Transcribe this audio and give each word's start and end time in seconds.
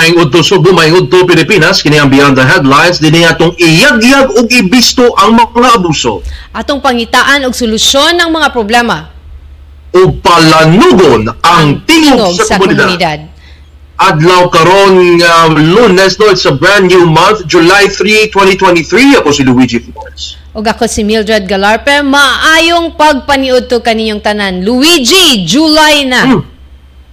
Maing 0.00 0.16
udto 0.16 0.40
Subo, 0.40 0.72
maing 0.72 0.96
udto 0.96 1.28
Pilipinas, 1.28 1.84
kini 1.84 2.00
ang 2.00 2.08
Beyond 2.08 2.40
the 2.40 2.46
Headlines, 2.48 3.04
dinhi 3.04 3.28
atong 3.28 3.52
iyag-yag 3.60 4.32
ug 4.32 4.48
ibisto 4.48 5.12
ang 5.20 5.36
mga 5.36 5.76
abuso 5.76 6.24
Atong 6.56 6.80
pangitaan 6.80 7.44
og 7.44 7.52
solusyon 7.52 8.16
ng 8.16 8.32
mga 8.32 8.48
problema 8.48 9.20
o 9.90 10.00
palanugon 10.22 11.26
ang 11.42 11.82
tingog 11.82 12.38
sa, 12.38 12.58
komunidad. 12.58 13.26
Adlaw 14.00 14.48
karon 14.48 15.20
nga 15.20 15.50
Lunes 15.52 16.16
no 16.16 16.32
it's 16.32 16.46
a 16.48 16.54
brand 16.54 16.88
new 16.88 17.04
month 17.04 17.44
July 17.44 17.84
3, 17.84 18.32
2023 18.32 19.20
ako 19.20 19.28
si 19.28 19.42
Luigi 19.44 19.78
Flores. 19.82 20.40
ug 20.50 20.64
ako 20.66 20.88
si 20.88 21.06
Mildred 21.06 21.46
Galarpe. 21.46 22.02
Maayong 22.02 22.98
pagpaniud 22.98 23.70
to 23.70 23.78
kaninyong 23.84 24.18
tanan. 24.18 24.66
Luigi, 24.66 25.46
July 25.46 26.08
na. 26.08 26.22
Hmm. 26.26 26.42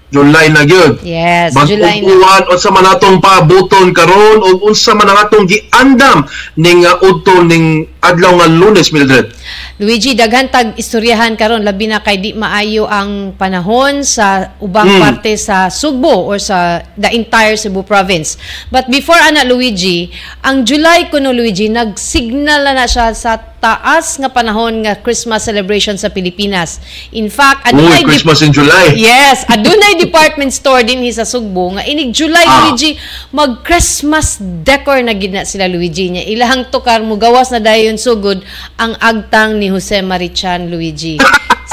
July 0.07 0.47
na 0.55 0.63
gyud. 0.63 1.03
Yes, 1.03 1.51
July 1.67 1.99
na. 1.99 2.47
Unsa 2.47 2.71
man 2.71 2.87
atong 2.87 3.19
pabuton 3.19 3.91
karon 3.91 4.39
ug 4.39 4.63
unsa 4.63 4.95
man 4.95 5.11
ang 5.11 5.19
atong 5.27 5.43
giandam 5.43 6.23
ning 6.55 6.87
uh, 6.87 6.95
udto 7.03 7.43
ning 7.43 7.91
adlaw 7.99 8.33
nga 8.35 8.47
Lunes 8.47 8.89
Mildred. 8.91 9.31
Luigi, 9.77 10.11
daghan 10.11 10.49
tag 10.49 10.73
istoryahan 10.75 11.33
karon 11.33 11.61
labi 11.61 11.85
na 11.85 12.01
kay 12.01 12.17
di 12.17 12.33
maayo 12.33 12.83
ang 12.83 13.33
panahon 13.33 14.01
sa 14.01 14.57
ubang 14.57 14.89
Mm. 14.89 14.99
parte 14.99 15.31
sa 15.35 15.69
Sugbo 15.69 16.25
or 16.25 16.37
sa 16.37 16.81
the 16.93 17.07
entire 17.09 17.53
Cebu 17.53 17.81
province. 17.81 18.35
But 18.67 18.89
before 18.89 19.17
ana 19.17 19.45
Luigi, 19.45 20.09
ang 20.41 20.65
July 20.65 21.07
kuno 21.07 21.29
Luigi 21.29 21.69
nagsignal 21.69 22.65
na, 22.65 22.73
na 22.73 22.85
siya 22.85 23.13
sa 23.13 23.37
taas 23.57 24.17
nga 24.17 24.29
panahon 24.29 24.81
nga 24.81 24.93
Christmas 24.95 25.45
celebration 25.45 25.97
sa 25.97 26.09
Pilipinas. 26.09 26.77
In 27.11 27.25
fact, 27.27 27.65
adunay 27.65 28.01
di- 28.01 28.09
Christmas 28.09 28.41
in 28.41 28.51
July. 28.51 28.93
Yes, 28.93 29.45
adunay 29.45 29.97
department 29.97 30.51
store 30.51 30.81
din 30.81 31.05
sa 31.09 31.23
Sugbo 31.23 31.73
nga 31.73 31.83
inig 31.83 32.11
July 32.11 32.43
Ah. 32.43 32.69
Luigi 32.69 32.97
mag 33.31 33.61
Christmas 33.61 34.37
decor 34.41 34.99
na 35.01 35.13
gid 35.13 35.31
na 35.31 35.41
sila 35.43 35.65
Luigi 35.65 36.09
niya. 36.09 36.27
Ilahang 36.27 36.69
tukar 36.69 36.99
mo 36.99 37.15
gawas 37.15 37.49
na 37.49 37.57
dayon 37.57 37.86
sugod 37.95 38.43
ang 38.75 38.91
agtang 38.99 39.55
ni 39.55 39.71
Jose 39.71 40.03
Marichan 40.03 40.67
Luigi. 40.67 41.15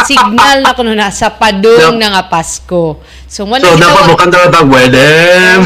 Signal 0.04 0.62
na 0.62 0.74
kuno 0.74 0.94
na 0.94 1.10
sa 1.10 1.34
padung 1.34 1.96
Yep. 1.96 1.98
na 1.98 2.08
nga 2.14 2.22
Pasko. 2.30 3.02
So 3.26 3.42
So 3.42 3.74
dapat 3.74 4.02
mo 4.06 4.14
kanta 4.14 4.46
tag 4.52 4.68
wedem. 4.70 5.64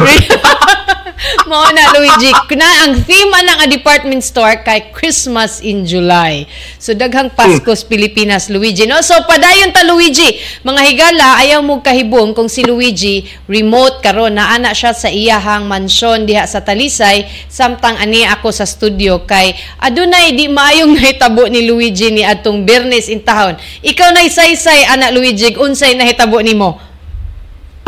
Mao 1.48 1.68
na 1.72 1.96
Luigi, 1.96 2.30
kuna 2.48 2.66
ang 2.84 3.00
theme 3.04 3.32
ana 3.32 3.62
nga 3.62 3.66
department 3.68 4.20
store 4.20 4.60
kay 4.64 4.92
Christmas 4.92 5.60
in 5.64 5.84
July. 5.84 6.44
So 6.76 6.92
daghang 6.92 7.32
Pasko 7.32 7.72
sa 7.72 7.84
Pilipinas 7.88 8.52
Luigi. 8.52 8.84
No? 8.84 9.00
So 9.00 9.16
padayon 9.24 9.72
ta 9.72 9.84
Luigi, 9.84 10.40
mga 10.64 10.80
higala 10.84 11.40
ayaw 11.40 11.60
mo 11.64 11.80
kahibong 11.80 12.32
kung 12.32 12.50
si 12.50 12.64
Luigi 12.64 13.24
remote 13.48 14.00
karon 14.04 14.36
na 14.36 14.54
ana 14.54 14.72
siya 14.76 14.92
sa 14.92 15.08
iyahang 15.08 15.68
mansyon 15.68 16.24
diha 16.28 16.44
sa 16.44 16.64
Talisay 16.64 17.28
samtang 17.48 17.96
ani 18.00 18.24
ako 18.26 18.52
sa 18.52 18.66
studio 18.68 19.22
kay 19.24 19.54
adunay 19.80 20.34
di 20.34 20.48
maayong 20.48 20.94
nahitabo 20.98 21.46
ni 21.46 21.68
Luigi 21.68 22.10
ni 22.12 22.24
atong 22.24 22.64
Bernes 22.64 23.08
in 23.12 23.22
town. 23.22 23.56
Ikaw 23.84 24.08
nay 24.12 24.28
saysay 24.32 24.88
ana 24.88 25.12
Luigi 25.12 25.54
unsay 25.56 25.94
nahitabo 25.94 26.40
nimo? 26.42 26.87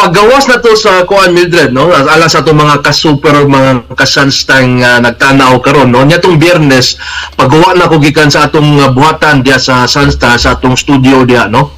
Paggawas 0.01 0.49
na 0.49 0.57
to 0.65 0.73
sa 0.73 1.05
kuan 1.05 1.37
Mildred 1.37 1.77
no? 1.77 1.93
Ala 1.93 2.25
sa 2.25 2.41
to 2.41 2.57
mga 2.57 2.81
ka-super 2.81 3.45
mga 3.45 3.93
kasanstang 3.93 4.81
uh, 4.81 4.97
nagtanaw 5.05 5.61
karon 5.61 5.93
no? 5.93 6.01
Nya 6.09 6.17
tong 6.17 6.41
Biyernes 6.41 6.97
paggawa 7.37 7.77
na 7.77 7.85
ko 7.85 8.01
gikan 8.01 8.33
sa 8.33 8.49
atong 8.49 8.81
uh, 8.81 8.89
buhatan 8.89 9.45
diya 9.45 9.61
sa 9.61 9.85
Sansta 9.85 10.41
sa 10.41 10.57
atong 10.57 10.73
studio 10.73 11.29
diya 11.29 11.53
no? 11.53 11.77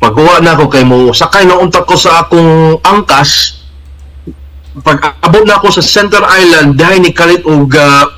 Paggawa 0.00 0.40
na 0.40 0.56
ko 0.56 0.72
kay 0.72 0.88
mo 0.88 1.12
sakay 1.12 1.44
na 1.44 1.60
unta 1.60 1.84
ko 1.84 2.00
sa 2.00 2.24
akong 2.24 2.80
angkas. 2.80 3.60
Pag 4.80 5.20
abot 5.20 5.44
na 5.44 5.60
ako 5.60 5.68
sa 5.68 5.84
Center 5.84 6.24
Island 6.24 6.80
dahil 6.80 7.04
ni 7.04 7.12
kalit 7.12 7.44
og 7.44 7.68
uh, 7.76 8.08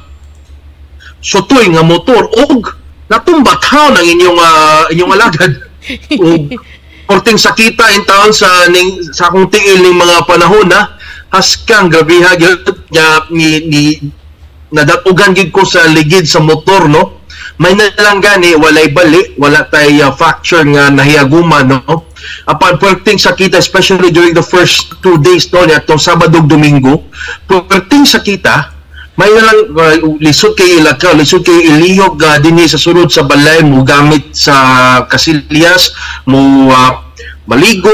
sutoy 1.18 1.66
nga 1.74 1.82
motor 1.82 2.30
og 2.30 2.78
natumbat 3.10 3.58
haw 3.74 3.90
ng 3.90 4.06
inyong 4.06 4.38
uh, 4.38 4.82
inyong 4.94 5.12
alagad. 5.18 5.52
Og 6.26 6.50
korting 7.06 7.38
sakita 7.38 7.94
in 7.94 8.02
taon 8.02 8.34
sa 8.34 8.66
ning 8.68 8.98
sa 9.14 9.30
akong 9.30 9.46
tiil 9.46 9.78
ning 9.80 9.94
mga 9.94 10.26
panahon 10.26 10.66
na 10.66 10.98
haskang 11.30 11.86
grabe 11.86 12.18
ha? 12.22 12.34
Gyud 12.34 12.66
ni, 13.30 13.62
ni 13.70 13.82
nadatugan 14.74 15.32
gid 15.32 15.54
ko 15.54 15.62
sa 15.62 15.86
ligid 15.86 16.26
sa 16.26 16.42
motor 16.42 16.90
no? 16.90 17.22
May 17.56 17.72
nalang 17.72 18.20
gani 18.20 18.52
walay 18.58 18.92
bali 18.92 19.32
wala 19.40 19.64
tay 19.64 20.02
uh, 20.04 20.12
fracture 20.12 20.66
nga 20.66 20.92
nahiaguman 20.92 21.70
no? 21.70 22.10
Apan 22.44 22.76
perting 22.76 23.16
sakita 23.16 23.62
especially 23.62 24.10
during 24.10 24.34
the 24.34 24.44
first 24.44 24.98
two 25.00 25.16
days 25.22 25.48
no 25.54 25.62
niya 25.62 25.80
tong 25.86 26.02
Sabado 26.02 26.42
Domingo 26.42 27.06
perting 27.46 28.04
sakita 28.04 28.75
may 29.16 29.32
nalang 29.32 29.72
uh, 29.72 29.96
lisod 30.20 30.52
kay 30.52 30.76
ilakaw 30.80 31.16
lisod 31.16 31.40
kay 31.40 31.72
ilihog 31.72 32.20
uh, 32.20 32.36
dinhi 32.36 32.68
sa 32.68 32.76
sunod 32.76 33.08
sa 33.08 33.24
balay 33.24 33.64
mo 33.64 33.80
gamit 33.80 34.36
sa 34.36 34.54
kasilyas 35.08 35.96
mo 36.28 36.68
uh, 36.68 37.00
maligo 37.48 37.90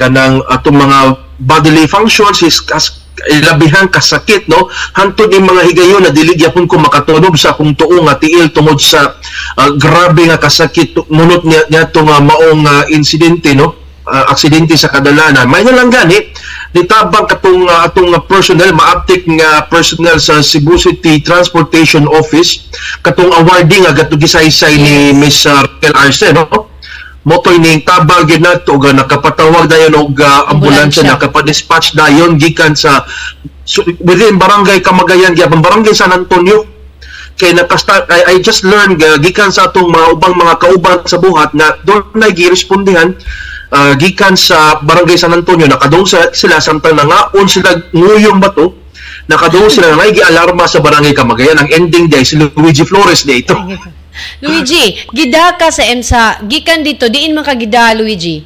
kanang 0.00 0.40
atong 0.48 0.80
mga 0.80 0.98
bodily 1.42 1.84
functions 1.84 2.40
is 2.40 2.62
kas, 2.64 3.04
ilabihan 3.28 3.86
kasakit 3.92 4.48
no? 4.48 4.72
Hantod 4.96 5.28
ni 5.30 5.44
mga 5.44 5.62
higayon 5.68 6.02
na 6.08 6.10
dili 6.14 6.34
gyapon 6.34 6.64
ko 6.64 6.80
makatunob 6.80 7.36
sa 7.36 7.52
akong 7.52 7.76
tuo 7.76 8.00
nga 8.08 8.16
tiil 8.16 8.48
tungod 8.50 8.80
sa 8.80 9.20
uh, 9.60 9.70
grabe 9.76 10.24
nga 10.24 10.40
kasakit 10.40 10.96
munot 11.12 11.44
niya 11.44 11.68
niya 11.68 11.84
nga 11.92 12.18
maong 12.18 12.64
uh, 12.64 12.82
insidente 12.88 13.52
no 13.52 13.81
uh, 14.06 14.24
aksidente 14.30 14.74
sa 14.74 14.90
kadalanan. 14.90 15.46
May 15.46 15.62
lang 15.66 15.90
gani 15.90 16.32
nitabang 16.72 17.28
katong 17.28 17.68
uh, 17.68 17.84
atong 17.84 18.10
uh, 18.16 18.22
personnel 18.24 18.72
maaptik 18.72 19.28
nga 19.28 19.68
personnel 19.68 20.16
sa 20.16 20.40
Cebu 20.40 20.80
City 20.80 21.20
Transportation 21.20 22.08
Office 22.08 22.72
katong 23.04 23.28
awarding 23.28 23.84
nga 23.84 23.92
gato 23.92 24.16
gisaysay 24.16 24.80
ni 24.80 25.12
Miss 25.12 25.44
uh, 25.44 25.60
Raquel 25.62 25.94
Arce 25.94 26.32
no? 26.32 26.72
Motoy 27.22 27.62
ning 27.62 27.86
tabang 27.86 28.26
gyud 28.26 28.42
nato 28.42 28.74
nga 28.82 28.90
nakapatawag 28.90 29.70
dayon 29.70 29.94
og 29.94 30.18
uh, 30.18 30.50
ambulansya. 30.50 31.06
Ambulansya. 31.06 31.10
nakapadispatch 31.14 31.94
dayon 31.94 32.34
gikan 32.34 32.74
sa 32.74 33.06
so, 33.62 33.86
within 34.02 34.42
barangay 34.42 34.82
Kamagayan 34.82 35.36
gyapon 35.36 35.62
barangay 35.62 35.94
San 35.94 36.10
Antonio. 36.10 36.66
Kay 37.38 37.54
nakasta 37.54 38.10
I, 38.10 38.34
I 38.34 38.34
just 38.42 38.66
learned 38.66 38.98
uh, 38.98 39.22
gikan 39.22 39.54
sa 39.54 39.70
atong 39.70 39.86
mga 39.86 40.18
ubang 40.18 40.34
mga 40.34 40.54
kauban 40.58 40.98
sa 41.06 41.22
buhat 41.22 41.54
na 41.54 41.78
doon 41.86 42.10
na 42.18 42.28
girespondihan 42.34 43.14
uh, 43.72 43.92
gikan 43.96 44.36
sa 44.36 44.78
barangay 44.84 45.16
San 45.16 45.32
Antonio 45.32 45.66
nakadung 45.66 46.04
sa, 46.04 46.30
sila 46.30 46.60
samtang 46.60 46.94
nangaon 46.94 47.48
sila 47.48 47.72
nguyong 47.90 48.38
bato 48.38 48.82
nakadung 49.26 49.70
sila 49.70 49.96
na 49.96 50.10
gialarma 50.10 50.66
sa 50.66 50.82
barangay 50.82 51.14
Kamagayan. 51.14 51.58
Ang 51.62 51.68
ending 51.70 52.06
day 52.10 52.26
si 52.26 52.38
Luigi 52.38 52.84
Flores 52.86 53.24
day 53.24 53.42
ito. 53.42 53.54
Luigi, 54.44 55.08
gida 55.08 55.56
ka 55.56 55.72
sa 55.72 55.88
EMSA, 55.88 56.44
gikan 56.44 56.84
dito, 56.84 57.08
diin 57.08 57.32
man 57.32 57.48
ka 57.48 57.56
gida, 57.56 57.96
Luigi. 57.96 58.44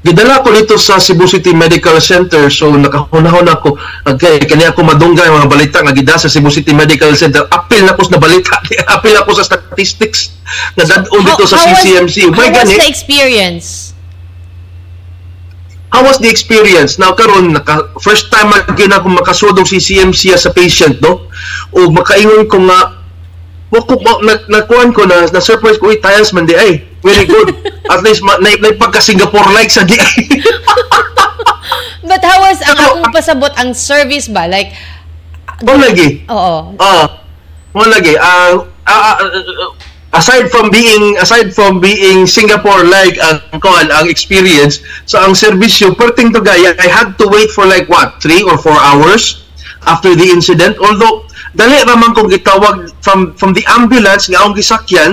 Gidala 0.00 0.40
ko 0.40 0.48
dito 0.48 0.80
sa 0.80 0.96
Cebu 0.96 1.28
City 1.28 1.52
Medical 1.52 2.00
Center. 2.00 2.48
So 2.48 2.72
nakahunahon 2.72 3.44
ako. 3.44 3.76
Okay, 4.08 4.40
kani 4.48 4.64
ako 4.64 4.80
madunggay 4.80 5.28
ang 5.28 5.44
mga 5.44 5.50
balita 5.52 5.78
nga 5.84 5.92
gida 5.92 6.16
sa 6.16 6.24
Cebu 6.24 6.48
City 6.48 6.72
Medical 6.72 7.12
Center. 7.12 7.44
Apil 7.52 7.84
na 7.84 7.92
ko 7.92 8.08
sa 8.08 8.16
balita. 8.16 8.56
Apil 8.96 9.12
na 9.12 9.28
ko 9.28 9.36
sa 9.36 9.44
statistics 9.44 10.32
nga 10.72 10.88
dadon 10.88 11.20
dito 11.20 11.44
sa 11.44 11.60
was- 11.60 11.84
CCMC 11.84 12.32
how 12.32 12.40
may 12.40 12.48
was 12.48 12.72
the 12.72 12.88
experience? 12.88 13.92
How 15.90 16.02
was 16.06 16.18
the 16.22 16.30
experience 16.30 16.98
now 16.98 17.12
karon 17.14 17.54
naka, 17.54 17.90
first 18.02 18.30
time 18.30 18.50
again 18.70 18.94
ako 18.94 19.10
makasudong 19.10 19.66
CCMC 19.66 20.34
sa 20.38 20.54
patient 20.54 20.98
no 21.02 21.26
o 21.74 21.90
makaingon 21.90 22.46
ko 22.46 22.58
nga 22.66 23.00
Wako 23.70 24.02
na 24.26 24.34
nakuan 24.50 24.90
ko 24.90 25.06
na 25.06 25.30
na 25.30 25.38
surprise 25.38 25.78
ko 25.78 25.94
uy 25.94 26.02
tiles 26.02 26.34
man 26.34 26.42
di 26.42 26.58
ay 26.58 26.82
very 27.06 27.22
good 27.22 27.54
at 27.94 28.02
least 28.02 28.18
ma, 28.18 28.34
na, 28.42 28.50
na 28.58 28.74
pagka 28.74 28.98
Singapore 28.98 29.46
like 29.54 29.70
sa 29.70 29.86
di 29.86 29.94
ay 29.94 30.18
But 32.00 32.26
how 32.26 32.42
was, 32.42 32.58
ang 32.66 32.74
akong 32.74 33.14
pasabot, 33.14 33.52
ang 33.54 33.70
service 33.70 34.26
ba? 34.26 34.50
Like, 34.50 34.74
Mo 35.62 35.76
lagi 35.76 36.24
oo. 36.26 36.74
Ah, 36.80 37.20
mo 37.76 37.84
lagi. 37.84 38.16
ah, 38.16 38.56
aside 40.10 40.50
from 40.50 40.70
being 40.74 41.14
aside 41.22 41.54
from 41.54 41.78
being 41.78 42.26
Singapore 42.26 42.82
like 42.82 43.14
ang 43.22 43.38
kuan 43.62 43.86
ang 43.94 44.10
experience 44.10 44.82
so 45.06 45.22
ang 45.22 45.38
serbisyo 45.38 45.94
perting 45.94 46.34
to 46.34 46.42
gaya 46.42 46.74
I 46.82 46.90
had 46.90 47.14
to 47.22 47.30
wait 47.30 47.54
for 47.54 47.62
like 47.66 47.86
what 47.86 48.18
3 48.18 48.42
or 48.50 48.58
4 48.58 48.74
hours 48.74 49.40
after 49.86 50.12
the 50.16 50.28
incident. 50.28 50.76
Although 50.80 51.28
dali 51.56 51.80
raman 51.86 52.12
kong 52.12 52.28
gitawag 52.28 52.90
from 53.00 53.34
from 53.34 53.56
the 53.56 53.64
ambulance 53.70 54.28
nga 54.30 54.42
akong 54.44 54.56
gisakyan 54.56 55.12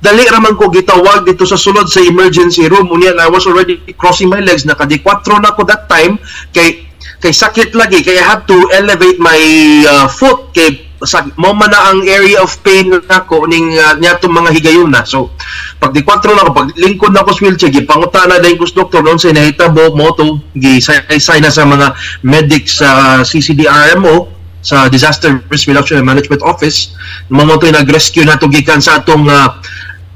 dali 0.00 0.24
raman 0.24 0.56
ko 0.56 0.72
gitawag 0.72 1.28
dito 1.28 1.44
sa 1.44 1.60
sulod 1.60 1.84
sa 1.90 2.00
emergency 2.00 2.64
room. 2.70 2.88
Unya 2.88 3.12
I 3.18 3.28
was 3.28 3.44
already 3.44 3.80
crossing 3.98 4.30
my 4.30 4.40
legs. 4.40 4.64
Nakadi 4.64 5.00
4 5.02 5.44
na 5.44 5.52
ko 5.52 5.66
that 5.68 5.90
time. 5.90 6.16
Kay 6.54 6.89
kay 7.20 7.32
sakit 7.32 7.76
lagi. 7.76 8.00
Kay 8.00 8.18
I 8.18 8.24
had 8.24 8.48
to 8.48 8.56
elevate 8.72 9.20
my 9.20 9.40
uh, 9.86 10.06
foot. 10.08 10.50
Kay 10.56 10.90
sa 11.00 11.24
mo 11.40 11.56
man 11.56 11.72
na 11.72 11.92
ang 11.92 12.04
area 12.04 12.44
of 12.44 12.52
pain 12.60 12.92
nako 12.92 13.48
ning 13.48 13.72
uh, 13.72 13.96
niya 13.96 14.20
mga 14.20 14.50
higayon 14.52 14.92
na. 14.92 15.04
So 15.04 15.32
pag 15.80 15.96
di 15.96 16.04
4 16.04 16.36
na 16.36 16.44
ako 16.44 16.50
pag 16.52 16.68
lingkod 16.76 17.12
na 17.16 17.24
ako 17.24 17.32
sa 17.32 17.40
wheelchair 17.48 17.72
gipangutana 17.72 18.36
na 18.36 18.52
yung 18.52 18.60
doktor 18.60 19.00
noon 19.00 19.16
sa 19.16 19.32
nahitabo 19.32 19.96
mo 19.96 20.12
to 20.12 20.36
gi-sign 20.56 21.40
na 21.40 21.48
sa 21.48 21.64
mga 21.64 21.96
medics 22.20 22.84
sa 22.84 23.20
CCDRMO 23.24 24.28
sa 24.60 24.92
Disaster 24.92 25.40
Risk 25.48 25.72
Reduction 25.72 26.04
and 26.04 26.08
Management 26.08 26.44
Office. 26.44 26.92
Mo 27.32 27.48
mo 27.48 27.56
to 27.56 27.72
nag-rescue 27.72 28.28
na 28.28 28.36
to 28.36 28.52
gikan 28.52 28.84
sa 28.84 29.00
atong 29.00 29.24
uh, 29.24 29.56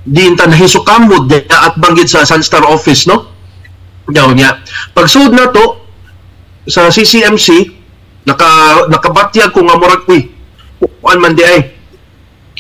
diin 0.04 0.36
ta 0.36 0.44
nahisukamod 0.44 1.32
at 1.32 1.74
banggit 1.80 2.12
sa 2.12 2.28
Sunstar 2.28 2.60
office 2.68 3.08
no? 3.08 3.32
Daw 4.04 4.36
niya. 4.36 4.60
Pagsud 4.92 5.32
na 5.32 5.48
to 5.48 5.83
sa 6.64 6.88
CCMC 6.88 7.49
naka 8.25 8.49
nakabatyag 8.88 9.52
ko 9.52 9.61
nga 9.64 9.76
murag 9.76 10.08
uy 10.08 10.32
kuan 11.00 11.20
man 11.20 11.37
di 11.37 11.44
ay. 11.44 11.61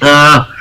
Ah 0.04 0.54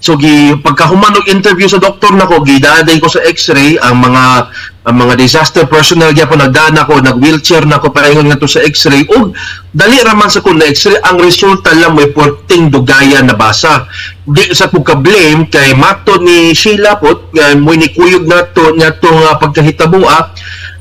so 0.00 0.16
gi 0.16 0.56
pagkahuman 0.64 1.12
og 1.12 1.28
interview 1.28 1.68
sa 1.68 1.76
doktor 1.76 2.16
nako 2.16 2.40
gidaday 2.40 2.96
ko 2.96 3.04
sa 3.04 3.20
x-ray 3.20 3.76
ang 3.84 4.00
mga 4.00 4.48
ang 4.88 4.96
mga 4.96 5.12
disaster 5.20 5.68
personnel 5.68 6.16
gyapon 6.16 6.40
nagdana 6.40 6.88
ko 6.88 6.96
nag 7.04 7.20
wheelchair 7.20 7.68
nako 7.68 7.92
paingon 7.92 8.32
nga 8.32 8.40
to 8.40 8.48
sa 8.48 8.64
x-ray. 8.64 9.04
Ug 9.12 9.36
dali 9.76 10.00
ra 10.00 10.16
man 10.16 10.32
sa 10.32 10.40
kun 10.40 10.56
na 10.56 10.72
x-ray 10.72 10.96
ang 11.04 11.20
resulta 11.20 11.76
lang 11.76 11.92
may 11.92 12.08
porting 12.16 12.72
dugayan 12.72 13.28
na 13.28 13.36
basa. 13.36 13.84
Di 14.24 14.56
sa 14.56 14.72
pagka 14.72 14.96
blame 14.96 15.52
kay 15.52 15.76
mato 15.76 16.16
ni 16.16 16.56
Sheila 16.56 16.96
pot 16.96 17.28
mo 17.60 17.76
ni 17.76 17.92
kuyog 17.92 18.24
nato 18.24 18.72
nya 18.72 18.96
to 18.96 19.12
nga 19.12 19.36
pagkahitabo 19.36 20.00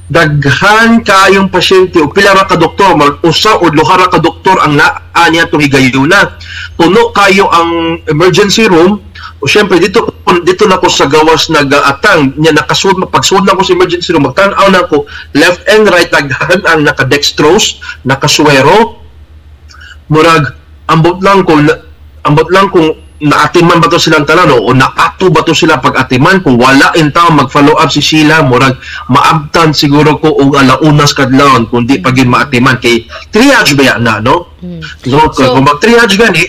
daghan 0.09 1.05
kayong 1.05 1.53
pasyente 1.53 2.01
o 2.01 2.09
pila 2.09 2.33
ra 2.33 2.49
ka 2.49 2.57
doktor 2.57 2.97
mag 2.97 3.21
usa 3.21 3.61
o 3.61 3.69
duha 3.69 3.93
ra 3.93 4.09
ka 4.09 4.17
doktor 4.17 4.57
ang 4.57 4.73
naa 4.73 5.29
niya 5.29 5.45
tong 5.45 5.61
higayuna 5.61 6.33
puno 6.73 7.13
kayo 7.13 7.45
ang 7.53 8.01
emergency 8.09 8.65
room. 8.65 9.05
O 9.39 9.47
syempre 9.47 9.79
dito 9.79 10.03
dito 10.43 10.67
na 10.67 10.81
ko 10.81 10.89
sa 10.91 11.07
gawas 11.07 11.47
nag-atang 11.53 12.35
niya 12.35 12.51
nakasud 12.57 12.99
pagsud 13.07 13.45
na 13.45 13.55
ko 13.55 13.61
sa 13.63 13.71
emergency 13.77 14.11
room 14.11 14.25
magtan-aw 14.25 14.67
na 14.67 14.83
ko 14.89 15.05
left 15.37 15.63
and 15.69 15.85
right 15.87 16.09
daghan 16.09 16.59
ang 16.65 16.83
naka-dextrose 16.83 17.79
nakaswero. 18.03 18.99
Murag 20.09 20.57
ambot 20.89 21.21
lang 21.21 21.45
ko 21.45 21.53
ambot 22.25 22.49
lang 22.49 22.67
kung 22.73 22.97
naatiman 23.19 23.83
ba 23.83 23.91
to 23.91 23.99
silang 23.99 24.23
tanan 24.23 24.55
o 24.55 24.71
naato 24.71 25.27
ba 25.27 25.43
to 25.43 25.51
sila 25.51 25.75
pag 25.77 26.07
atiman 26.07 26.39
kung 26.39 26.55
wala 26.55 26.95
in 26.95 27.11
taon 27.11 27.35
mag-follow 27.35 27.75
up 27.75 27.91
si 27.91 27.99
Sheila. 27.99 28.39
Murag 28.41 28.79
maabtan 29.11 29.75
siguro 29.75 30.15
ko 30.17 30.31
og 30.31 30.55
alaunas 30.55 31.11
kadlawon 31.11 31.67
kung 31.67 31.83
di 31.83 31.99
pa 31.99 32.15
gyud 32.15 32.31
maatiman. 32.31 32.79
Kay 32.79 33.03
triage 33.27 33.75
ba 33.75 33.95
yan 33.95 34.07
na 34.07 34.23
no? 34.23 34.55
Mm. 34.63 34.79
so, 35.03 35.19
So- 35.35 35.51
kung 35.51 35.67
mag-triage 35.67 36.15
gani 36.15 36.43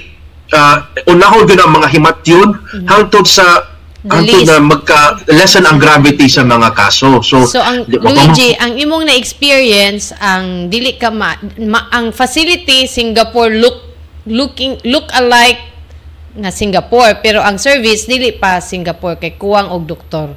uh, 0.55 0.77
unahon 1.11 1.47
gyud 1.47 1.59
ang 1.59 1.75
mga 1.75 1.89
himatyon 1.91 2.49
hangtod 2.87 3.27
sa 3.27 3.67
hangtod 4.01 4.49
na 4.49 4.63
magka 4.63 5.21
lessen 5.29 5.67
ang 5.67 5.77
gravity 5.77 6.25
sa 6.25 6.47
mga 6.47 6.73
kaso. 6.73 7.21
So, 7.21 7.45
So 7.51 7.61
ang 7.61 7.85
di- 7.85 7.99
Luigi, 8.01 8.55
ang 8.57 8.79
imong 8.79 9.11
na 9.11 9.15
experience 9.19 10.15
ang 10.17 10.71
dili 10.71 10.95
ka 10.97 11.11
ma, 11.11 11.35
ma- 11.61 11.91
ang 11.91 12.15
facility 12.15 12.87
Singapore 12.87 13.59
look 13.59 13.91
looking 14.29 14.77
look 14.85 15.09
alike 15.17 15.70
nga 16.37 16.51
Singapore 16.55 17.19
pero 17.19 17.43
ang 17.43 17.59
service 17.59 18.07
dili 18.07 18.31
pa 18.31 18.63
Singapore 18.63 19.19
kay 19.19 19.35
kuwang 19.35 19.67
og 19.71 19.87
doktor. 19.87 20.35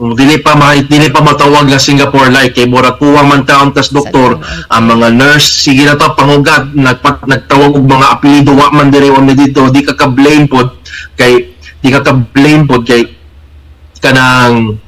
Kung 0.00 0.16
dili 0.16 0.40
pa 0.40 0.56
ma 0.56 0.72
dili 0.72 1.12
pa 1.12 1.20
matawag 1.20 1.68
nga 1.68 1.76
Singapore 1.76 2.32
like 2.32 2.56
kay 2.56 2.64
mura 2.64 2.96
kuwang 2.96 3.28
man 3.28 3.42
taon 3.44 3.74
tas 3.74 3.92
doktor 3.92 4.40
ang 4.72 4.84
mga 4.88 5.12
nurse 5.12 5.60
sige 5.60 5.84
na 5.84 5.98
to 5.98 6.08
pangugat 6.16 6.72
nagpat 6.72 7.26
nagtawag 7.28 7.76
og 7.76 7.84
mga 7.84 8.06
apelyido 8.16 8.56
wa 8.56 8.72
man 8.72 8.88
diri 8.88 9.12
wa 9.12 9.20
dito 9.28 9.68
di 9.68 9.84
ka 9.84 9.92
ka 9.98 10.08
blame 10.08 10.48
pod 10.48 10.72
kay 11.20 11.52
di 11.84 11.88
ka 11.92 12.00
ka 12.00 12.16
blame 12.16 12.64
pod 12.64 12.86
kay 12.88 13.12
kanang 14.00 14.80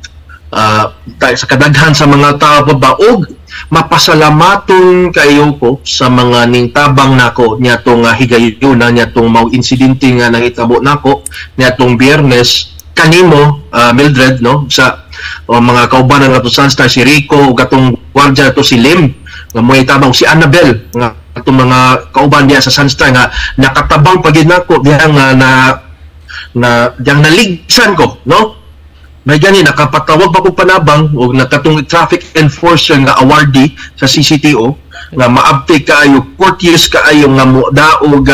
ta- 1.21 1.37
sa 1.37 1.45
kadaghan 1.45 1.93
sa 1.93 2.09
mga 2.09 2.41
tao 2.41 2.65
pod 2.65 2.81
ba 2.81 2.97
og 2.97 3.29
mapasalamaton 3.73 5.13
kayo 5.13 5.57
ko 5.57 5.81
sa 5.85 6.09
mga 6.13 6.49
ning 6.49 6.73
tabang 6.73 7.17
nako 7.17 7.57
niya 7.57 7.81
tong 7.81 8.05
uh, 8.05 8.15
higayon 8.15 8.77
na 8.79 8.93
niya 8.93 9.11
tong 9.11 9.29
mau 9.29 9.49
insidente 9.53 10.09
nga 10.13 10.33
nangitabo 10.33 10.81
nako 10.81 11.25
niya 11.57 11.77
tong 11.77 11.97
Biyernes 11.97 12.73
kanimo 12.93 13.65
ah, 13.73 13.91
Mildred 13.91 14.45
no? 14.45 14.69
Sa 14.69 15.09
o 15.47 15.59
mga 15.59 15.89
kaubanan 15.89 16.33
nga 16.35 16.43
to 16.43 16.51
Sunstar 16.51 16.91
si 16.91 17.05
Rico 17.07 17.39
ug 17.53 17.57
katong 17.57 17.95
gwardiya 18.11 18.55
to 18.55 18.65
si 18.65 18.79
Lim 18.81 19.13
nga 19.53 19.63
mo 19.63 19.73
tabang 19.85 20.15
si 20.15 20.25
Annabel 20.27 20.89
nga 20.93 21.15
atong 21.33 21.59
mga 21.65 22.13
kauban 22.13 22.49
diya 22.49 22.61
sa 22.61 22.73
Sunstar 22.73 23.13
nga 23.15 23.31
nakatabang 23.57 24.21
pagid 24.21 24.49
nako 24.49 24.81
diha 24.85 25.07
nga 25.09 25.27
na 25.37 25.49
na 26.53 26.93
diyang 27.01 27.25
naligsan 27.25 27.97
ko 27.97 28.21
no? 28.29 28.63
May 29.23 29.39
gani 29.39 29.63
nakapatawag 29.63 30.35
pa 30.35 30.43
ko 30.43 30.51
panabang 30.51 31.15
o 31.15 31.31
nakatong 31.31 31.87
traffic 31.87 32.22
enforcer 32.37 32.99
nga 33.03 33.19
awardee 33.21 33.75
sa 33.97 34.07
CCTO 34.07 34.77
nga 35.13 35.27
maabti 35.29 35.85
kaayo 35.85 36.37
courteous 36.37 36.89
kaayo 36.89 37.29
nga 37.33 37.45
daog 37.73 38.29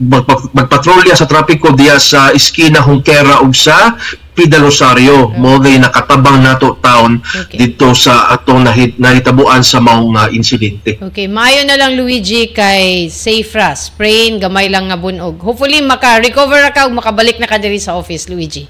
magpa- 0.00 0.48
magpatrolya 0.52 1.16
sa 1.16 1.26
trapiko 1.28 1.72
diya 1.74 1.98
sa 1.98 2.30
iskina 2.32 2.80
Hungkera 2.84 3.42
ug 3.42 3.52
sa 3.56 3.96
Pida 4.36 4.60
Rosario 4.60 5.32
mo 5.32 5.56
gay 5.56 5.80
nakatabang 5.80 6.44
nato 6.44 6.76
taon 6.76 7.24
Okay. 7.24 7.56
dito 7.56 7.96
sa 7.96 8.28
atong 8.28 8.68
nahit, 8.68 9.00
nahitabuan 9.00 9.64
sa 9.64 9.80
maong 9.80 10.12
uh, 10.12 10.28
insidente. 10.28 11.00
Okay, 11.00 11.24
maayo 11.24 11.64
na 11.64 11.80
lang 11.80 11.96
Luigi 11.96 12.52
kay 12.52 13.08
safe 13.08 13.48
ra, 13.56 13.72
sprain 13.72 14.36
gamay 14.36 14.68
lang 14.68 14.92
nga 14.92 15.00
bunog. 15.00 15.40
Hopefully 15.40 15.80
maka-recover 15.80 16.60
ra 16.60 16.68
ka 16.68 16.84
ug 16.84 16.92
makabalik 16.92 17.40
na 17.40 17.48
ka 17.48 17.56
diri 17.56 17.80
sa 17.80 17.96
office 17.96 18.28
Luigi. 18.28 18.68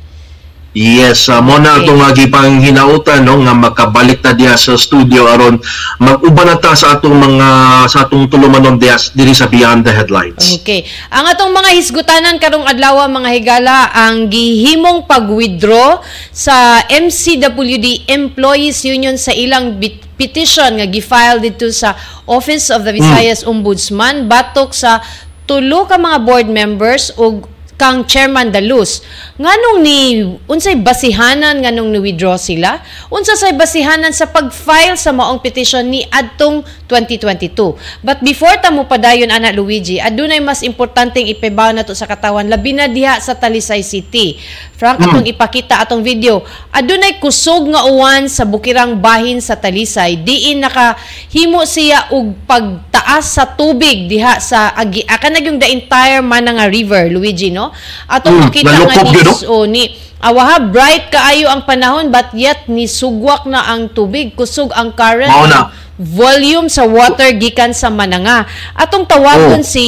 Yes, 0.76 1.32
uh, 1.32 1.40
mo 1.40 1.56
na 1.56 1.80
Okay. 1.80 1.88
itong 1.88 2.04
uh, 2.04 2.12
gipang 2.12 2.60
hinautan 2.60 3.24
no 3.24 3.40
nga 3.40 3.56
makabalik 3.56 4.20
ta 4.20 4.36
diya 4.36 4.60
sa 4.60 4.76
studio 4.76 5.24
aron 5.24 5.56
mag-uban 5.96 6.52
na 6.52 6.60
ta 6.60 6.76
sa 6.76 7.00
atong 7.00 7.16
mga 7.16 7.48
sa 7.88 8.04
atong 8.04 8.28
tulumanon 8.28 8.76
diya 8.76 9.00
diri 9.16 9.32
sa 9.32 9.48
Beyond 9.48 9.88
the 9.88 9.92
Headlines. 9.96 10.60
Okay. 10.60 10.84
Ang 11.08 11.32
atong 11.32 11.56
mga 11.56 11.80
hisgutanan 11.80 12.36
karong 12.36 12.68
adlaw 12.68 13.08
mga 13.08 13.30
higala 13.40 13.88
ang 13.88 14.28
gihimong 14.28 15.08
pag-withdraw 15.08 16.04
sa 16.28 16.84
MCWD 16.92 18.04
Employees 18.12 18.84
Union 18.84 19.16
sa 19.16 19.32
ilang 19.32 19.80
bit- 19.80 20.04
petition 20.20 20.76
nga 20.76 20.84
gi-file 20.84 21.40
dito 21.40 21.72
sa 21.72 21.96
Office 22.28 22.68
of 22.68 22.84
the 22.84 22.92
Visayas 22.92 23.48
Ombudsman 23.48 24.28
batok 24.28 24.76
sa 24.76 25.00
tulo 25.48 25.88
ka 25.88 25.96
mga 25.96 26.18
board 26.20 26.48
members 26.52 27.12
ug 27.16 27.48
kang 27.76 28.08
Chairman 28.08 28.48
Dalus. 28.48 29.04
Nganong 29.36 29.84
ni 29.84 30.24
unsay 30.48 30.80
basihanan 30.80 31.60
nganong 31.60 31.92
ni 31.92 32.00
withdraw 32.00 32.40
sila? 32.40 32.80
Unsa 33.12 33.36
say 33.36 33.52
basihanan 33.52 34.10
sa 34.16 34.32
pag-file 34.32 34.96
sa 34.96 35.12
maong 35.12 35.44
petition 35.44 35.84
ni 35.84 36.02
adtong 36.08 36.64
2022. 36.88 37.76
But 38.00 38.24
before 38.24 38.56
ta 38.64 38.72
mo 38.72 38.88
padayon 38.88 39.28
ana 39.28 39.52
Luigi, 39.52 40.00
adunay 40.00 40.40
mas 40.40 40.64
importanteng 40.64 41.28
ipebaw 41.28 41.76
nato 41.76 41.92
sa 41.92 42.08
katawan 42.08 42.48
labi 42.48 42.72
na 42.72 42.88
diha 42.88 43.20
sa 43.20 43.36
Talisay 43.36 43.84
City. 43.84 44.40
Frank 44.76 45.00
atong 45.00 45.24
ipakita 45.28 45.80
atong 45.84 46.00
video. 46.00 46.44
Adunay 46.72 47.20
kusog 47.20 47.68
nga 47.72 47.84
uwan 47.88 48.28
sa 48.28 48.48
bukirang 48.48 48.96
bahin 49.00 49.40
sa 49.40 49.56
Talisay. 49.56 50.20
Diin 50.20 50.64
nakahimo 50.64 51.64
siya 51.68 52.12
og 52.12 52.32
pagtaas 52.48 53.36
sa 53.36 53.44
tubig 53.44 54.08
diha 54.08 54.40
sa 54.40 54.72
agi 54.72 55.04
aka 55.04 55.28
na 55.28 55.40
yung 55.44 55.60
the 55.60 55.68
entire 55.68 56.24
Mananga 56.24 56.68
River, 56.68 57.08
Luigi, 57.12 57.52
no? 57.52 57.65
Atong 58.06 58.36
Hmm, 58.38 58.44
makita 58.46 58.70
nga 58.72 59.02
ni, 59.02 59.20
no? 59.20 59.32
o 59.46 59.64
ni 59.64 59.84
awaha 60.16 60.56
bright 60.58 61.08
kaayo 61.08 61.46
ang 61.46 61.62
panahon 61.62 62.08
but 62.08 62.32
yet 62.32 62.66
ni 62.66 62.84
sugwak 62.84 63.44
na 63.44 63.68
ang 63.68 63.88
tubig, 63.88 64.32
kusog 64.32 64.72
ang 64.72 64.92
current. 64.92 65.28
Mao 65.28 65.46
na. 65.46 65.70
Volume 65.96 66.68
sa 66.68 66.84
water 66.84 67.32
gikan 67.34 67.72
sa 67.72 67.88
Mananga. 67.88 68.44
Atong 68.72 69.04
tawagon 69.04 69.60
Oh. 69.60 69.64
si 69.64 69.86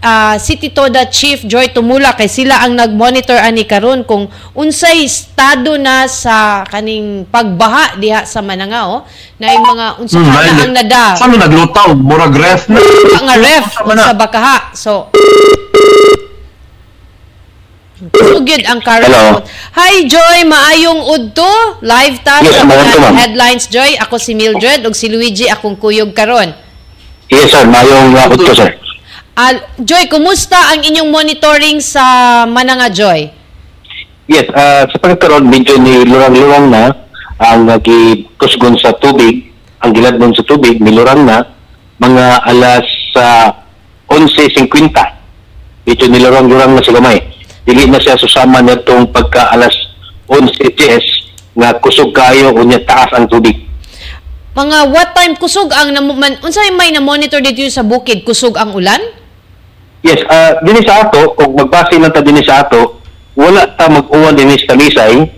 ah, 0.00 0.36
City 0.36 0.68
Toda 0.68 1.08
Chief 1.08 1.42
Joy 1.42 1.72
Tumula 1.72 2.12
kay 2.12 2.28
sila 2.28 2.60
ang 2.60 2.76
nag-monitor 2.76 3.34
ani 3.34 3.64
karon 3.64 4.04
kung 4.04 4.28
unsay 4.52 5.02
estado 5.02 5.74
na 5.74 6.06
sa 6.06 6.62
kaning 6.62 7.26
pagbaha 7.26 7.96
diha 7.96 8.22
sa 8.22 8.38
Mananga 8.38 8.86
oh 8.86 9.02
na 9.40 9.50
yung 9.50 9.66
mga 9.66 9.86
unsa 9.98 10.18
Hmm, 10.18 10.28
na 10.28 10.40
ang 10.60 10.72
nada 10.76 11.02
mo 11.18 11.36
naglutaw? 11.36 11.88
Murag 11.96 12.34
ref 12.36 12.68
na. 12.68 12.78
nga 13.18 13.36
ref 13.36 13.66
sa 13.74 14.14
bakaha 14.14 14.56
so 14.70 15.08
Sugyod 17.98 18.62
ang 18.62 18.78
current 18.78 19.10
Hello. 19.10 19.42
Hi 19.74 20.06
Joy, 20.06 20.46
maayong 20.46 21.02
udto. 21.02 21.82
Live 21.82 22.22
ta 22.22 22.38
Yes, 22.46 22.54
sa 22.54 22.62
maayong 22.62 22.94
mga 22.94 23.02
ma'am. 23.02 23.14
headlines 23.18 23.66
Joy. 23.66 23.98
Ako 23.98 24.22
si 24.22 24.38
Mildred 24.38 24.86
ug 24.86 24.94
si 24.94 25.10
Luigi 25.10 25.50
akong 25.50 25.74
kuyog 25.74 26.14
karon. 26.14 26.54
Yes, 27.26 27.50
sir. 27.50 27.66
Mayong 27.66 28.14
labot 28.14 28.38
ko, 28.38 28.54
sir. 28.54 28.70
Al 29.34 29.66
Joy, 29.82 30.06
kumusta 30.06 30.54
ang 30.70 30.86
inyong 30.86 31.10
monitoring 31.10 31.82
sa 31.82 32.46
Mananga 32.46 32.86
Joy? 32.86 33.34
Yes, 34.30 34.46
ah 34.54 34.86
sa 34.86 34.98
pagkaroon, 35.02 35.50
medyo 35.50 35.74
ni 35.82 36.06
lurang-lurang 36.06 36.70
na 36.70 36.94
ang 37.42 37.66
nagkusgon 37.66 38.78
sa 38.78 38.94
tubig, 38.94 39.50
ang 39.82 39.90
giladnon 39.90 40.38
sa 40.38 40.46
tubig, 40.46 40.78
nilurang 40.78 41.26
na, 41.26 41.42
mga 41.98 42.46
alas 42.46 42.86
sa 43.10 43.50
11.50. 44.06 44.70
Ito 45.88 46.02
nilarang-lurang 46.06 46.78
na 46.78 46.82
sila 46.84 47.02
may. 47.02 47.37
Dili 47.68 47.84
na 47.84 48.00
siya 48.00 48.16
susama 48.16 48.64
na 48.64 48.80
itong 48.80 49.12
pagka 49.12 49.52
alas 49.52 49.76
11 50.24 50.72
GS 50.72 51.06
nga 51.52 51.76
kusog 51.76 52.16
kayo 52.16 52.56
o 52.56 52.64
niya 52.64 52.80
taas 52.88 53.12
ang 53.12 53.28
tubig. 53.28 53.60
Mga 54.56 54.78
what 54.88 55.12
time 55.12 55.36
kusog 55.36 55.68
ang 55.76 55.92
namu- 55.92 56.16
man, 56.16 56.40
unsay 56.40 56.72
may 56.72 56.88
na 56.96 57.04
monitor 57.04 57.44
dito 57.44 57.60
sa 57.68 57.84
bukid 57.84 58.24
kusog 58.24 58.56
ang 58.56 58.72
ulan? 58.72 58.96
Yes, 60.00 60.24
uh, 60.24 60.56
din 60.64 60.80
sa 60.80 61.04
ato, 61.04 61.36
kung 61.36 61.60
magbase 61.60 62.00
lang 62.00 62.08
ta 62.08 62.24
din 62.24 62.40
sa 62.40 62.64
ato, 62.64 63.04
wala 63.36 63.68
ta 63.76 63.92
mag-uwan 63.92 64.32
din 64.32 64.48
sa 64.56 64.72
Talisay. 64.72 65.28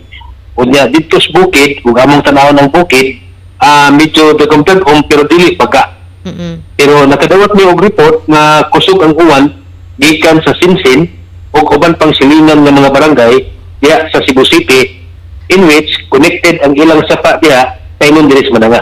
Unya 0.54 0.86
dito 0.86 1.18
sa 1.18 1.34
bukid, 1.34 1.82
kung 1.82 1.98
among 1.98 2.22
tanaw 2.22 2.54
ng 2.54 2.70
bukid, 2.70 3.18
ah 3.58 3.90
medyo 3.90 4.38
dagom-dagom 4.38 5.02
pero 5.10 5.26
dili 5.26 5.58
pagka. 5.58 5.98
Mm. 6.22 6.78
Pero 6.78 7.10
nakadawat 7.10 7.58
ni 7.58 7.66
og 7.66 7.82
report 7.82 8.22
nga 8.30 8.70
kusog 8.70 9.02
ang 9.02 9.18
uwan 9.18 9.50
gikan 9.98 10.38
sa 10.46 10.54
Sinsin 10.54 11.19
ug 11.50 11.66
uban 11.68 11.94
pang 11.94 12.12
silingan 12.12 12.60
ng 12.60 12.72
mga 12.72 12.90
barangay 12.90 13.34
diya 13.78 14.06
sa 14.08 14.20
Cebu 14.20 14.42
City 14.42 15.02
in 15.48 15.64
which 15.64 15.90
connected 16.06 16.60
ang 16.60 16.74
ilang 16.74 17.02
sapa 17.04 17.38
diya 17.38 17.66
paingon 17.96 18.26
diri 18.26 18.42
sa 18.42 18.54
Mananga. 18.54 18.80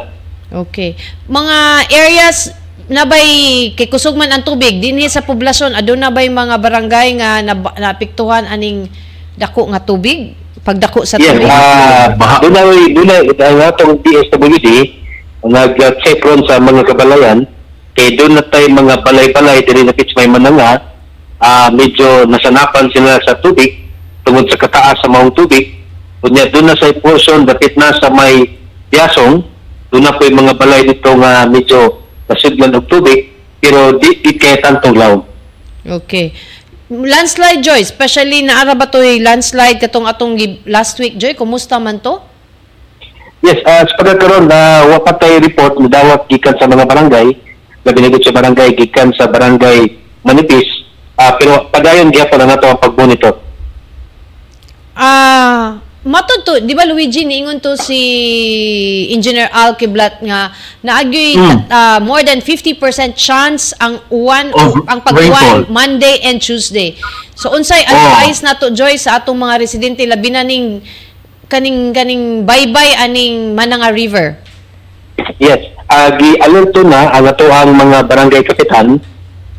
Okay. 0.49 0.97
Mga 1.25 1.57
areas 1.91 2.53
na 2.87 3.05
bay 3.05 3.29
kay 3.73 3.85
kusog 3.87 4.17
man 4.17 4.33
ang 4.33 4.41
tubig 4.41 4.81
dinhi 4.81 5.05
sa 5.07 5.21
poblasyon 5.21 5.77
aduna 5.77 6.09
bay 6.09 6.27
mga 6.27 6.57
barangay 6.57 7.09
nga 7.17 7.45
naapektuhan 7.77 8.49
aning 8.49 8.89
dako 9.35 9.69
nga 9.69 9.79
tubig 9.79 10.33
pagdako 10.59 11.05
sa 11.05 11.21
Yes, 11.21 11.37
tubig. 11.37 11.45
ah 11.47 12.17
Baha. 12.17 12.41
doon 12.41 12.53
na 12.53 12.63
doon 12.65 13.07
na 13.07 13.17
ang 13.45 13.61
atong 13.63 14.01
DSWD 14.01 14.69
nag-check 15.45 16.19
ron 16.19 16.41
sa 16.45 16.57
mga 16.59 16.83
kabalayan 16.85 17.45
kay 17.93 18.17
doon 18.17 18.37
na 18.37 18.45
tayo 18.45 18.67
mga 18.67 19.05
balay-balay 19.05 19.61
diri 19.63 19.85
na 19.85 19.93
pitch 19.93 20.17
may 20.17 20.27
mananga 20.27 20.81
ah 21.38 21.71
medyo 21.71 22.26
nasanapan 22.26 22.90
sila 22.90 23.18
sa 23.23 23.38
tubig 23.38 23.87
tungod 24.26 24.47
sa 24.50 24.59
kataas 24.59 24.99
sa 25.00 25.09
maong 25.11 25.33
tubig 25.35 25.78
unya 26.23 26.50
doon 26.50 26.71
na 26.71 26.76
sa 26.76 26.90
portion 26.99 27.47
dapit 27.47 27.78
na 27.78 27.95
sa 27.95 28.11
may 28.11 28.59
Yasong 28.88 29.45
doon 29.92 30.02
na 30.04 30.16
po 30.16 30.25
yung 30.25 30.40
mga 30.42 30.57
balay 30.57 30.83
dito 30.85 31.12
nga 31.21 31.45
medyo 31.47 32.02
nasudlan 32.26 32.76
og 32.76 32.88
tubig 32.90 33.30
pero 33.61 33.95
di, 33.97 34.18
di 34.25 34.35
kaya 34.37 34.61
tantong 34.61 34.97
laom 34.97 35.23
Okay. 35.88 36.37
Landslide 36.88 37.64
Joy, 37.64 37.80
especially 37.80 38.45
naara 38.45 38.76
ba 38.76 38.88
to 38.88 39.00
landslide 39.00 39.80
katong 39.80 40.04
atong 40.04 40.37
last 40.68 41.00
week 41.00 41.16
Joy, 41.16 41.33
kumusta 41.33 41.80
man 41.80 42.00
to? 42.00 42.21
Yes, 43.40 43.61
uh, 43.64 43.85
sa 43.87 43.95
pagkakaroon 43.97 44.50
na 44.50 44.85
uh, 44.85 44.97
wapat 44.97 45.16
tayo 45.21 45.37
report 45.40 45.78
na 45.78 45.88
dawat 45.88 46.26
gikan 46.26 46.59
sa 46.59 46.66
mga 46.66 46.85
barangay, 46.85 47.28
na 47.87 47.90
binigit 47.95 48.25
sa 48.25 48.35
barangay 48.35 48.75
gikan 48.75 49.14
sa 49.14 49.30
barangay 49.30 49.95
Manipis, 50.26 50.66
Ah, 51.19 51.35
pero 51.35 51.67
padayon 51.69 52.15
gyapon 52.15 52.39
na 52.39 52.55
nato 52.55 52.71
ang 52.71 52.79
pag-monitor. 52.79 53.43
Ah, 54.95 55.79
matod 56.03 56.43
to, 56.43 56.55
di 56.63 56.75
ba 56.75 56.87
Luigi 56.87 57.27
niingon 57.27 57.59
to 57.59 57.75
si 57.75 57.99
Engineer 59.11 59.51
Al 59.51 59.75
Kiblat 59.75 60.23
nga 60.23 60.51
naagyoy 60.81 61.35
Hmm. 61.35 61.59
ah, 61.69 61.99
more 61.99 62.23
than 62.23 62.39
50% 62.39 62.79
chance 63.15 63.75
ang 63.79 63.99
uwan 64.09 64.51
Of 64.51 64.87
ang 64.87 65.03
pagwan. 65.03 65.67
Monday 65.67 66.23
and 66.23 66.39
Tuesday. 66.39 66.95
So 67.35 67.51
unsay 67.51 67.83
Oh. 67.83 67.91
advice 67.91 68.43
nato 68.43 68.71
Joy 68.71 68.95
sa 68.95 69.19
atong 69.19 69.39
mga 69.39 69.59
residente 69.59 70.07
labi 70.07 70.31
na 70.31 70.43
ning 70.43 70.83
kaning 71.47 71.91
kaning 71.91 72.47
baybay 72.47 72.95
aning 72.95 73.55
Mananga 73.55 73.91
River. 73.91 74.39
Yes, 75.39 75.75
uh, 75.91 76.15
gi-alerto 76.15 76.87
na 76.87 77.11
ang 77.11 77.27
ato 77.27 77.47
ang 77.51 77.75
mga 77.75 78.07
barangay 78.07 78.43
kapitan, 78.47 79.03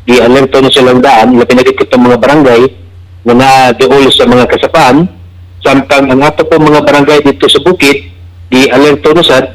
gi-alerto 0.08 0.60
na 0.60 0.70
silang 0.72 1.00
daan, 1.00 1.36
na 1.36 1.44
pinagkikit 1.44 1.92
ang 1.92 2.08
mga 2.08 2.20
barangay 2.20 2.62
na 3.24 3.34
na-deol 3.36 4.08
sa 4.08 4.24
mga 4.24 4.48
kasapaan, 4.48 5.08
samtang 5.60 6.08
ang 6.08 6.20
ato 6.24 6.44
po 6.48 6.56
mga 6.56 6.84
barangay 6.84 7.20
dito 7.24 7.44
sa 7.48 7.60
bukid, 7.60 8.08
gi-alerto 8.48 9.12
na 9.12 9.24
sad 9.24 9.46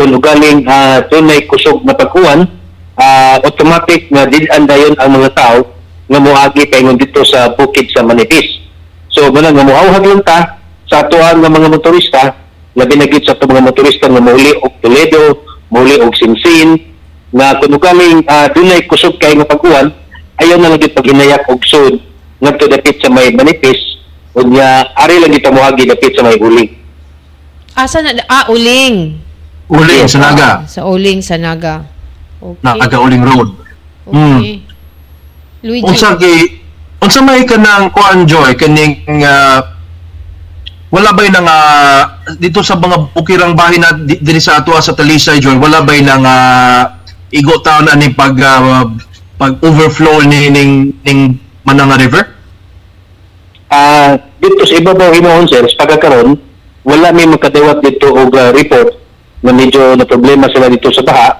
kung 0.00 0.16
ugaling 0.16 0.64
uh, 0.64 1.04
tunay 1.12 1.44
kusog 1.44 1.84
na 1.84 1.92
pagkuhan, 1.92 2.48
ah, 2.96 3.36
automatic 3.44 4.08
na 4.08 4.24
didan 4.24 4.64
dayon 4.64 4.96
ang 4.96 5.12
mga 5.12 5.36
tao 5.36 5.76
nga 6.08 6.18
moagi 6.18 6.64
paingon 6.72 6.96
dito 6.96 7.20
sa 7.22 7.52
bukid 7.52 7.92
sa 7.92 8.00
Manipis. 8.00 8.64
So, 9.12 9.28
muna 9.28 9.52
nga 9.52 9.60
muhawhag 9.60 10.04
lang 10.08 10.24
ta 10.24 10.56
sa 10.88 11.04
atuan 11.04 11.44
ng 11.44 11.52
mga 11.52 11.68
motorista, 11.68 12.34
labi 12.74 12.96
na 12.96 13.06
sa 13.20 13.36
mga 13.36 13.62
motorista 13.62 14.08
nga 14.08 14.24
mauli 14.24 14.56
og 14.58 14.72
Toledo, 14.80 15.44
mauli 15.70 16.00
og 16.00 16.16
Sinsin, 16.16 16.89
nga 17.30 17.58
kung 17.62 17.78
galing 17.78 18.26
uh, 18.26 18.46
dunay 18.50 18.84
kusog 18.90 19.16
kay 19.22 19.38
nga 19.38 19.46
pagkuhan, 19.46 19.94
ayaw 20.42 20.56
na 20.58 20.74
lang 20.74 20.82
gid 20.82 20.94
paghinayak 20.94 21.46
og 21.46 21.62
sud 21.62 22.02
ngadto 22.42 22.66
dapit 22.66 22.98
sa 22.98 23.12
may 23.12 23.30
manipis, 23.30 23.78
unya 24.34 24.90
ari 24.98 25.22
lang 25.22 25.30
gid 25.30 25.46
moagi 25.46 25.86
dapit 25.86 26.12
sa 26.16 26.26
may 26.26 26.36
uling. 26.38 26.70
Asa 27.78 28.02
na 28.02 28.18
ah 28.26 28.50
uling. 28.50 29.22
Uling 29.70 30.10
sa 30.10 30.18
Naga. 30.18 30.66
Sa 30.66 30.82
uling 30.90 31.22
sa 31.22 31.38
Naga. 31.38 31.86
Okay. 32.42 32.66
Naga 32.66 32.98
Uling 32.98 33.22
Road. 33.22 33.48
Hmm. 34.10 34.42
Okay. 34.42 34.66
Luigi. 35.62 35.86
Unsa 35.86 36.16
kay 36.18 36.58
unsa 36.98 37.20
may 37.22 37.44
kanang 37.46 37.92
kuan 37.94 38.26
joy 38.26 38.56
kaning 38.56 39.04
ah, 39.22 39.60
wala 40.90 41.14
bay 41.14 41.28
nang 41.30 41.46
ah, 41.46 42.18
dito 42.40 42.64
sa 42.64 42.80
mga 42.80 43.12
bukirang 43.14 43.54
bahin 43.54 43.84
na 43.84 43.92
di- 43.94 44.18
diri 44.18 44.40
sa 44.42 44.58
ato 44.58 44.74
sa 44.82 44.96
Talisay 44.96 45.38
joy 45.38 45.54
wala 45.60 45.84
bay 45.84 46.00
nang 46.00 46.24
uh, 46.24 46.99
igo 47.30 47.54
taon 47.62 47.86
ani 47.86 48.10
pag 48.10 48.34
ah, 48.42 48.86
pag 49.38 49.56
overflow 49.62 50.20
ni 50.26 50.50
ning 50.50 50.72
ning 51.06 51.38
Mananga 51.64 51.96
River? 51.96 52.24
Ah, 53.70 54.18
dito 54.42 54.66
sa 54.66 54.74
ibabaw 54.74 55.14
hinuon 55.14 55.46
sir, 55.46 55.62
sa 55.70 55.86
pagkakaroon, 55.86 56.34
wala 56.82 57.14
may 57.14 57.30
makadawat 57.30 57.78
dito 57.80 58.10
og 58.10 58.34
ah, 58.34 58.50
report 58.50 58.98
na 59.40 59.54
medyo 59.54 59.94
na 59.94 60.04
problema 60.04 60.50
sila 60.50 60.68
dito 60.68 60.90
sa 60.92 61.06
baha 61.06 61.30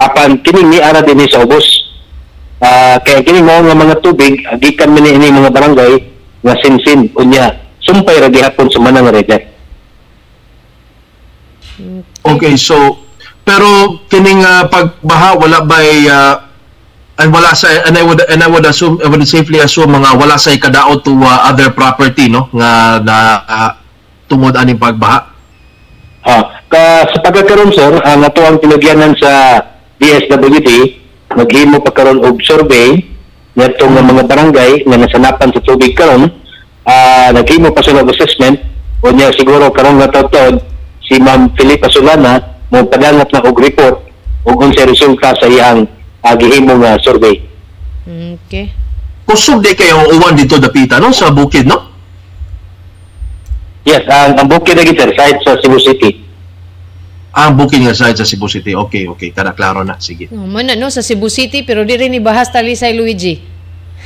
apan 0.00 0.40
kining 0.40 0.70
ni 0.70 0.78
ara 0.80 1.02
dinhi 1.02 1.28
sa 1.28 1.42
ubos. 1.42 1.66
Ah, 2.62 3.02
kaya 3.02 3.26
kining 3.26 3.44
mao 3.44 3.60
nga 3.60 3.74
mga 3.74 3.96
tubig 4.00 4.38
gikan 4.62 4.94
man 4.94 5.08
ini 5.08 5.34
mga 5.34 5.52
barangay 5.52 5.92
nga 6.40 6.54
sinsin 6.62 7.10
unya 7.18 7.58
sumpay 7.82 8.22
ra 8.22 8.30
gihapon 8.30 8.70
sa 8.70 8.78
manang 8.78 9.10
river. 9.10 9.42
Okay, 12.20 12.54
so 12.54 13.09
pero 13.50 13.98
kining 14.06 14.46
ah, 14.46 14.62
pagbaha 14.70 15.34
wala 15.34 15.66
bay 15.66 16.06
ah, 16.06 16.46
and 17.18 17.34
wala 17.34 17.50
sa 17.50 17.66
and 17.90 17.98
I 17.98 18.06
would 18.06 18.22
and 18.30 18.38
I 18.38 18.46
would 18.46 18.62
assume 18.62 19.02
I 19.02 19.10
would 19.10 19.26
safely 19.26 19.58
assume 19.58 19.90
mga 19.90 20.14
wala 20.14 20.38
sa 20.38 20.54
kadaot 20.54 21.02
to 21.02 21.18
ah, 21.26 21.50
other 21.50 21.74
property 21.74 22.30
no? 22.30 22.46
Nga 22.54 23.02
na 23.02 23.16
ah, 23.50 23.70
tungod 24.30 24.54
aning 24.54 24.78
pagbaha. 24.78 25.34
Ah, 26.22 26.62
ka 26.70 27.10
sa 27.10 27.18
pagkakaroon 27.26 27.74
sir, 27.74 27.90
ang 28.06 28.22
ato 28.22 28.38
ang 28.46 28.62
pinagyanan 28.62 29.18
sa 29.18 29.58
DSWD, 29.98 30.70
naghimo 31.34 31.82
pa 31.82 31.90
karon 31.90 32.22
og 32.22 32.38
survey 32.46 33.02
ngadto 33.58 33.82
nga 33.82 34.06
mga 34.06 34.30
barangay 34.30 34.86
nga 34.86 34.94
nasanapan 34.94 35.50
sa 35.50 35.64
tubig 35.66 35.98
karon, 35.98 36.30
ah 36.86 37.34
naghimo 37.34 37.74
pa 37.74 37.82
sila 37.82 38.06
og 38.06 38.14
assessment. 38.14 38.62
Unya 39.02 39.34
siguro 39.34 39.74
karon 39.74 39.98
nga 39.98 40.22
taon 40.22 40.62
si 41.02 41.18
Ma'am 41.18 41.50
Felipa 41.58 41.90
Solana 41.90 42.59
mo 42.70 42.86
padangat 42.86 43.28
na 43.34 43.42
og 43.42 43.58
report 43.58 44.06
ug 44.46 44.56
unsa 44.62 44.86
resulta 44.86 45.34
sa 45.36 45.46
iyang 45.46 45.84
uh, 46.22 46.34
gihimo 46.38 46.78
nga 46.80 46.96
survey. 47.02 47.42
Okay. 48.46 48.72
Kusog 49.26 49.62
di 49.62 49.74
kayo 49.76 50.02
ang 50.02 50.10
uwan 50.18 50.34
dito 50.34 50.58
dapita 50.58 50.98
no 50.98 51.14
sa 51.14 51.30
bukid 51.30 51.66
no? 51.66 51.90
Yes, 53.86 54.06
ang 54.06 54.38
ang 54.38 54.48
bukid 54.48 54.78
na 54.78 54.86
sir 54.86 55.10
site 55.14 55.40
sa 55.42 55.58
Cebu 55.58 55.78
City. 55.78 56.10
Ang 57.30 57.54
bukid 57.54 57.86
nga 57.86 57.94
side 57.94 58.18
sa 58.18 58.26
Cebu 58.26 58.50
City. 58.50 58.74
Okay, 58.74 59.06
okay, 59.06 59.30
kada 59.30 59.54
klaro 59.54 59.86
na. 59.86 59.98
Sige. 60.02 60.26
No, 60.34 60.50
man 60.50 60.70
no 60.74 60.90
sa 60.90 61.02
Cebu 61.02 61.30
City 61.30 61.62
pero 61.62 61.86
di 61.86 61.94
rin 61.94 62.14
ibahas 62.14 62.50
Talisay 62.50 62.96
Luigi. 62.96 63.38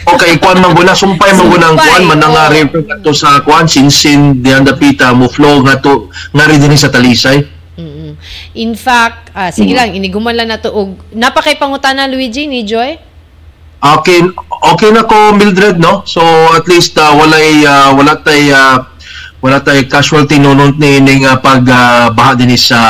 Okay, 0.05 0.37
kuan 0.43 0.59
man 0.59 0.75
guna 0.75 0.91
sumpay 0.91 1.33
man 1.39 1.47
guna 1.47 1.67
ang 1.71 1.79
kuan 1.79 2.03
man 2.05 2.19
nga 2.19 2.51
river 2.51 2.83
to 3.01 3.15
sa 3.15 3.39
kuan 3.47 3.71
sinsin 3.71 4.43
diyan 4.43 4.67
dapita 4.67 5.15
mo 5.15 5.31
flow 5.31 5.63
nga 5.63 5.79
to 5.79 6.11
nga 6.35 6.51
rin 6.51 6.59
din 6.59 6.75
sa 6.75 6.91
Talisay. 6.91 7.54
Mm 8.55 8.63
In 8.63 8.79
fact, 8.79 9.35
ah, 9.35 9.51
sige 9.51 9.75
lang 9.75 9.91
iniguman 9.99 10.31
lang 10.39 10.47
nato 10.47 10.71
og 10.71 10.95
napakay 11.11 11.59
pangutana 11.59 12.07
Luigi 12.07 12.47
ni 12.47 12.63
Joy. 12.63 12.95
Okay, 13.85 14.25
okay 14.73 14.91
na 14.95 15.03
ko 15.05 15.35
Mildred 15.35 15.83
no. 15.83 16.07
So 16.07 16.23
at 16.55 16.65
least 16.71 16.95
uh, 16.97 17.13
walay 17.19 17.67
uh, 17.67 17.93
wala 17.93 18.17
tay 18.23 18.55
uh, 18.55 18.87
wala 19.43 19.59
tay 19.59 19.85
casualty 19.91 20.39
nunod 20.39 20.79
ni 20.79 21.03
ning 21.03 21.27
uh, 21.27 21.37
pagbaha 21.37 22.39
din 22.39 22.55
sa 22.55 22.81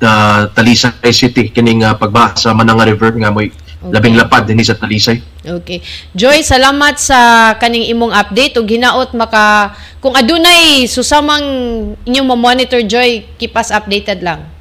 uh, 0.00 0.40
Talisay 0.54 1.12
City 1.12 1.50
kining 1.50 1.82
uh, 1.82 1.98
pagbaha 1.98 2.38
sa 2.38 2.54
Mananga 2.54 2.86
River 2.86 3.12
nga 3.18 3.34
moy 3.34 3.50
labing 3.90 4.16
lapad 4.16 4.46
din 4.48 4.62
sa 4.64 4.78
Talisay. 4.78 5.20
Okay. 5.44 5.82
Joy, 6.16 6.42
salamat 6.42 6.96
sa 6.98 7.52
kaning 7.58 7.86
imong 7.92 8.14
update 8.14 8.56
ug 8.58 8.66
hinaot 8.66 9.14
maka 9.14 9.74
kung 10.00 10.16
adunay 10.16 10.86
susamang 10.88 11.44
inyong 12.06 12.26
mo-monitor 12.26 12.82
Joy, 12.82 13.26
keep 13.36 13.54
us 13.54 13.70
updated 13.70 14.24
lang. 14.24 14.55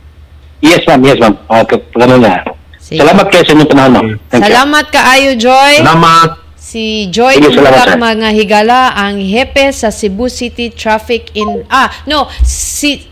Yes 0.65 0.81
ma'am, 0.89 1.01
yes 1.05 1.21
ma'am. 1.21 1.37
Uh, 1.45 1.61
ganun 1.93 2.25
na. 2.25 2.41
Sige. 2.81 3.01
Salamat 3.01 3.25
kayo 3.29 3.43
sa 3.45 3.51
inyong 3.53 3.69
panahon. 3.69 4.07
Thank 4.29 4.41
you. 4.41 4.49
Salamat 4.49 4.85
kaayo, 4.93 5.31
Joy. 5.37 5.73
Salamat. 5.81 6.29
Si 6.65 7.05
Joy 7.13 7.37
sir. 7.37 7.93
mga 7.93 8.29
higala 8.33 8.97
ang 8.97 9.21
hepe 9.21 9.69
sa 9.69 9.93
Cebu 9.93 10.25
City 10.33 10.73
Traffic 10.73 11.29
in 11.37 11.61
ah 11.69 11.93
no 12.09 12.25
si, 12.41 13.05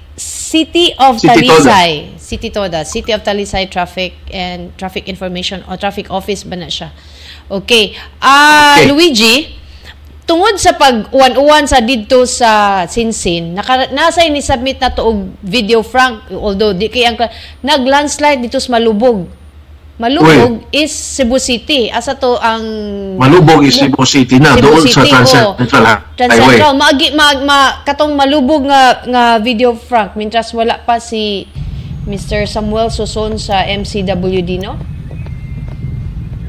City 0.53 0.93
of 0.97 1.17
City 1.21 1.49
Talisay. 1.49 1.89
City 2.17 2.49
Toda, 2.49 2.85
City 2.85 3.11
of 3.13 3.21
Talisay 3.25 3.65
Traffic 3.69 4.13
and 4.33 4.73
Traffic 4.77 5.09
Information 5.09 5.65
o 5.69 5.77
Traffic 5.77 6.09
Office 6.13 6.45
ba 6.45 6.57
na 6.57 6.69
siya. 6.69 6.93
Okay. 7.49 7.93
Ah 8.21 8.77
Okay. 8.81 8.89
Luigi, 8.89 9.35
tungod 10.23 10.55
sa 10.55 10.75
pag-uwan-uwan 10.79 11.67
sa 11.67 11.83
didto 11.83 12.23
sa 12.23 12.83
Sinsin, 12.87 13.55
naka, 13.55 13.91
nasa 13.91 14.23
ni 14.27 14.39
submit 14.39 14.79
na 14.79 14.91
to 14.91 15.03
og 15.03 15.17
video 15.43 15.83
Frank 15.83 16.31
although 16.31 16.71
di 16.71 16.87
kay 16.87 17.07
ang 17.07 17.19
nag-landslide 17.63 18.39
dito 18.43 18.59
sa 18.59 18.79
Malubog. 18.79 19.27
Malubog 19.93 20.65
is 20.73 20.89
Cebu 20.89 21.37
City. 21.37 21.85
Asa 21.93 22.17
to 22.17 22.33
ang 22.41 22.65
Malubog 23.13 23.61
is 23.61 23.77
Cebu 23.77 24.01
City 24.09 24.41
na, 24.41 24.57
Cebu 24.57 24.73
doon 24.73 24.83
sa 24.89 25.05
City, 25.05 25.11
Trans 25.13 25.33
oo. 25.37 25.53
Central 25.53 25.83
Highway. 25.85 26.17
Transcentral. 26.17 26.73
Maagi, 26.81 27.07
mag, 27.13 27.37
ma, 27.45 27.59
katong 27.85 28.13
malubog 28.17 28.65
nga, 28.65 29.05
nga 29.05 29.23
video, 29.37 29.77
Frank, 29.77 30.17
mintras 30.17 30.49
wala 30.57 30.81
pa 30.81 30.97
si 30.97 31.45
Mr. 32.09 32.49
Samuel 32.49 32.89
Suson 32.89 33.37
sa 33.37 33.63
MCWD, 33.63 34.65
no? 34.65 34.75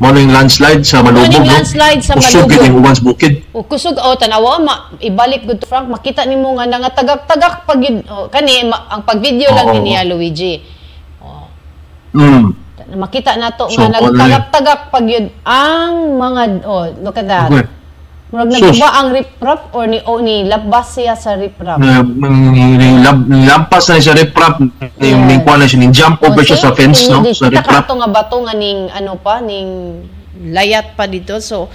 Morning 0.05 0.29
landslide 0.29 0.85
sa 0.85 1.01
Malubog. 1.01 1.33
Morning 1.33 1.49
no? 1.49 1.53
landslide 1.57 2.03
sa 2.05 2.13
Malubog. 2.13 2.53
yun 2.53 2.69
yung 2.69 2.79
Uwans 2.85 3.01
Bukid. 3.01 3.41
O 3.57 3.65
kusog 3.65 3.97
o 3.97 4.13
tanawa 4.21 4.61
ma 4.61 4.75
ibalik 5.01 5.49
to 5.49 5.65
Frank 5.65 5.89
makita 5.89 6.29
nimo 6.29 6.53
nga 6.61 6.69
nga 6.69 6.93
tagak-tagak 6.93 7.65
pag 7.65 7.81
yun- 7.81 8.05
o, 8.05 8.29
kani 8.29 8.69
ma, 8.69 8.85
ang 8.93 9.01
pag-video 9.09 9.49
lang 9.49 9.65
Oo. 9.65 9.81
ni 9.81 9.97
niya 9.97 10.05
Luigi. 10.05 10.61
Mm. 12.13 12.53
Makita 13.01 13.41
nato 13.41 13.67
So, 13.73 13.81
nga 13.81 13.97
nagtagak-tagak 13.97 14.93
pag 14.93 15.05
yun 15.09 15.33
ang 15.41 16.21
mga 16.21 16.43
oh 16.69 16.85
look 17.01 17.17
at 17.17 17.25
that. 17.25 17.49
Okay. 17.49 17.65
Murag 18.35 18.51
nagba 18.51 18.89
ang 18.91 19.09
riprap 19.15 19.61
or 19.71 19.87
ni 19.87 20.03
o 20.03 20.19
ni 20.19 20.43
labas 20.43 20.99
siya 20.99 21.15
sa 21.15 21.39
riprap. 21.39 21.79
Mm, 21.79 22.99
lab- 22.99 23.31
lampas 23.31 23.87
na 23.87 24.03
siya 24.03 24.19
riprap, 24.19 24.59
Yeah. 24.99 25.15
yung 25.15 25.47
kuha 25.47 25.55
na 25.55 25.71
siya, 25.71 25.79
ning 25.79 25.95
jump 25.95 26.19
over 26.19 26.43
Oh, 26.43 26.43
siya 26.43 26.59
sa 26.59 26.75
fence, 26.75 27.07
no? 27.07 27.23
Sa 27.31 27.47
riprap. 27.47 27.87
ka 27.87 27.95
nga 27.95 28.11
bato 28.11 28.43
nga 28.43 28.51
ning 28.53 28.91
ano 28.91 29.15
pa, 29.15 29.39
ning 29.39 30.03
layat 30.51 30.99
pa 30.99 31.07
dito. 31.07 31.39
So, 31.39 31.71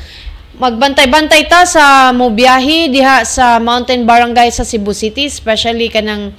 magbantay-bantay 0.60 1.48
ta 1.48 1.64
sa 1.64 2.12
mo 2.12 2.28
biyahe 2.28 2.92
diha 2.92 3.24
sa 3.24 3.56
Mountain 3.58 4.04
Barangay 4.04 4.52
sa 4.52 4.68
Cebu 4.68 4.92
City, 4.92 5.32
especially 5.32 5.88
kanang 5.88 6.36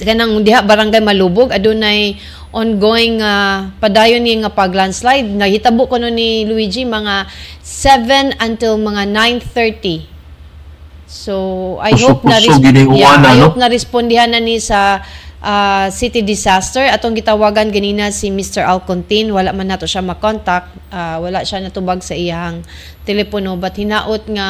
kanang 0.00 0.40
diha 0.40 0.64
barangay 0.64 1.04
Malubog 1.04 1.52
adunay 1.52 2.16
ongoing 2.52 3.20
ah, 3.20 3.72
padayon 3.80 4.24
ni 4.24 4.40
nga 4.40 4.52
pag 4.52 4.72
landslide 4.72 5.28
nahitabo 5.28 5.88
ko 5.88 6.00
no 6.00 6.08
ni 6.08 6.48
Luigi 6.48 6.88
mga 6.88 7.28
7 7.60 8.40
until 8.40 8.80
mga 8.80 9.08
9:30 9.08 10.12
So, 11.12 11.76
I 11.84 11.92
hope 11.92 12.24
na 12.24 12.40
yeah, 12.40 13.20
I 13.20 13.36
ano? 13.36 13.52
hope 13.52 13.60
na 13.60 13.68
respondihan 13.68 14.32
na 14.32 14.40
ni 14.40 14.56
sa 14.56 15.04
ah, 15.44 15.92
city 15.92 16.24
disaster. 16.24 16.88
Atong 16.88 17.12
gitawagan 17.12 17.68
ganina 17.68 18.08
si 18.08 18.32
Mr. 18.32 18.64
Alcontin, 18.64 19.28
wala 19.28 19.52
man 19.52 19.68
nato 19.68 19.84
siya 19.84 20.00
makontak, 20.00 20.72
ah, 20.88 21.20
wala 21.20 21.44
siya 21.44 21.60
natubag 21.60 22.00
sa 22.00 22.16
iyang 22.16 22.64
telepono 23.04 23.60
but 23.60 23.76
hinaot 23.76 24.24
nga 24.24 24.48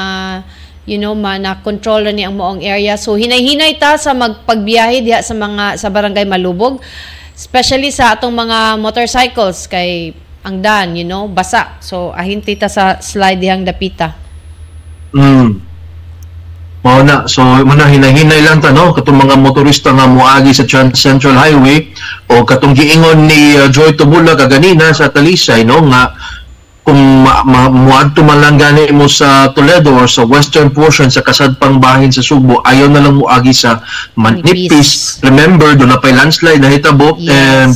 you 0.87 0.99
know 0.99 1.15
man 1.15 1.47
na 1.47 1.63
control 1.63 2.11
ni 2.11 2.27
ang 2.27 2.35
moong 2.35 2.63
area. 2.63 2.99
So 2.99 3.15
hinay-hinay 3.15 3.79
ta 3.79 3.95
sa 3.99 4.15
magpagbiyahe 4.15 5.03
diha 5.07 5.23
sa 5.23 5.35
mga 5.35 5.79
sa 5.79 5.89
barangay 5.89 6.27
Malubog, 6.27 6.83
especially 7.35 7.95
sa 7.95 8.19
atong 8.19 8.35
mga 8.35 8.79
motorcycles 8.83 9.71
kay 9.71 10.17
ang 10.43 10.59
dan, 10.59 10.99
you 10.99 11.07
know, 11.07 11.31
basa. 11.31 11.79
So 11.79 12.11
ahinti 12.11 12.59
ta 12.59 12.67
sa 12.67 12.99
slide 12.99 13.39
dihang 13.39 13.63
dapita. 13.63 14.15
Mm. 15.15 15.73
Mao 16.83 16.99
na, 17.07 17.31
so 17.31 17.47
muna 17.63 17.87
hinahinay 17.87 18.43
lang 18.43 18.59
ta 18.59 18.75
no 18.75 18.91
katong 18.91 19.23
mga 19.23 19.39
motorista 19.39 19.95
nga 19.95 20.11
moagi 20.11 20.51
sa 20.51 20.67
Trans 20.67 20.99
Central 20.99 21.39
Highway 21.39 21.95
o 22.27 22.43
katong 22.43 22.75
giingon 22.75 23.31
ni 23.31 23.55
uh, 23.55 23.71
Joy 23.71 23.95
Tubula 23.95 24.35
kaganina 24.35 24.91
sa 24.91 25.07
Talisay 25.07 25.63
no 25.63 25.79
nga 25.87 26.11
kung 26.83 26.99
ma, 27.23 27.47
ma, 27.47 27.71
muadto 27.71 28.27
man 28.27 28.43
lang 28.43 28.59
gani 28.59 28.91
mo 28.91 29.07
sa 29.07 29.47
Toledo 29.55 29.95
or 29.95 30.11
sa 30.11 30.27
western 30.27 30.67
portion 30.69 31.07
sa 31.07 31.23
kasadpang 31.23 31.79
bahin 31.79 32.11
sa 32.11 32.19
Subo 32.21 32.59
ayaw 32.63 32.91
na 32.91 32.99
lang 32.99 33.23
moagi 33.23 33.55
sa 33.55 33.79
Manipis. 34.19 35.23
Remember 35.23 35.75
do 35.75 35.87
na 35.87 35.99
pay 35.99 36.11
landslide 36.11 36.59
na 36.59 36.67
hitabo 36.67 37.15
Yes. 37.17 37.31
and 37.31 37.71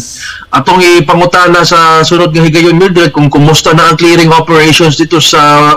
atong 0.51 0.83
ipangutana 0.83 1.62
sa 1.62 2.03
sunod 2.03 2.35
nga 2.35 2.42
higayon 2.42 2.75
Mildred 2.75 3.14
kung 3.14 3.31
kumusta 3.31 3.71
na 3.73 3.90
ang 3.90 3.97
clearing 3.97 4.35
operations 4.35 4.99
dito 4.99 5.23
sa 5.23 5.71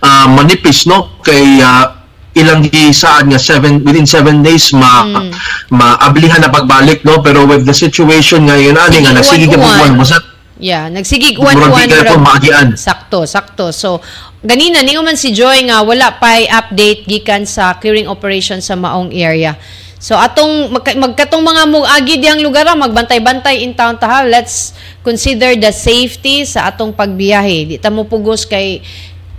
ah, 0.00 0.26
Manipis 0.26 0.82
no 0.84 1.22
kay 1.22 1.62
ah, 1.62 2.02
ilang 2.32 2.64
gisaad 2.64 3.28
nga 3.28 3.36
seven 3.36 3.84
within 3.84 4.08
seven 4.08 4.40
days 4.40 4.72
ma 4.72 5.04
Mm. 5.04 5.30
maablihan 5.70 6.40
na 6.40 6.48
pagbalik 6.48 7.04
no 7.04 7.20
pero 7.20 7.44
with 7.44 7.62
the 7.62 7.76
situation 7.76 8.48
ngayon 8.48 8.72
ani 8.74 9.04
nga 9.04 9.12
Sige, 9.12 9.18
nagsige 9.20 9.46
ka 9.52 9.60
uwan-uwan. 9.60 10.00
Yeah, 10.62 10.86
nagsigig 10.86 11.34
kaya 11.34 11.58
murag- 11.58 12.06
po 12.06 12.22
maagian. 12.22 12.78
Sakto, 12.78 13.26
sakto. 13.26 13.74
So, 13.74 13.98
ganina, 14.38 14.78
ningo 14.78 15.02
man 15.02 15.18
si 15.18 15.34
Joy 15.34 15.66
nga 15.66 15.82
wala 15.82 16.14
pa'y 16.14 16.46
update 16.46 17.02
gikan 17.02 17.42
sa 17.42 17.74
clearing 17.74 18.06
operation 18.06 18.62
sa 18.62 18.78
maong 18.78 19.10
area. 19.10 19.58
So, 19.98 20.14
atong 20.14 20.70
magka- 20.70 20.94
magkatong 20.94 21.42
mga 21.42 21.62
mugagi 21.66 22.14
diyang 22.16 22.38
lugar, 22.38 22.62
ah, 22.64 22.78
magbantay-bantay 22.78 23.58
in 23.58 23.74
town 23.74 23.98
ta 23.98 24.06
ha. 24.06 24.18
Let's 24.22 24.70
consider 25.02 25.54
the 25.54 25.74
safety 25.74 26.46
sa 26.46 26.70
atong 26.70 26.94
pagbiyahe. 26.94 27.66
Di 27.66 27.76
ta 27.78 27.90
mo 27.90 28.06
pugos 28.06 28.46
kay 28.46 28.86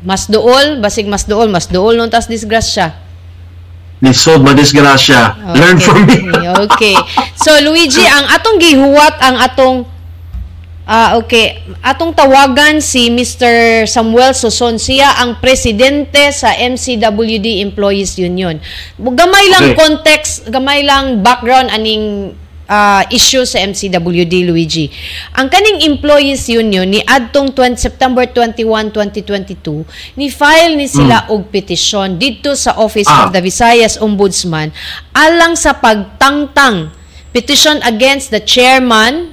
mas 0.03 0.27
dool, 0.27 0.83
basig 0.83 1.07
mas 1.07 1.23
dool, 1.23 1.47
mas 1.47 1.67
dool 1.67 1.95
nung 1.95 2.11
tas 2.11 2.27
disgrasya. 2.27 2.99
lisod 4.03 4.43
madisgrasya 4.43 5.55
learn 5.55 5.79
Okay. 5.79 5.87
from 5.87 6.03
me 6.03 6.19
okay. 6.67 6.91
So 7.39 7.55
Luigi, 7.63 8.03
ang 8.03 8.27
atong 8.29 8.59
gihuwat 8.59 9.15
ang 9.23 9.39
atong 9.39 9.87
Ah, 10.83 11.15
okay. 11.15 11.63
Atong 11.79 12.11
tawagan 12.11 12.83
si 12.83 13.07
Mr. 13.07 13.83
Samuel 13.87 14.35
Suson. 14.35 14.75
Siya 14.75 15.23
ang 15.23 15.39
presidente 15.39 16.19
sa 16.35 16.51
MCWD 16.51 17.63
Employees 17.63 18.19
Union. 18.19 18.59
Gamay 18.99 19.45
lang 19.47 19.71
Okay. 19.71 19.79
context, 19.79 20.51
gamay 20.51 20.83
lang 20.83 21.23
background 21.23 21.71
aning 21.71 22.35
ah, 22.63 23.03
issue 23.07 23.47
sa 23.47 23.63
MCWD, 23.63 24.43
Luigi. 24.43 24.91
Ang 25.35 25.47
kaning 25.47 25.87
Employees 25.87 26.51
Union 26.51 26.87
ni 26.87 26.99
adtong 26.99 27.55
20, 27.55 27.79
September 27.79 28.27
21, 28.27 28.91
2022, 28.91 29.87
ni 30.15 30.27
file 30.27 30.75
ni 30.75 30.87
sila 30.87 31.31
og 31.31 31.47
petisyon 31.47 32.19
dito 32.19 32.55
sa 32.59 32.75
Office 32.75 33.07
Ah. 33.07 33.27
of 33.27 33.31
the 33.31 33.39
Visayas 33.39 33.95
Ombudsman 33.99 34.71
alang 35.11 35.55
sa 35.55 35.75
pagtangtang 35.75 36.91
petition 37.31 37.79
against 37.83 38.31
the 38.31 38.39
chairman 38.39 39.31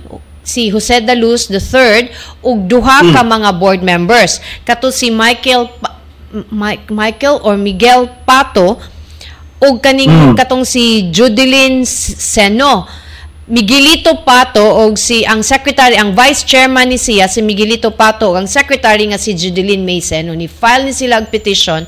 si 0.51 0.67
Jose 0.69 0.99
Daluz 1.01 1.47
III 1.47 2.11
ug 2.43 2.67
duha 2.67 3.07
ka 3.15 3.23
mga 3.23 3.55
board 3.55 3.87
members. 3.87 4.43
Kato 4.67 4.91
si 4.91 5.15
Michael 5.15 5.71
Pa- 5.79 5.97
Mi- 6.31 6.83
Michael 6.91 7.39
or 7.43 7.55
Miguel 7.55 8.11
Pato 8.27 8.79
ug 9.59 9.75
kaning 9.79 10.11
Mm. 10.11 10.35
katong 10.35 10.67
si 10.67 11.11
Judeline 11.11 11.87
Seno. 11.87 12.87
Miguelito 13.51 14.23
Pato 14.23 14.63
og 14.63 14.95
si 14.95 15.27
ang 15.27 15.43
secretary 15.43 15.99
ang 15.99 16.15
vice 16.15 16.47
chairman 16.47 16.87
ni 16.87 16.95
siya 16.95 17.27
si 17.27 17.43
Miguelito 17.43 17.91
Pato 17.91 18.31
ang 18.39 18.47
secretary 18.47 19.11
nga 19.11 19.19
si 19.19 19.35
Judeline 19.35 19.83
May 19.83 19.99
Seno. 19.99 20.39
Ni 20.39 20.47
file 20.47 20.87
ni 20.87 20.95
sila 20.95 21.19
og 21.19 21.35
petition 21.35 21.83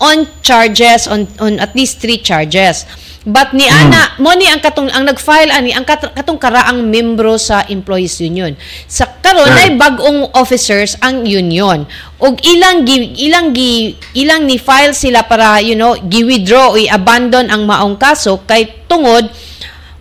on 0.00 0.24
charges 0.40 1.04
on 1.04 1.28
on 1.38 1.60
at 1.60 1.76
least 1.76 2.00
three 2.00 2.16
charges 2.18 2.88
but 3.24 3.56
ni 3.56 3.64
ana 3.64 4.12
mo 4.20 4.36
ni 4.36 4.44
ang 4.44 4.60
katong 4.60 4.92
ang 4.92 5.08
nag-file 5.08 5.48
ani 5.48 5.72
ang 5.72 5.88
kat- 5.88 6.12
katong 6.12 6.36
karaang 6.36 6.84
membro 6.84 7.40
sa 7.40 7.64
employees 7.66 8.20
union 8.20 8.52
sa 8.84 9.08
karon 9.24 9.48
Right. 9.48 9.72
ay 9.72 9.80
bagong 9.80 10.28
officers 10.36 10.94
ang 11.00 11.24
union 11.24 11.88
ug 12.20 12.34
ilang 12.44 12.84
gi, 12.84 13.16
ilang 13.24 13.56
gi, 13.56 13.96
ilang 14.14 14.44
ni 14.44 14.60
file 14.60 14.92
sila 14.92 15.24
para 15.24 15.56
you 15.58 15.72
know 15.74 15.96
gi-withdraw 15.96 16.72
o 16.72 16.78
i-abandon 16.78 17.48
ang 17.48 17.64
maong 17.64 17.96
kaso 17.96 18.44
kay 18.44 18.84
tungod 18.86 19.24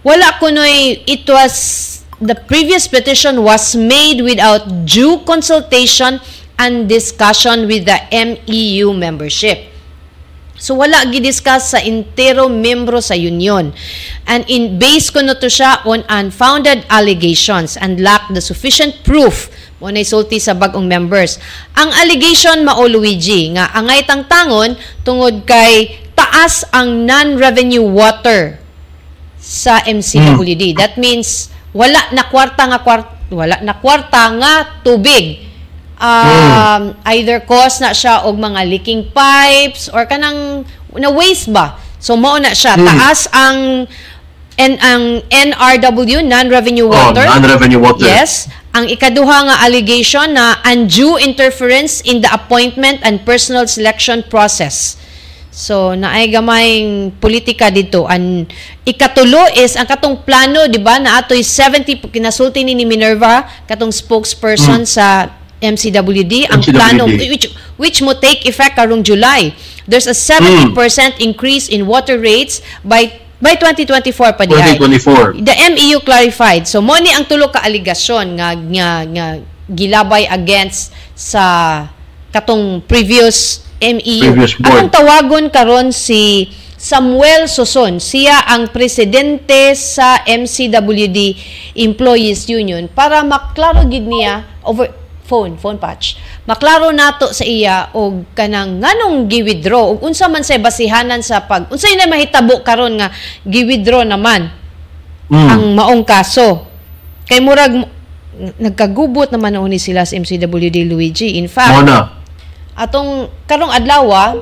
wala 0.03 0.35
kunoy 0.37 0.99
it 1.07 1.23
was 1.25 1.89
the 2.19 2.35
previous 2.35 2.87
petition 2.87 3.39
was 3.41 3.71
made 3.75 4.19
without 4.19 4.63
due 4.83 5.19
consultation 5.23 6.19
and 6.55 6.87
discussion 6.87 7.65
with 7.67 7.83
the 7.83 7.97
MEU 8.11 8.93
membership. 8.93 9.72
So 10.63 10.79
wala 10.79 11.03
gidiscuss 11.11 11.75
sa 11.75 11.83
entero 11.83 12.47
membro 12.47 13.03
sa 13.03 13.19
union. 13.19 13.75
And 14.23 14.47
in 14.47 14.79
base 14.79 15.11
ko 15.11 15.19
to 15.19 15.51
siya 15.51 15.83
on 15.83 16.07
unfounded 16.07 16.87
allegations 16.87 17.75
and 17.75 17.99
lack 17.99 18.31
the 18.31 18.39
sufficient 18.39 19.03
proof 19.03 19.51
mo 19.83 19.91
na 19.91 19.99
isulti 19.99 20.39
sa 20.39 20.55
bagong 20.55 20.87
members. 20.87 21.35
Ang 21.75 21.91
allegation 21.99 22.63
mao 22.63 22.87
Luigi 22.87 23.51
nga 23.51 23.75
angay 23.75 24.07
tangtangon 24.07 24.79
tungod 25.03 25.43
kay 25.43 25.99
taas 26.15 26.63
ang 26.71 27.03
non-revenue 27.03 27.83
water 27.83 28.55
sa 29.43 29.83
MCWD. 29.83 30.79
That 30.79 30.95
means 30.95 31.51
wala 31.75 31.99
na 32.15 32.23
kwarta 32.31 32.71
nga 32.71 32.79
kwarta 32.79 33.11
wala 33.35 33.59
na 33.59 33.75
kwarta 33.75 34.31
nga 34.39 34.79
tubig. 34.79 35.51
Um, 36.03 36.99
either 37.15 37.39
cause 37.39 37.79
na 37.79 37.95
siya 37.95 38.27
og 38.27 38.35
mga 38.35 38.67
leaking 38.67 39.15
pipes 39.15 39.87
or 39.87 40.03
kanang 40.03 40.67
na 40.91 41.07
waste 41.07 41.47
ba. 41.47 41.79
So 41.95 42.19
mao 42.19 42.35
na 42.35 42.51
siya 42.51 42.75
taas 42.75 43.31
ang 43.31 43.87
N 44.53 44.77
ang 44.77 45.23
NRW 45.31 46.21
non-revenue 46.21 46.85
Oh, 46.85 46.93
water. 46.93 47.25
non-revenue 47.25 47.81
water. 47.81 48.05
Yes. 48.05 48.45
Ang 48.75 48.85
ikaduha 48.85 49.49
nga 49.49 49.55
allegation 49.65 50.29
na 50.35 50.61
undue 50.61 51.17
interference 51.23 52.05
in 52.05 52.21
the 52.21 52.29
appointment 52.29 53.01
and 53.01 53.25
personal 53.25 53.65
selection 53.65 54.21
process. 54.29 54.99
So, 55.53 55.93
naay 55.93 56.33
gamayng 56.33 57.17
politika 57.21 57.69
dito. 57.69 58.05
Ang 58.09 58.49
ikatulo 58.85 59.53
is 59.53 59.77
ang 59.77 59.85
katong 59.85 60.25
plano, 60.25 60.65
di 60.65 60.81
ba, 60.81 60.97
na 60.97 61.21
ato'y 61.21 61.45
70, 61.45 62.09
kinasulti 62.09 62.65
ni 62.65 62.73
ni 62.73 62.89
Minerva, 62.89 63.45
katong 63.69 63.93
spokesperson 63.93 64.81
sa 64.89 65.29
MCWD, 65.63 66.51
ang 66.51 66.59
MCWD. 66.59 66.75
plano, 66.75 67.07
which, 67.07 67.47
which 67.79 67.97
mo 68.03 68.11
take 68.19 68.43
effect 68.43 68.75
karong 68.75 68.99
July. 68.99 69.55
There's 69.87 70.07
a 70.11 70.15
70% 70.15 70.75
increase 71.23 71.71
in 71.71 71.87
water 71.87 72.19
rates 72.19 72.59
by 72.83 73.23
by 73.43 73.59
2024 73.59 74.39
pa 74.39 74.43
diay. 74.47 74.79
2024. 74.79 75.43
The 75.43 75.55
MEU 75.75 75.99
clarified. 76.03 76.63
So 76.67 76.79
mo 76.79 76.95
ni 76.99 77.11
ang 77.11 77.27
tulo 77.27 77.51
ka 77.51 77.63
aligasyon 77.63 78.39
nga 78.39 78.55
nga, 78.55 78.89
nga 79.03 79.27
gilabay 79.67 80.27
against 80.27 80.95
sa 81.15 81.87
katong 82.31 82.83
previous 82.87 83.67
MEU. 83.83 84.31
Previous 84.31 84.55
board. 84.55 84.87
Atong 84.87 84.91
tawagon 84.91 85.45
karon 85.51 85.91
si 85.91 86.47
Samuel 86.83 87.47
Soson, 87.47 87.95
siya 87.95 88.43
ang 88.43 88.67
presidente 88.67 89.71
sa 89.75 90.19
MCWD 90.27 91.19
Employees 91.79 92.51
Union 92.51 92.91
para 92.91 93.23
maklaro 93.23 93.87
gid 93.87 94.03
niya 94.03 94.43
over 94.67 94.91
phone, 95.23 95.55
phone 95.55 95.79
patch. 95.79 96.19
Maklaro 96.43 96.91
nato 96.91 97.31
sa 97.31 97.47
iya 97.47 97.89
og 97.95 98.27
kanang 98.35 98.83
nganong 98.83 99.31
gi-withdraw 99.31 99.95
ug 99.95 100.03
unsa 100.03 100.27
man 100.27 100.43
say 100.43 100.59
basihanan 100.59 101.23
sa 101.23 101.47
pag 101.47 101.71
unsay 101.71 101.95
na 101.95 102.07
mahitabo 102.11 102.59
karon 102.61 102.99
nga 102.99 103.09
gi-withdraw 103.47 104.03
naman 104.03 104.51
Mm. 105.33 105.49
ang 105.49 105.63
maong 105.73 106.03
kaso. 106.03 106.67
Kay 107.25 107.39
murag 107.39 107.87
nagkagubot 108.59 109.31
naman 109.31 109.55
ni 109.69 109.79
sila 109.79 110.03
sa 110.05 110.13
MCWD 110.19 110.85
Luigi. 110.85 111.39
In 111.41 111.47
fact, 111.47 111.73
Mao 111.73 111.85
na. 111.85 111.99
atong 112.75 113.29
karong 113.49 113.71
adlaw 113.71 114.41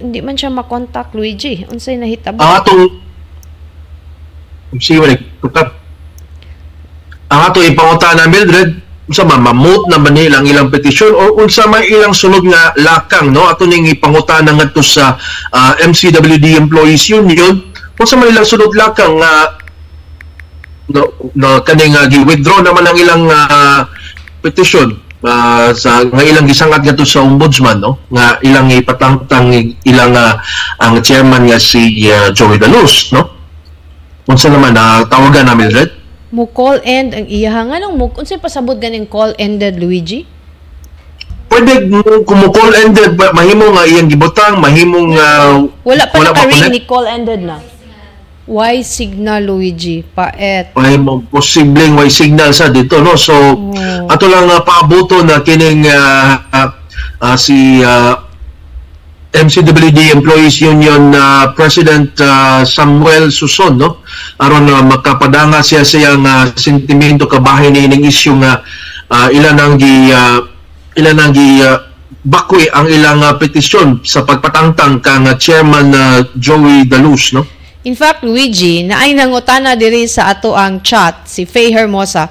hindi 0.00 0.24
man 0.24 0.36
siya 0.38 0.48
makontak 0.48 1.12
Luigi. 1.12 1.68
Unsay 1.68 2.00
nahitabo? 2.00 2.40
Ang 2.40 2.52
atong 2.56 2.82
sige 4.80 4.96
tukat. 5.44 5.68
Ang 7.28 7.40
atong 7.50 7.66
ipanguta 7.68 8.16
na 8.16 8.30
Mildred 8.30 8.80
unsa 9.10 9.26
man 9.26 9.42
mamut 9.42 9.90
na 9.90 9.98
man 9.98 10.14
nilang 10.14 10.46
ilang 10.46 10.70
petisyon 10.70 11.10
o 11.10 11.42
unsa 11.42 11.66
man 11.66 11.82
ilang 11.82 12.14
sulod 12.14 12.46
nga 12.46 12.70
lakang 12.78 13.34
no? 13.34 13.50
Ato 13.50 13.66
ning 13.66 13.90
ipangutana 13.90 14.54
ngadto 14.54 14.86
sa 14.86 15.18
ah, 15.50 15.74
MCWD 15.82 16.54
Employees 16.54 17.10
Union. 17.10 17.58
Unsa 17.98 18.14
man 18.14 18.30
ilang 18.30 18.46
sulod 18.46 18.70
lakang 18.78 19.18
nga 19.18 19.58
no, 20.94 21.10
no 21.34 21.58
kaning 21.66 21.98
uh, 21.98 22.06
gi-withdraw 22.06 22.62
naman 22.62 22.86
ang 22.86 22.94
ilang 23.02 23.26
ah, 23.26 23.90
petisyon 24.46 24.94
ah, 25.26 25.74
sa 25.74 26.06
nga 26.06 26.22
ilang 26.22 26.46
gisangat 26.46 26.86
ngadto 26.86 27.02
sa 27.02 27.26
ombudsman 27.26 27.82
no? 27.82 27.98
Nga 28.14 28.46
ilang 28.46 28.70
ipatangtang 28.70 29.74
ilang 29.90 30.14
ah, 30.14 30.38
ang 30.78 31.02
chairman 31.02 31.50
nga 31.50 31.58
si 31.58 32.06
ah, 32.06 32.30
Joey 32.30 32.62
Dalus 32.62 33.10
no? 33.10 33.26
Unsa 34.30 34.54
naman 34.54 34.70
na 34.70 35.02
tawagan 35.10 35.50
na 35.50 35.58
Mildred 35.58 35.99
Mo 36.30 36.46
call 36.46 36.78
end 36.86 37.10
ang 37.10 37.26
iya 37.26 37.50
nga 37.50 37.76
nang 37.76 37.98
mo 37.98 38.06
unsay 38.14 38.38
pasabot 38.38 38.78
ganing 38.78 39.04
call 39.04 39.34
ended 39.36 39.78
Luigi? 39.78 40.26
pwede 41.50 41.90
mo 41.90 41.98
kumukol 42.22 42.70
ended 42.78 43.18
ba- 43.18 43.34
mahimo 43.34 43.74
nga 43.74 43.82
iyang 43.82 44.06
gibutang 44.06 44.62
mahimong 44.62 45.18
ah, 45.18 45.58
Wala 45.82 46.06
pa 46.06 46.14
wala 46.16 46.30
naka-ring 46.30 46.70
ni 46.70 46.86
call 46.86 47.04
ended 47.04 47.42
na. 47.42 47.58
Why 48.46 48.82
signal 48.82 49.42
Luigi? 49.44 50.06
Paet. 50.06 50.70
mahimong 50.72 51.26
posibleng 51.26 51.98
way 51.98 52.06
signal 52.06 52.54
sa 52.54 52.70
dito 52.70 53.02
no 53.02 53.18
so 53.18 53.34
Oh. 53.34 54.06
ato 54.06 54.26
lang 54.26 54.46
uh, 54.46 54.62
paabuto 54.62 55.26
na 55.26 55.42
kining 55.42 55.82
ah, 55.90 56.46
ah, 56.48 56.68
ah, 57.20 57.34
si 57.34 57.82
ah, 57.82 58.29
MCWD 59.30 60.10
Employees 60.10 60.58
Union 60.58 61.14
ah, 61.14 61.54
President 61.54 62.10
ah, 62.18 62.66
Samuel 62.66 63.30
Suson 63.30 63.78
no 63.78 64.02
aron 64.42 64.66
na 64.66 64.82
makapadanga 64.82 65.62
siya 65.62 65.86
siyang 65.86 66.26
uh, 66.26 66.50
sentimento 66.58 67.30
kabahin 67.30 67.70
ni 67.70 67.86
ning 67.86 68.02
issue 68.02 68.34
nga 68.42 68.66
ah, 69.06 69.30
ilan 69.30 69.54
ang 69.54 69.74
gi 69.78 70.10
ah, 70.10 70.42
ilan 70.98 71.18
ang 71.18 71.30
gi 71.30 71.62
ah, 71.62 71.78
bakwi 72.26 72.66
ang 72.74 72.90
ilang 72.90 73.22
ah, 73.22 73.38
petisyon 73.38 74.02
sa 74.02 74.26
pagpatangtang 74.26 74.98
kang 74.98 75.24
ah, 75.24 75.38
chairman 75.38 75.94
na 75.94 76.26
Joey 76.34 76.84
Dalus 76.90 77.32
no 77.32 77.46
In 77.80 77.96
fact, 77.96 78.20
Luigi, 78.20 78.84
naay 78.84 79.16
nangutana 79.16 79.72
diri 79.72 80.04
sa 80.04 80.28
ato 80.36 80.52
ang 80.52 80.84
chat 80.84 81.24
si 81.24 81.48
Faye 81.48 81.72
Hermosa. 81.72 82.28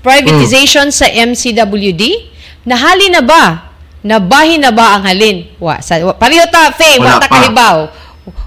Privatization 0.00 0.88
sa 0.88 1.04
MCWD? 1.04 2.32
Nahali 2.64 3.12
na 3.12 3.20
ba? 3.20 3.67
Nabahi 3.98 4.62
na 4.62 4.70
ba 4.70 4.94
ang 4.98 5.04
halin? 5.04 5.50
Wa, 5.58 5.82
sa, 5.82 5.98
wa, 6.00 6.14
pareho 6.14 6.46
ta, 6.48 6.70
Faye, 6.70 7.02
wa 7.02 7.18
Wala 7.18 7.20
ta 7.20 7.28
kahibaw. 7.28 7.76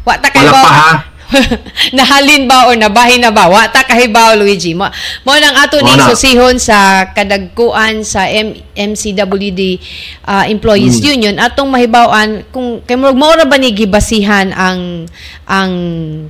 Wa 0.08 0.16
ta 0.16 0.30
wala 0.30 0.36
kahibaw. 0.36 0.64
pa 0.64 0.72
ha 0.72 0.92
nahalin 1.96 2.44
ba 2.44 2.68
o 2.68 2.76
nabahi 2.76 3.16
na 3.16 3.32
ba? 3.32 3.48
Wa 3.48 3.64
ta 3.72 3.88
kahibaw, 3.88 4.36
Luigi. 4.36 4.76
Mo, 4.76 4.84
mo 5.24 5.32
nang 5.40 5.56
ato 5.56 5.80
na. 5.80 6.12
susihon 6.12 6.60
sa 6.60 7.08
kadagkuan 7.16 8.04
sa 8.04 8.28
M- 8.28 8.60
MCWD 8.76 9.80
uh, 10.28 10.44
Employees 10.52 11.00
Hmm. 11.00 11.08
Union 11.16 11.36
atong 11.40 11.72
mahibaw-an 11.72 12.44
kung 12.52 12.84
kay 12.84 13.00
murag 13.00 13.16
mao 13.16 13.32
ra 13.32 13.48
ba 13.48 13.56
ni 13.56 13.72
gibasihan 13.72 14.52
ang 14.52 15.08
ang 15.48 15.72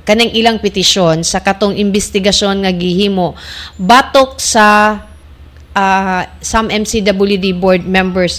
kanang 0.06 0.30
ilang 0.30 0.62
petisyon 0.62 1.26
sa 1.26 1.42
katong 1.42 1.74
investigasyon 1.74 2.62
nga 2.62 2.70
gihimo 2.70 3.34
batok 3.74 4.38
sa 4.38 4.98
uh, 5.74 6.22
some 6.38 6.70
MCWD 6.70 7.58
board 7.58 7.82
members. 7.82 8.38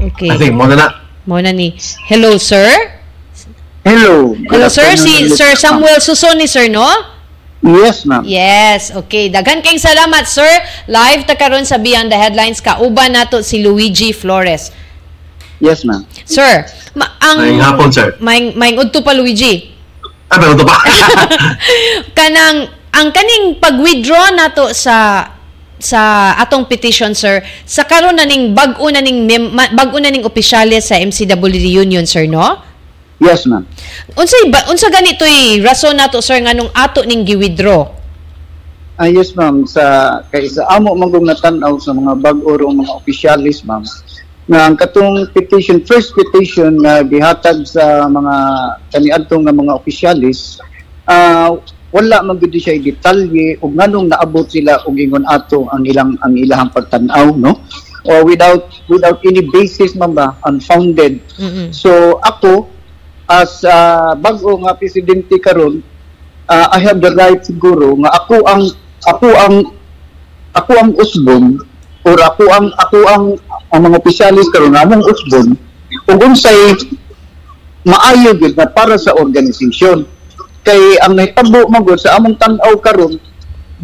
Okay. 0.00 0.30
I 0.30 0.36
think 0.36 0.54
mo 0.54 0.66
na 0.66 0.74
na 0.74 0.88
Mo 1.24 1.40
na 1.40 1.56
ni. 1.56 1.72
Hello, 2.04 2.36
sir. 2.36 2.68
Hello. 3.80 4.36
Hello, 4.52 4.68
sir. 4.68 4.92
Si 4.96 5.28
Sir. 5.32 5.56
Samuel 5.56 5.96
Susoni, 6.00 6.44
sir, 6.44 6.68
no? 6.68 6.84
Yes, 7.64 8.04
ma'am. 8.04 8.20
Yes, 8.28 8.92
okay. 8.92 9.32
Daghan 9.32 9.64
kayong 9.64 9.80
salamat, 9.80 10.28
sir. 10.28 10.48
Live 10.84 11.24
ta 11.24 11.32
karon 11.32 11.64
sa 11.64 11.80
Beyond 11.80 12.12
the 12.12 12.18
Headlines 12.20 12.60
kauban 12.60 13.16
nato 13.16 13.40
si 13.40 13.64
Luigi 13.64 14.12
Flores. 14.12 14.68
Yes, 15.64 15.80
ma'am. 15.88 16.04
Sir, 16.28 16.68
ma- 16.92 17.16
ang 17.24 17.40
Maayong 17.40 17.64
hapon, 17.64 17.88
sir. 17.88 18.08
May 18.20 18.52
may 18.52 18.76
udto 18.76 19.00
pa 19.00 19.16
Luigi. 19.16 19.72
ah 20.28 20.36
pero 20.36 20.60
pa 20.60 20.76
Kanang 22.18 22.68
ang 22.92 23.08
kaning 23.16 23.56
pag-withdraw 23.56 24.32
nato 24.36 24.76
sa 24.76 25.24
sa 25.78 26.32
atong 26.38 26.64
petition 26.64 27.12
sir 27.12 27.42
sa 27.64 27.84
karon 27.84 28.14
na 28.14 28.24
ning 28.24 28.54
bag-o 28.54 28.86
na 28.88 29.02
ning 29.02 29.26
bag-o 29.74 29.98
na 29.98 30.10
ning 30.10 30.22
opisyales 30.22 30.88
sa 30.88 30.96
MCWD 30.98 31.66
Union 31.80 32.06
sir 32.06 32.24
no 32.30 32.62
Yes, 33.22 33.46
ma'am. 33.46 33.62
unsay 34.18 34.50
ba, 34.50 34.66
unsa 34.68 34.90
ganitoy 34.90 35.62
rason 35.62 35.94
nato 35.94 36.18
sir 36.18 36.42
nganong 36.42 36.70
ato 36.74 37.06
ning 37.06 37.22
gi-withdraw 37.22 38.04
Ah, 38.94 39.10
yes, 39.10 39.34
ma'am. 39.34 39.66
Sa 39.66 39.82
kay 40.30 40.46
sa 40.46 40.70
amo 40.70 40.94
magong 40.94 41.26
natanaw 41.26 41.74
sa 41.82 41.90
mga 41.90 42.14
bag-o 42.22 42.54
rong 42.54 42.78
mga 42.78 42.94
opisyalis, 42.94 43.66
ma'am. 43.66 43.82
Nga 44.46 44.60
ang 44.70 44.76
katong 44.78 45.26
petition, 45.34 45.82
first 45.82 46.14
petition 46.14 46.78
na 46.78 47.02
gihatag 47.02 47.66
sa 47.66 48.06
mga 48.06 48.34
kaniadtong 48.94 49.42
nga 49.42 49.54
mga 49.56 49.72
opisyalis, 49.74 50.62
ah 51.10 51.58
wala 51.94 52.26
man 52.26 52.42
gud 52.42 52.50
siya 52.50 52.74
detalye 52.82 53.54
ug 53.62 53.78
nganong 53.78 54.10
naabot 54.10 54.50
sila 54.50 54.82
og 54.82 54.98
ingon 54.98 55.22
ato 55.30 55.70
ang 55.70 55.86
ilang 55.86 56.18
ang 56.26 56.34
ilahang 56.34 56.74
pagtan-aw, 56.74 57.30
no? 57.38 57.62
Or 58.02 58.26
without 58.26 58.66
without 58.90 59.22
any 59.22 59.46
basis 59.46 59.94
man 59.94 60.10
ba, 60.10 60.34
unfounded. 60.42 61.22
mm 61.38 61.70
So 61.70 62.18
ako 62.18 62.66
as 63.30 63.62
uh, 63.62 64.18
bag-o 64.18 64.58
nga 64.66 64.74
presidente 64.74 65.38
karon, 65.38 65.80
uh, 66.50 66.66
I 66.74 66.82
have 66.82 66.98
the 66.98 67.14
right 67.14 67.38
siguro 67.40 67.94
nga 68.02 68.10
ako 68.10 68.42
ang 68.42 68.62
ako 69.06 69.28
ang 69.30 69.54
ako 70.58 70.72
ang 70.74 70.90
usbon 70.98 71.44
or 72.02 72.16
ako 72.20 72.44
ang 72.52 72.66
ako 72.82 72.98
ang 73.06 73.24
ang 73.70 73.80
mga 73.86 74.02
opisyalis 74.02 74.50
karon 74.50 74.76
among 74.76 75.06
usbon 75.06 75.56
ug 76.10 76.18
unsay 76.20 76.74
maayo 77.84 78.32
gyud 78.36 78.56
na 78.56 78.68
para 78.68 78.96
sa 78.96 79.12
organisasyon 79.16 80.08
kay 80.64 80.96
ang 81.04 81.14
nahitabo 81.14 81.68
magod 81.68 82.00
sa 82.00 82.16
among 82.16 82.40
tan-aw 82.40 82.74
karon 82.80 83.20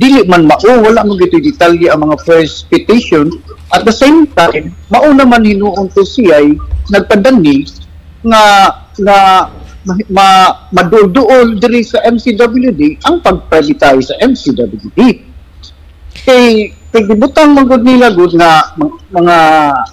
dili 0.01 0.25
man 0.25 0.49
mao 0.49 0.73
wala 0.81 1.05
mo 1.05 1.12
gito 1.21 1.37
detalye 1.37 1.93
ang 1.93 2.09
mga 2.09 2.16
first 2.25 2.73
petition. 2.73 3.29
At 3.71 3.85
the 3.85 3.93
same 3.93 4.27
time 4.33 4.73
mao 4.88 5.07
naman 5.12 5.45
hinuon 5.45 5.93
to 5.93 6.03
siya 6.03 6.40
nagpadani 6.88 7.69
nga 8.25 8.43
nga 8.97 9.19
ma, 10.09 10.27
ma 10.73 10.83
diri 10.85 11.81
sa 11.85 12.01
MCWD 12.05 13.01
ang 13.09 13.21
pag-privatize 13.25 14.12
sa 14.12 14.16
MCWD 14.21 15.01
kay 16.27 16.75
kay 16.90 17.03
gibutang 17.07 17.55
man 17.55 17.64
gud 17.64 17.81
nila 17.87 18.12
gud 18.12 18.35
nga 18.37 18.75
mga, 19.14 19.37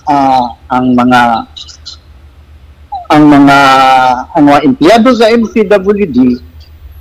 ah, 0.09 0.45
ang 0.73 0.91
mga 0.91 1.21
ang 3.07 3.23
mga 3.23 3.57
ang 4.35 4.43
mga 4.43 4.59
empleyado 4.67 5.09
sa 5.15 5.31
MCWD 5.31 6.17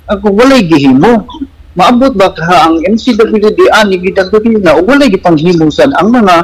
ang 0.07 0.19
kung 0.23 0.35
walay 0.35 0.63
gihimo. 0.63 1.27
Maabot 1.77 2.09
ba 2.17 2.33
ka 2.33 2.41
ang 2.65 2.81
MCWD 2.81 3.69
ani 3.69 4.01
gidagdagi 4.01 4.57
na 4.57 4.81
ug 4.81 4.89
walay 4.89 5.13
gipanghimusan 5.13 5.93
ang 5.93 6.09
mga 6.09 6.35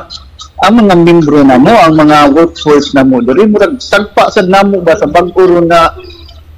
ang 0.62 0.73
mga 0.78 0.95
membro 0.95 1.41
namo 1.41 1.73
ang 1.73 1.97
mga 1.97 2.32
workforce 2.38 2.93
namo 2.93 3.19
diri 3.19 3.49
murag 3.49 3.82
sagpa 3.82 4.30
sad 4.30 4.47
namo 4.47 4.80
ba 4.80 4.93
sa 4.93 5.10
bag-o 5.10 5.60
na 5.65 5.89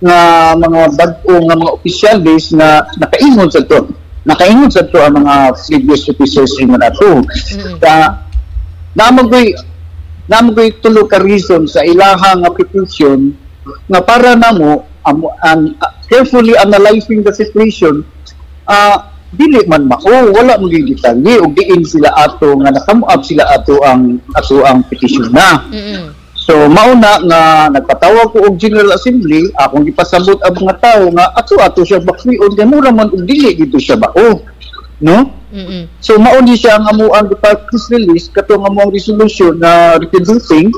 nga 0.04 0.18
mga 0.60 0.82
bag-o 0.94 1.34
nga 1.48 1.56
mga 1.56 1.72
opisyales 1.72 2.52
na 2.52 2.84
nakaingon 3.00 3.48
sa 3.48 3.64
to? 3.64 3.88
Nakaingon 4.28 4.68
sa 4.70 4.84
to 4.84 5.00
ang 5.00 5.24
mga 5.24 5.56
previous 5.56 6.04
officers 6.12 6.52
ingon 6.60 6.84
ato 6.84 7.24
Mm. 7.56 7.80
ka 7.80 8.28
namagoy 8.92 9.56
namagoy 10.28 10.76
tulo 10.84 11.08
ka 11.08 11.24
reason 11.24 11.64
sa 11.64 11.80
ilaha 11.80 12.36
nga 12.44 12.52
petition 12.52 13.32
nga 13.88 14.04
para 14.04 14.36
namo 14.36 14.84
amo 15.02 15.32
an 15.40 15.72
uh, 15.80 15.94
carefully 16.08 16.58
analyzing 16.58 17.22
the 17.26 17.34
situation 17.34 18.02
ah 18.70 19.12
dili 19.36 19.62
man 19.68 19.90
mao 19.90 20.32
wala 20.32 20.56
mo 20.58 20.70
gigitali 20.72 21.38
og 21.42 21.54
diin 21.58 21.84
sila 21.84 22.14
ato 22.16 22.56
nga 22.62 22.72
nakamuap 22.72 23.22
sila 23.26 23.44
ato 23.52 23.82
ang 23.84 24.22
ato 24.38 24.64
ang 24.64 24.86
petition 24.88 25.28
na 25.34 25.66
Mm-mm. 25.70 26.26
So 26.46 26.70
mauna 26.70 27.26
nga 27.26 27.42
nagpatawag 27.74 28.30
ko 28.30 28.46
og 28.46 28.62
General 28.62 28.94
Assembly, 28.94 29.50
akong 29.58 29.82
gipasabot 29.82 30.38
ang 30.46 30.54
mga 30.54 30.78
tao 30.78 31.10
nga 31.10 31.34
ato 31.34 31.58
ato 31.58 31.82
siya 31.82 32.06
bakwion 32.06 32.54
kay 32.54 32.70
mura 32.70 32.94
man 32.94 33.10
og 33.10 33.26
dili 33.26 33.58
dito 33.58 33.82
siya 33.82 33.98
bao. 33.98 34.46
No? 35.02 35.34
Mm-mm. 35.50 35.90
So 35.98 36.22
mauni 36.22 36.54
siya 36.54 36.78
ang 36.78 36.86
amo 36.86 37.18
ang 37.18 37.34
department 37.34 37.90
release 37.90 38.30
kato 38.30 38.62
nga 38.62 38.70
mo 38.70 38.86
ang 38.86 38.94
resolution 38.94 39.58
na 39.58 39.98
reconducting 39.98 40.70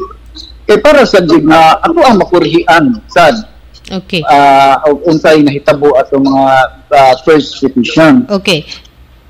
kay 0.64 0.80
para 0.80 1.04
sa 1.04 1.20
jig 1.20 1.44
nga 1.44 1.84
ato 1.84 2.00
ang 2.00 2.16
makurhian 2.16 3.04
sad 3.12 3.36
Okay. 3.88 4.20
og 4.84 5.00
unsay 5.08 5.40
nahitabo 5.44 5.96
ato 5.96 6.20
mga 6.20 6.46
ah, 6.92 7.14
first 7.24 7.56
petition. 7.64 8.28
Okay. 8.28 8.68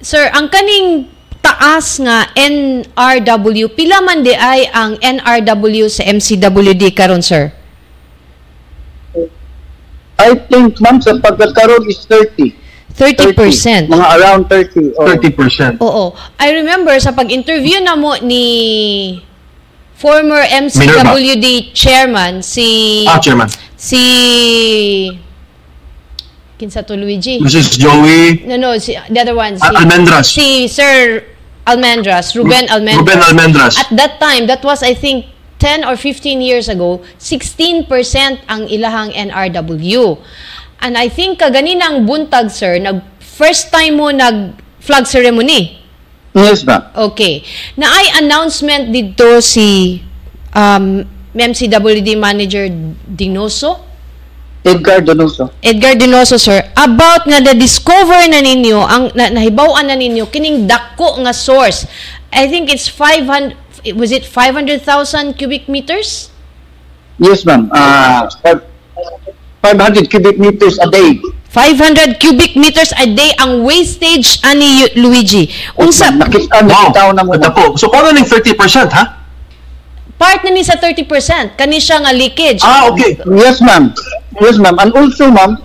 Sir, 0.02 0.30
ang 0.34 0.50
kaning 0.50 1.10
taas 1.42 2.02
nga 2.02 2.28
NRW, 2.34 3.70
pila 3.72 4.02
man 4.02 4.26
di 4.26 4.34
ay 4.34 4.66
ang 4.74 4.98
NRW 4.98 5.86
sa 5.88 6.04
MCWD 6.10 6.92
karon 6.98 7.22
sir? 7.22 7.54
I 10.18 10.34
think 10.50 10.82
ma'am 10.82 10.98
sa 10.98 11.14
pagkakaroon 11.22 11.86
is 11.86 12.02
30. 12.10 12.66
30%. 12.98 13.94
Mga 13.94 14.06
around 14.18 14.50
30. 14.50 14.98
oh. 14.98 15.06
30%. 15.06 15.78
Oo. 15.78 16.06
I 16.42 16.50
remember 16.58 16.98
sa 16.98 17.14
pag-interview 17.14 17.78
na 17.86 17.94
mo 17.94 18.18
ni 18.26 19.22
former 19.94 20.42
MCWD 20.42 21.74
chairman 21.78 22.42
si 22.42 23.06
Ah, 23.06 23.22
Chairman. 23.22 23.46
Si 23.78 25.14
Kinsa 26.58 26.82
to 26.86 26.98
Luigi? 26.98 27.38
Mrs. 27.40 27.78
Joey 27.78 28.42
No, 28.50 28.58
no, 28.58 28.78
si, 28.82 28.98
the 29.10 29.20
other 29.22 29.36
one. 29.38 29.58
Si, 29.58 29.64
Al- 29.66 29.78
Almendras. 29.78 30.26
Si 30.26 30.68
Sir 30.68 31.24
Almendras, 31.68 32.34
Ruben 32.36 32.66
Almendras. 32.68 32.98
Ruben 32.98 33.20
Almendras. 33.22 33.74
At 33.78 33.94
that 33.96 34.20
time, 34.20 34.48
that 34.48 34.64
was 34.66 34.82
I 34.82 34.94
think 34.98 35.26
10 35.60 35.86
or 35.86 35.96
15 35.98 36.42
years 36.42 36.70
ago, 36.70 37.02
16% 37.20 37.90
ang 38.48 38.68
ilahang 38.70 39.14
NRW. 39.14 40.18
And 40.82 40.98
I 40.98 41.10
think 41.10 41.40
kaganinang 41.42 42.06
buntag, 42.06 42.50
sir, 42.54 42.78
nag 42.78 43.02
first 43.20 43.70
time 43.74 43.98
mo 43.98 44.10
nag 44.10 44.54
flag 44.82 45.06
ceremony. 45.06 45.82
Yes 46.38 46.62
ma'am. 46.66 46.86
Okay. 47.14 47.42
Na 47.78 47.90
ay 47.90 48.22
announcement 48.22 48.94
dito 48.94 49.42
si 49.42 50.02
um, 50.54 51.02
MCWD 51.38 52.18
manager 52.18 52.68
Dinoso. 53.06 53.86
Edgar 54.68 55.00
Donoso. 55.00 55.54
Edgar 55.64 55.96
Dinoso 55.96 56.36
sir 56.36 56.60
about 56.76 57.24
nga 57.24 57.40
na 57.40 57.54
discover 57.56 58.28
na 58.28 58.44
ninyo 58.44 58.84
ang 58.84 59.14
na, 59.16 59.32
nahibaw-an 59.32 59.88
na 59.88 59.96
ninyo 59.96 60.28
kining 60.28 60.68
dako 60.68 61.24
nga 61.24 61.32
source 61.32 61.88
I 62.36 62.52
think 62.52 62.68
it's 62.68 62.92
500 62.92 63.56
was 63.96 64.12
it 64.12 64.28
500,000 64.28 64.84
cubic 65.40 65.72
meters 65.72 66.36
Yes, 67.18 67.46
ma'am. 67.46 67.70
Uh, 67.74 68.30
500 69.62 70.06
cubic 70.10 70.38
meters 70.38 70.78
a 70.78 70.86
day. 70.86 71.18
500 71.50 72.22
cubic 72.22 72.54
meters 72.54 72.94
a 72.94 73.10
day 73.10 73.34
ang 73.42 73.66
wastage 73.66 74.38
ani 74.46 74.86
Luigi 74.94 75.50
unsa 75.74 76.14
Nakita, 76.14 76.62
Wow. 76.62 77.18
na 77.18 77.24
mo. 77.26 77.34
So, 77.74 77.90
paano 77.90 78.14
ng 78.14 78.28
30%, 78.28 78.94
ha? 78.94 79.17
Part 80.18 80.42
na 80.42 80.52
ni 80.52 80.66
sa 80.66 80.76
30% 80.76 81.06
kani 81.56 81.78
siya 81.78 82.02
nga 82.02 82.12
leakage 82.12 82.62
Ah, 82.66 82.90
okay. 82.90 83.18
Yes, 83.38 83.62
ma'am. 83.62 83.94
Yes, 84.42 84.58
ma'am. 84.58 84.78
And 84.82 84.92
also, 84.94 85.30
ma'am, 85.30 85.62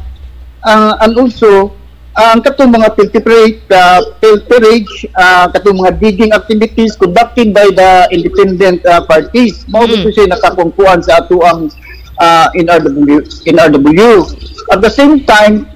uh, 0.65 0.93
and 1.01 1.13
also, 1.17 1.73
ang 2.13 2.45
katong 2.45 2.69
mga 2.69 2.93
filtrate, 2.93 3.65
uh, 3.73 4.05
filterage, 4.21 5.09
uh, 5.17 5.49
katong 5.49 5.81
mga 5.81 5.97
digging 5.97 6.33
activities 6.37 6.93
conducted 6.93 7.57
by 7.57 7.73
the 7.73 8.05
independent 8.13 8.85
uh, 8.85 9.01
parties. 9.09 9.65
Mao 9.73 9.89
Mm. 9.89 10.13
siya 10.13 10.29
nakakungkuan 10.29 11.01
sa 11.01 11.25
ato 11.25 11.41
ang 11.41 11.73
uh, 12.21 12.47
NRW, 12.53 13.25
NRW. 13.49 14.29
At 14.69 14.85
the 14.85 14.93
same 14.93 15.25
time, 15.25 15.73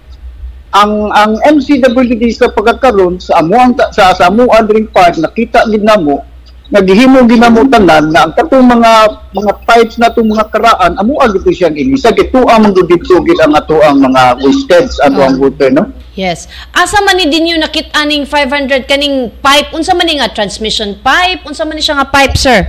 ang 0.76 1.08
ang 1.16 1.40
MCWD 1.40 2.20
sa 2.36 2.52
pagkakaroon 2.52 3.16
sa 3.16 3.40
amuang 3.40 3.72
sa 3.96 4.12
sa 4.12 4.28
amuan 4.28 4.68
ring 4.68 4.84
part 4.92 5.16
nakita 5.16 5.64
gid 5.72 5.80
namo 5.80 6.20
naghihimo 6.66 7.22
ginamo 7.30 7.62
tanan 7.70 8.10
na 8.10 8.26
ang 8.26 8.34
katong 8.34 8.66
mga 8.66 8.92
mga 9.30 9.52
pipes 9.62 9.96
na 10.02 10.10
itong 10.10 10.34
mga 10.34 10.50
karaan 10.50 10.92
amo 10.98 11.14
ang 11.22 11.30
gito 11.30 11.54
siyang 11.54 11.78
inisa 11.78 12.10
gito 12.10 12.42
ang 12.50 12.66
mga 12.66 12.82
dito 12.90 13.14
ang 13.38 13.54
ato 13.54 13.78
ang 13.86 14.02
mga 14.02 14.42
wastage 14.42 14.90
ato 14.98 15.20
ang 15.22 15.38
water 15.38 15.70
no? 15.70 15.86
Yes. 16.16 16.48
Asa 16.72 17.04
man 17.04 17.20
ni 17.20 17.28
dinyo 17.28 17.60
nakit 17.60 17.92
aning 17.92 18.24
500 18.24 18.88
kaning 18.88 19.28
pipe? 19.44 19.68
Unsa 19.76 19.92
man 19.92 20.08
ni 20.08 20.16
nga 20.16 20.32
transmission 20.32 20.96
pipe? 21.04 21.44
Unsa 21.44 21.68
man 21.68 21.76
ni 21.76 21.84
siya 21.84 22.00
nga 22.00 22.08
pipe 22.08 22.34
sir? 22.40 22.64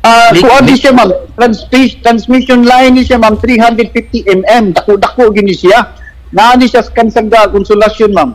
Ah, 0.00 0.32
Leak- 0.32 0.40
kuan 0.40 0.64
siya 0.72 0.92
ma'am. 0.96 1.12
Transmis- 1.36 2.00
transmission 2.00 2.64
line 2.64 2.96
ni 2.96 3.04
siya 3.04 3.20
ma'am 3.20 3.36
350 3.36 4.24
mm 4.24 4.64
dako 4.72 4.96
dako 4.96 5.28
gini 5.36 5.52
siya. 5.52 5.92
Naa 6.32 6.56
ni 6.56 6.64
siya 6.64 6.80
sa 6.80 6.90
Kansaga 6.96 7.52
konsolasyon 7.52 8.16
ma'am. 8.16 8.30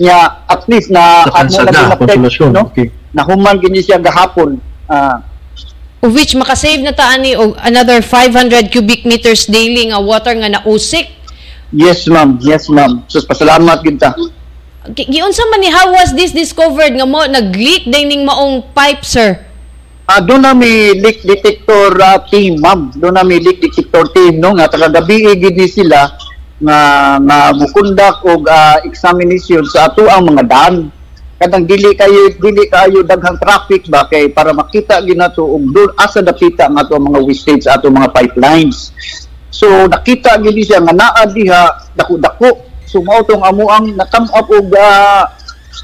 Nya 0.00 0.40
at 0.48 0.64
least 0.72 0.88
na 0.88 1.28
Sa 1.28 1.36
Kansaga, 1.36 1.96
na 2.00 2.48
no? 2.48 2.72
okay. 2.72 2.88
Nahuman 3.16 3.56
gini 3.56 3.80
siya 3.80 3.96
gahapon 3.96 4.60
ah 4.86 5.24
of 6.04 6.12
which 6.12 6.36
makasave 6.36 6.84
na 6.84 6.92
ta 6.92 7.16
ani 7.16 7.32
og 7.32 7.56
another 7.64 8.04
500 8.04 8.68
cubic 8.68 9.08
meters 9.08 9.48
daily 9.48 9.88
nga 9.88 9.98
water 9.98 10.36
nga 10.36 10.52
nausik 10.52 11.16
Yes, 11.74 12.06
ma'am. 12.06 12.38
Yes, 12.46 12.70
ma'am. 12.70 13.02
So, 13.10 13.18
pasalamat 13.26 13.82
kita. 13.82 14.14
Gi- 14.94 15.10
giunsa 15.10 15.42
man 15.50 15.58
ni 15.58 15.66
how 15.66 15.90
was 15.90 16.14
this 16.14 16.30
discovered 16.30 16.94
nga 16.94 17.02
mo 17.02 17.26
nag-leak 17.26 17.90
dining 17.90 18.22
maong 18.22 18.70
pipe 18.70 19.02
sir 19.02 19.42
Ah, 20.06 20.22
doon 20.22 20.46
na 20.46 20.54
may 20.54 20.94
leak 20.94 21.26
detector 21.26 21.90
ah, 21.98 22.22
team, 22.22 22.62
ma'am. 22.62 22.94
Doon 22.94 23.18
na 23.18 23.26
may 23.26 23.42
leak 23.42 23.58
detector 23.58 24.06
team, 24.14 24.38
no? 24.38 24.54
Nga 24.54 24.78
taga-gabi 24.78 25.34
gini 25.34 25.66
sila 25.66 26.14
nga 26.62 26.78
nga 27.18 27.38
mukundak 27.50 28.22
og 28.22 28.46
ah, 28.46 28.78
examination 28.86 29.66
sa 29.66 29.90
ato 29.90 30.06
ang 30.06 30.30
mga 30.30 30.46
daan. 30.46 30.94
Kadang 31.36 31.68
dili 31.68 31.92
kayo 31.92 32.32
dili 32.32 32.64
kayo 32.64 33.04
daghang 33.04 33.36
traffic 33.36 33.92
ba 33.92 34.08
kay 34.08 34.32
para 34.32 34.56
makita 34.56 35.04
ginato 35.04 35.44
og 35.44 35.68
doon 35.68 35.92
asa 36.00 36.24
dapita 36.24 36.64
nga 36.64 36.80
ato 36.80 36.96
ang 36.96 37.12
mga 37.12 37.20
wastage 37.28 37.68
ato 37.68 37.92
mga 37.92 38.08
pipelines. 38.16 38.96
So 39.52 39.68
nakita 39.84 40.40
gini 40.40 40.64
siya 40.64 40.80
nga 40.80 40.96
naa 40.96 41.28
diha 41.28 41.92
dako-dako. 41.92 42.64
So 42.88 43.04
mao 43.04 43.20
tong 43.28 43.44
amo 43.44 43.68
ang 43.68 43.92
nakam 43.92 44.24
up 44.32 44.48
og 44.48 44.72
ah, 44.80 45.28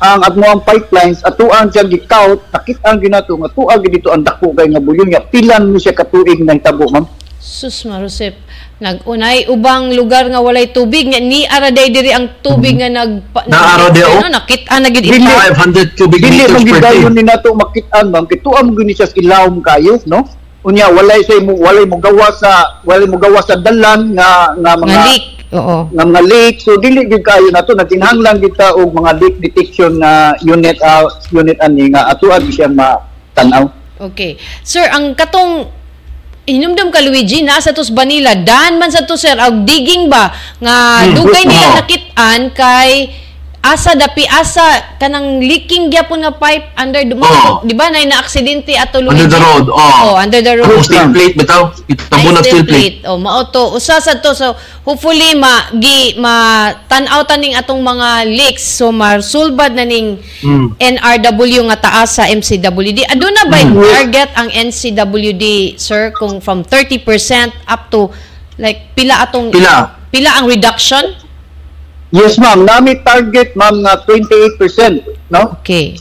ang 0.01 0.25
at 0.25 0.35
mo 0.35 0.47
ang 0.49 0.65
pipelines 0.65 1.21
atuan 1.21 1.69
siya 1.69 1.85
gikaut 1.85 2.41
nakita 2.49 2.89
ang 2.89 2.99
ginato 3.05 3.37
nga 3.37 3.53
tuag 3.53 3.85
dito 3.87 4.09
ang 4.09 4.25
dako 4.25 4.57
kay 4.57 4.73
nga 4.73 4.81
bulyon 4.81 5.13
nga 5.13 5.21
pilan 5.29 5.69
mo 5.69 5.77
siya 5.77 5.93
katuig 5.93 6.41
na 6.41 6.57
hitabo 6.57 6.89
ma'am 6.89 7.05
sus 7.43 7.83
marusip. 7.91 8.39
Nagunay 8.79 9.51
ubang 9.51 9.91
lugar 9.91 10.31
nga 10.31 10.39
walay 10.39 10.71
tubig 10.71 11.11
nga 11.11 11.19
ni 11.19 11.43
araday 11.43 11.91
diri 11.91 12.15
ang 12.15 12.39
tubig 12.39 12.79
nga 12.79 12.87
nag 12.87 13.35
Naaraw 13.51 13.91
di, 13.91 13.99
oh. 14.07 14.31
nakita 14.31 14.79
na 14.79 14.89
gid 14.95 15.11
ipa 15.11 15.51
500 15.51 15.99
cubic 15.99 16.23
dili 16.23 16.47
meters 16.47 16.63
per 16.71 16.79
day. 16.79 17.03
ni 17.11 17.23
nato 17.27 17.51
makitaan 17.51 18.15
ma'am. 18.15 18.31
Kay 18.31 18.39
tuam 18.47 18.71
mo 18.71 18.79
gini 18.79 18.95
siya 18.95 19.11
sa 19.11 19.19
ilawom 19.19 19.59
kayo 19.59 19.99
no? 20.07 20.23
Unya 20.63 20.87
walay 20.95 21.27
say 21.27 21.43
mo 21.43 21.59
walay 21.59 21.83
mo 21.83 21.99
gawa 21.99 22.31
sa 22.31 22.79
walay 22.87 23.11
mo 23.11 23.19
gawa 23.19 23.43
sa 23.43 23.59
dalan 23.59 24.15
nga 24.15 24.55
nga 24.55 24.73
mga 24.79 24.87
nga 24.95 25.03
leak 25.11 25.27
oo. 25.51 25.77
nga 25.91 26.05
mga 26.07 26.23
leak. 26.23 26.55
So 26.63 26.79
dili 26.79 27.11
gid 27.11 27.27
kayo 27.27 27.51
nato. 27.51 27.75
Naginhanglan 27.75 28.39
kita 28.39 28.79
og 28.79 28.95
mga 28.95 29.19
leak 29.19 29.43
detection 29.43 29.99
na 29.99 30.39
unit 30.47 30.79
ah, 30.79 31.11
unit 31.35 31.59
ani 31.59 31.91
nga 31.91 32.07
atuan 32.07 32.47
siya 32.47 32.71
matanaw. 32.71 33.67
Okay. 33.99 34.39
Sir, 34.67 34.87
ang 34.91 35.15
katong 35.15 35.82
inumdum 36.47 36.91
ka 36.91 37.01
Luigi. 37.03 37.43
Nasa 37.43 37.71
tos 37.71 37.91
Banila 37.93 38.35
dan 38.35 38.79
man 38.79 38.91
sa 38.91 39.07
to 39.07 39.15
sir. 39.15 39.35
Og 39.39 39.63
digging 39.67 40.11
ba? 40.11 40.33
Nga 40.59 40.77
dugay 41.15 41.45
nila 41.47 41.67
oo. 41.73 41.77
nakitaan 41.83 42.41
kay 42.55 43.11
asa 43.63 43.95
dapi 43.95 44.27
asa 44.27 44.63
kanang 44.99 45.39
leaking 45.39 45.87
gyapon 45.87 46.19
nga 46.19 46.35
pipe 46.35 46.75
under 46.75 46.99
the 47.01 47.15
Oo. 47.15 47.63
di 47.63 47.79
ba 47.79 47.87
na 47.89 48.03
na 48.03 48.19
aksidente 48.19 48.75
ato 48.75 48.99
Under 48.99 49.31
the 49.31 49.39
road, 49.39 49.71
Oh, 49.71 49.79
oh. 49.79 50.15
under 50.19 50.43
the 50.43 50.59
road. 50.59 50.67
Ang 50.67 50.83
steel 50.83 51.07
plate 51.15 51.35
bitaw. 51.39 51.71
Itabo 51.87 52.29
na 52.35 52.43
steel 52.43 52.67
plate. 52.67 53.07
Oh, 53.07 53.23
mao 53.23 53.47
to. 53.47 53.79
Usa 53.79 54.03
sa 54.03 54.19
to 54.19 54.35
so 54.35 54.59
hopefully 54.83 55.39
ma 55.39 55.71
gi 55.73 56.19
ma 56.19 56.35
tan-aw 56.91 57.23
taning 57.23 57.55
atong 57.55 57.79
mga 57.79 58.27
leaks 58.27 58.67
so 58.67 58.91
marsulbad 58.91 59.79
na 59.79 59.87
ning 59.87 60.19
Mm. 60.43 60.75
NRW 60.75 61.63
nga 61.71 61.79
taas 61.79 62.19
sa 62.19 62.27
MCWD. 62.27 63.07
Aduna 63.07 63.47
ba 63.47 63.63
Mm. 63.63 63.79
target 63.79 64.31
ang 64.35 64.51
NCWD 64.51 65.79
sir 65.79 66.11
kung 66.11 66.43
from 66.43 66.67
30% 66.67 66.99
up 67.65 67.87
to 67.89 68.11
like 68.59 68.91
pila 68.93 69.23
atong 69.23 69.55
Pila? 69.55 70.03
pila 70.11 70.35
ang 70.35 70.51
reduction? 70.51 71.15
Yes, 72.13 72.37
ma'am. 72.37 72.69
Nami 72.69 73.01
target, 73.01 73.57
ma'am, 73.57 73.81
na 73.81 73.97
28%. 74.05 75.33
No? 75.33 75.57
Okay. 75.61 75.97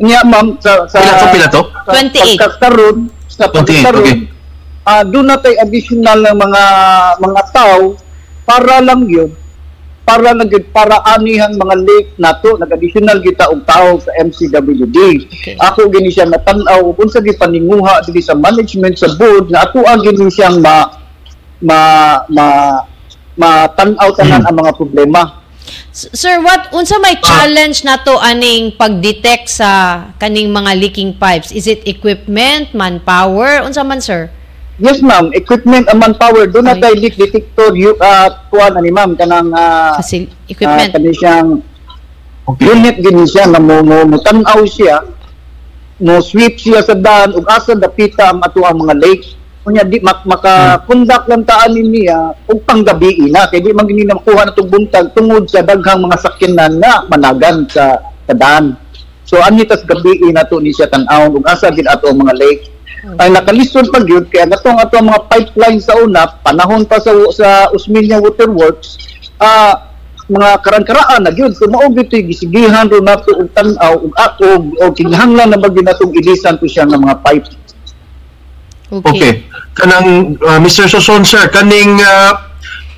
Niya, 0.00 0.24
ma'am, 0.24 0.56
sa... 0.58 0.88
sa 0.88 0.96
Pila 0.96 1.12
to, 1.20 1.26
pila 1.28 1.48
to? 1.52 1.62
Sa 1.68 1.92
28. 1.92 2.40
pagkakaroon, 2.40 2.98
sa 3.28 3.44
28, 3.52 3.52
pagkakaroon, 3.52 4.00
okay. 4.00 4.16
ah, 4.88 5.04
doon 5.04 5.28
na 5.28 5.36
tayo 5.36 5.56
additional 5.60 6.18
ng 6.24 6.38
mga 6.40 6.62
mga 7.20 7.42
tao 7.52 8.00
para 8.48 8.80
lang 8.80 9.04
yun 9.04 9.30
para 10.10 10.34
lang 10.34 10.50
yun, 10.50 10.64
para 10.74 10.98
anihan 11.14 11.54
mga 11.54 11.76
lake 11.86 12.10
nato 12.18 12.58
nag-additional 12.58 13.22
kita 13.22 13.46
og 13.46 13.62
tao 13.62 13.94
sa 14.02 14.10
MCWD. 14.18 14.98
Okay. 15.30 15.54
Ako 15.54 15.86
gini 15.86 16.10
siya 16.10 16.26
natanaw 16.26 16.82
kung 16.98 17.06
sa 17.06 17.22
gipaninguha 17.22 18.02
dili 18.02 18.18
sa 18.18 18.34
management 18.34 18.98
sa 18.98 19.14
board 19.14 19.54
na 19.54 19.70
ako 19.70 19.86
ang 19.86 20.02
gini 20.02 20.26
siyang 20.26 20.58
ma 20.58 20.90
ma 21.62 21.80
ma 22.26 22.46
matanaw 23.36 24.10
tanan 24.14 24.46
ang 24.46 24.56
mga 24.56 24.72
problema. 24.74 25.42
Sir, 25.92 26.42
what 26.42 26.70
unsa 26.74 26.98
may 26.98 27.14
challenge 27.22 27.82
nato 27.82 28.18
aning 28.18 28.74
pag-detect 28.74 29.46
sa 29.46 29.70
kaning 30.18 30.50
mga 30.50 30.74
leaking 30.78 31.14
pipes? 31.14 31.50
Is 31.54 31.66
it 31.66 31.86
equipment, 31.86 32.74
manpower, 32.74 33.62
unsa 33.62 33.86
man 33.86 34.02
sir? 34.02 34.30
Yes 34.80 35.04
ma'am, 35.04 35.28
equipment 35.36 35.92
and 35.92 36.00
manpower 36.00 36.48
do 36.48 36.64
na 36.64 36.72
tayo 36.72 36.96
leak 36.96 37.12
detector 37.14 37.76
yu 37.76 37.92
uh, 38.00 38.28
tuwan 38.48 38.72
ani 38.80 38.88
ma'am 38.88 39.12
kanang 39.12 39.52
uh, 39.52 39.92
Kasi 40.00 40.24
equipment. 40.48 40.90
kani 40.96 41.12
siyang 41.12 41.48
Okay. 42.50 42.66
unit 42.66 42.98
gini 42.98 43.30
siya 43.30 43.46
na 43.46 43.62
mo 43.62 43.78
mo, 43.84 44.02
mo 44.02 44.16
tanaw 44.18 44.66
siya 44.66 45.06
mo 46.02 46.18
sweep 46.18 46.58
siya 46.58 46.82
sa 46.82 46.98
daan 46.98 47.30
ug 47.30 47.46
asa 47.46 47.78
dapita 47.78 48.26
ang 48.26 48.42
ato 48.42 48.66
ang 48.66 48.80
mga 48.82 48.98
lakes 48.98 49.38
kunya 49.60 49.84
di 49.84 50.00
mak, 50.00 50.24
maka 50.24 50.80
conduct 50.88 51.28
lang 51.28 51.44
taan 51.44 51.76
niya 51.76 52.32
ug 52.48 52.64
panggabi 52.64 53.28
na 53.28 53.44
kay 53.52 53.60
di 53.60 53.76
man 53.76 53.84
gini 53.84 54.08
na 54.08 54.16
makuha 54.16 54.48
na 54.48 54.56
tong 54.56 54.72
buntag 54.72 55.12
tungod 55.12 55.44
sa 55.52 55.60
daghang 55.60 56.00
mga 56.00 56.16
sakyanan 56.16 56.80
nga 56.80 57.04
managan 57.12 57.68
sa, 57.68 58.00
sa 58.24 58.32
daan 58.32 58.72
so 59.28 59.36
ani 59.44 59.68
tas 59.68 59.84
gabi 59.84 60.16
na 60.32 60.48
to 60.48 60.64
ni 60.64 60.72
siya 60.72 60.88
tan-aw 60.88 61.28
ug 61.28 61.44
asa 61.44 61.68
gid 61.76 61.84
ato 61.84 62.08
ang 62.08 62.24
mga 62.24 62.34
lakes 62.40 62.72
ay 63.20 63.28
nakalisod 63.32 63.88
pag 63.92 64.08
yun 64.08 64.24
kaya 64.32 64.48
natong 64.48 64.80
ato 64.80 64.96
ang 64.96 65.12
mga 65.12 65.28
pipeline 65.28 65.80
sa 65.80 65.96
una 66.00 66.24
panahon 66.40 66.88
pa 66.88 66.96
sa 66.96 67.12
sa 67.32 67.68
Usmeña 67.76 68.16
Water 68.16 68.48
Works 68.48 68.96
ah 69.44 69.90
mga 70.30 70.62
karang-karaan 70.62 71.26
na 71.26 71.34
gyud. 71.34 71.58
Kung 71.58 71.74
mao 71.74 71.90
gyud 71.90 72.06
gisigihan 72.06 72.86
ro 72.86 73.02
nato 73.02 73.34
og 73.34 73.50
tan-aw 73.50 73.98
ug 73.98 74.14
og 74.14 74.64
og 74.78 74.92
kinahanglan 74.94 75.50
na 75.50 75.58
bagyo 75.58 75.82
natong 75.82 76.14
ilisan 76.14 76.54
to 76.62 76.70
siya 76.70 76.86
nga 76.86 77.02
mga 77.02 77.18
pipe. 77.26 77.50
Okay. 78.90 79.46
Kanang 79.74 80.34
uh, 80.42 80.58
Mr. 80.58 80.90
Soson 80.90 81.22
sir, 81.22 81.46
kaning 81.48 82.02
uh, 82.02 82.50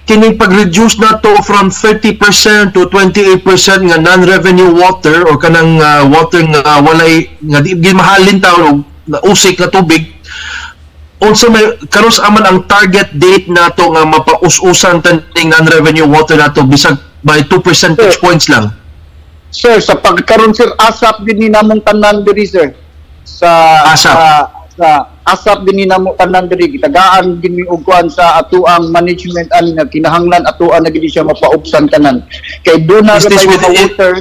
kining 0.02 0.34
pag-reduce 0.34 0.98
na 0.98 1.18
to 1.22 1.30
from 1.46 1.70
30% 1.70 2.74
to 2.74 2.90
28% 2.90 3.42
nga 3.86 3.98
non-revenue 4.02 4.74
water 4.74 5.22
or 5.30 5.38
kanang 5.38 5.78
uh, 5.78 6.02
water 6.10 6.42
nga 6.42 6.82
walay 6.82 7.30
nga 7.38 7.62
di 7.62 7.92
mahalin 7.94 8.42
ta 8.42 8.50
o 8.58 8.82
na 9.06 9.22
usik 9.22 9.62
na 9.62 9.70
tubig 9.70 10.10
also 11.22 11.46
may 11.54 11.62
karon 11.86 12.10
aman 12.26 12.44
ang 12.44 12.58
target 12.66 13.14
date 13.14 13.46
nato 13.46 13.94
nga 13.94 14.02
mapaus-usan 14.02 14.98
taning 15.06 15.54
non-revenue 15.54 16.06
water 16.10 16.34
nato 16.34 16.66
bisag 16.66 16.98
by 17.22 17.38
2 17.46 17.62
percentage 17.62 18.18
Sir. 18.18 18.22
points 18.22 18.50
lang. 18.50 18.74
sir 19.54 19.78
sa 19.78 19.94
pagkaron 19.94 20.50
sir 20.50 20.66
asap 20.82 21.22
din 21.22 21.46
ni 21.46 21.48
namong 21.52 21.78
tanan 21.86 22.26
diri 22.26 22.42
sir 22.42 22.74
sa 23.22 23.84
ASAP. 23.86 24.16
sa, 24.18 24.26
sa 24.74 24.88
asap 25.22 25.62
din 25.64 25.76
ni 25.76 25.86
namo 25.86 26.14
tanan 26.14 26.46
diri 26.46 26.66
gitagaan 26.68 27.38
din 27.38 27.54
mi 27.54 27.64
og 27.64 27.82
kuan 27.82 28.10
sa 28.10 28.36
ato 28.36 28.66
ang 28.66 28.90
management 28.90 29.46
ani 29.52 29.72
nga 29.72 29.86
kinahanglan 29.86 30.42
ato 30.42 30.70
ang 30.70 30.82
nagidi 30.82 31.06
siya 31.06 31.22
mapaubsan 31.22 31.86
tanan 31.86 32.26
kay 32.62 32.82
do 32.82 32.98
na 32.98 33.16
within- 33.16 33.46
mga 33.46 33.70
water 33.70 34.12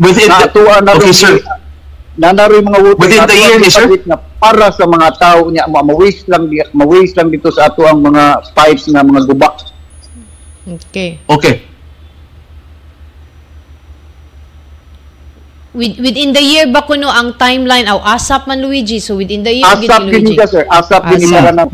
Within 0.00 0.28
na 0.28 0.40
the, 0.40 0.48
ato 0.48 0.62
ang 0.64 0.84
okay 0.90 1.12
sir. 1.12 1.36
na 2.16 2.32
naroy 2.32 2.60
mga 2.60 2.80
water 2.82 3.00
Within 3.00 3.20
na 3.20 3.28
the 3.28 3.36
year 3.36 3.56
ni, 3.56 3.68
sir? 3.68 3.84
na 4.04 4.16
para 4.36 4.68
sa 4.70 4.84
mga 4.84 5.08
tao 5.16 5.48
niya 5.48 5.64
ma 5.64 5.80
waste 5.86 6.28
lang 6.28 6.44
ma-waste 6.72 7.16
lang 7.16 7.28
dito 7.28 7.48
sa 7.48 7.68
ato 7.68 7.84
ang 7.84 8.00
mga 8.00 8.52
pipes 8.52 8.88
nga 8.88 9.00
mga 9.00 9.24
guba 9.26 9.48
Okay. 10.70 11.18
Okay. 11.26 11.66
With, 15.70 16.02
within 16.02 16.34
the 16.34 16.42
year 16.42 16.66
ba 16.66 16.82
kuno 16.82 17.06
ang 17.06 17.38
timeline 17.38 17.86
aw 17.86 18.02
asap 18.18 18.50
man 18.50 18.58
Luigi 18.58 18.98
so 18.98 19.14
within 19.14 19.46
the 19.46 19.54
year 19.54 19.70
gid 19.78 19.86
asap 19.86 20.02
din 20.10 20.26
Luigi. 20.26 20.34
ka 20.34 20.46
sir 20.50 20.66
asap 20.66 21.02
din 21.14 21.18
ni 21.22 21.26
Asap. 21.30 21.38
para 21.38 21.50
na. 21.54 21.64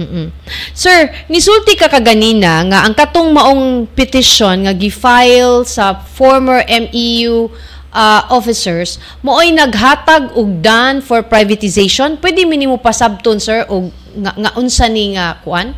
Sir, 0.77 0.99
nisulti 1.33 1.81
ka 1.81 1.89
kaganina 1.89 2.61
nga 2.69 2.85
ang 2.85 2.93
katong 2.93 3.33
maong 3.33 3.89
petition 3.97 4.69
nga 4.69 4.77
gi-file 4.77 5.65
sa 5.65 5.97
former 5.97 6.61
MEU 6.69 7.49
uh, 7.89 8.23
officers 8.29 9.01
mooy 9.25 9.49
naghatag 9.57 10.29
og 10.37 10.61
dan 10.61 11.01
for 11.01 11.25
privatization. 11.25 12.21
Pwede 12.21 12.45
mi 12.45 12.61
nimo 12.61 12.77
pasabton 12.77 13.41
sir 13.41 13.65
og 13.73 13.89
nga, 14.13 14.37
nga 14.37 14.51
unsa 14.61 14.93
ni 14.93 15.17
nga 15.17 15.41
kuan? 15.41 15.73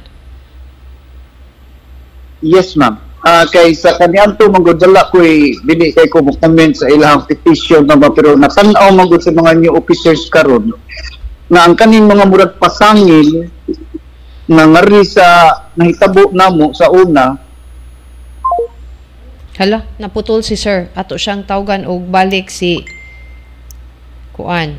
Yes, 2.42 2.74
ma'am. 2.74 2.98
Ah, 3.28 3.44
kay 3.44 3.76
sa 3.76 3.92
kaniadto 3.92 4.48
manggodala 4.48 5.12
ko 5.12 5.20
dili 5.20 5.92
kay 5.92 6.08
ko 6.08 6.24
comment 6.40 6.72
sa 6.72 6.88
ilang 6.88 7.28
petition 7.28 7.84
na 7.84 7.92
ba 7.92 8.08
pero 8.08 8.32
natanaw 8.32 8.88
man 8.88 9.04
gud 9.04 9.20
sa 9.20 9.36
mga 9.36 9.52
new 9.60 9.76
officers 9.76 10.32
karon 10.32 10.72
nga 11.52 11.68
ang 11.68 11.76
kaning 11.76 12.08
mga 12.08 12.24
murag 12.24 12.56
pasangil 12.56 13.52
nga 14.48 14.64
ngari 14.64 15.04
sa 15.04 15.24
nahitabo 15.76 16.32
namo 16.32 16.72
sa 16.72 16.88
una 16.88 17.36
Hala, 19.58 19.84
naputol 19.98 20.46
si 20.46 20.54
sir. 20.54 20.86
Ato 20.94 21.18
siyang 21.18 21.42
tawgan 21.42 21.82
og 21.82 22.06
balik 22.14 22.46
si 22.46 22.78
kuan. 24.30 24.78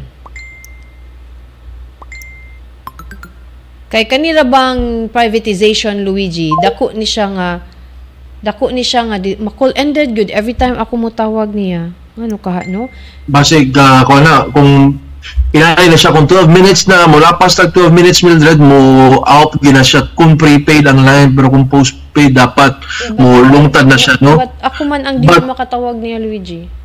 Kay 3.91 4.07
kanila 4.07 4.47
bang 4.47 5.11
privatization 5.11 6.07
Luigi, 6.07 6.55
dako 6.63 6.95
ni 6.95 7.03
siya 7.03 7.27
nga 7.27 7.49
dako 8.39 8.71
ni 8.71 8.83
siya 8.83 9.07
nga 9.07 9.17
di, 9.19 9.35
makul 9.35 9.75
ended 9.75 10.15
good 10.15 10.31
every 10.31 10.55
time 10.55 10.79
ako 10.79 10.93
mo 10.95 11.09
tawag 11.11 11.51
niya. 11.51 11.91
Ano 12.19 12.35
ka 12.39 12.67
no? 12.67 12.91
Basig, 13.27 13.71
uh, 13.75 14.03
kung 14.03 14.23
na, 14.23 14.47
kung 14.51 14.99
inay 15.55 15.87
na 15.87 15.97
siya 15.97 16.11
kung 16.11 16.27
12 16.27 16.47
minutes 16.51 16.87
na, 16.87 17.07
mula 17.07 17.35
pas 17.35 17.51
tag 17.51 17.71
12 17.71 17.91
minutes 17.91 18.21
Mildred, 18.23 18.59
mo 18.59 18.79
out 19.23 19.55
gina 19.59 19.83
siya 19.83 20.11
kung 20.15 20.35
prepaid 20.35 20.87
ang 20.87 21.03
line, 21.03 21.31
pero 21.31 21.51
kung 21.51 21.67
postpaid 21.67 22.35
dapat 22.35 22.75
mo 23.15 23.43
lungtad 23.43 23.87
na 23.87 23.97
siya, 23.99 24.19
no? 24.19 24.39
But 24.39 24.55
ako 24.61 24.87
man 24.87 25.03
ang 25.07 25.23
di 25.23 25.27
But- 25.27 25.47
makatawag 25.47 25.99
niya 25.99 26.19
Luigi. 26.19 26.78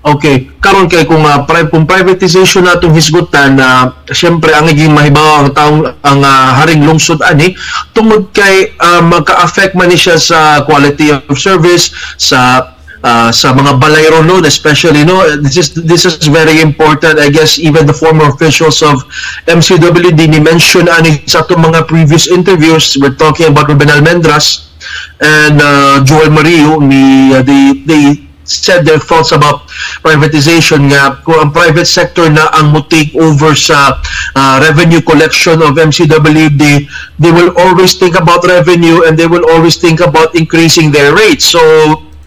Okay, 0.00 0.48
karon 0.64 0.88
kay 0.88 1.04
kung 1.04 1.20
uh, 1.20 1.44
pri- 1.44 1.68
kung 1.68 1.84
privatization 1.84 2.64
natong 2.64 2.96
hisgutan 2.96 3.52
na 3.52 4.00
syempre 4.08 4.48
ang 4.56 4.64
naging 4.64 4.96
mahibaw 4.96 5.44
ang 5.44 5.48
taong 5.52 5.80
ang 6.00 6.20
ah, 6.24 6.56
haring 6.56 6.88
lungsod 6.88 7.20
ani 7.20 7.52
tungod 7.92 8.32
kay 8.32 8.72
ah, 8.80 9.04
magka-affect 9.04 9.76
man 9.76 9.92
siya 9.92 10.16
sa 10.16 10.64
quality 10.64 11.12
of 11.12 11.36
service 11.36 11.92
sa 12.16 12.72
ah, 13.04 13.28
sa 13.28 13.52
mga 13.52 13.76
balayro 13.76 14.24
no 14.24 14.40
especially 14.40 15.04
no? 15.04 15.20
This 15.36 15.60
is 15.60 15.68
this 15.76 16.08
is 16.08 16.16
very 16.32 16.64
important 16.64 17.20
I 17.20 17.28
guess 17.28 17.60
even 17.60 17.84
the 17.84 17.92
former 17.92 18.32
officials 18.32 18.80
of 18.80 19.04
MCWD 19.44 20.16
ni 20.32 20.40
mention 20.40 20.88
ani 20.88 21.28
sa 21.28 21.44
atong 21.44 21.60
mga 21.60 21.84
previous 21.84 22.24
interviews. 22.32 22.96
We're 22.96 23.20
talking 23.20 23.52
about 23.52 23.68
Ruben 23.68 23.92
Almendras 23.92 24.72
and 25.20 25.60
uh, 25.60 26.00
Joel 26.08 26.32
Mario 26.32 26.80
ni 26.80 27.36
uh, 27.36 27.44
they 27.44 27.84
they 27.84 28.29
said 28.50 28.82
their 28.82 28.98
thoughts 28.98 29.30
about 29.30 29.70
privatization 30.02 30.90
nga 30.90 31.22
kung 31.22 31.38
ang 31.38 31.50
private 31.54 31.86
sector 31.86 32.26
na 32.26 32.50
ang 32.58 32.74
mo 32.74 32.82
take 32.90 33.14
over 33.14 33.54
sa 33.54 34.02
uh, 34.34 34.58
revenue 34.58 34.98
collection 34.98 35.62
of 35.62 35.78
MCWD 35.78 36.90
they 37.22 37.32
will 37.32 37.54
always 37.54 37.94
think 37.94 38.18
about 38.18 38.42
revenue 38.42 39.06
and 39.06 39.14
they 39.14 39.30
will 39.30 39.46
always 39.54 39.78
think 39.78 40.02
about 40.02 40.34
increasing 40.34 40.90
their 40.90 41.14
rates. 41.14 41.46
So 41.46 41.62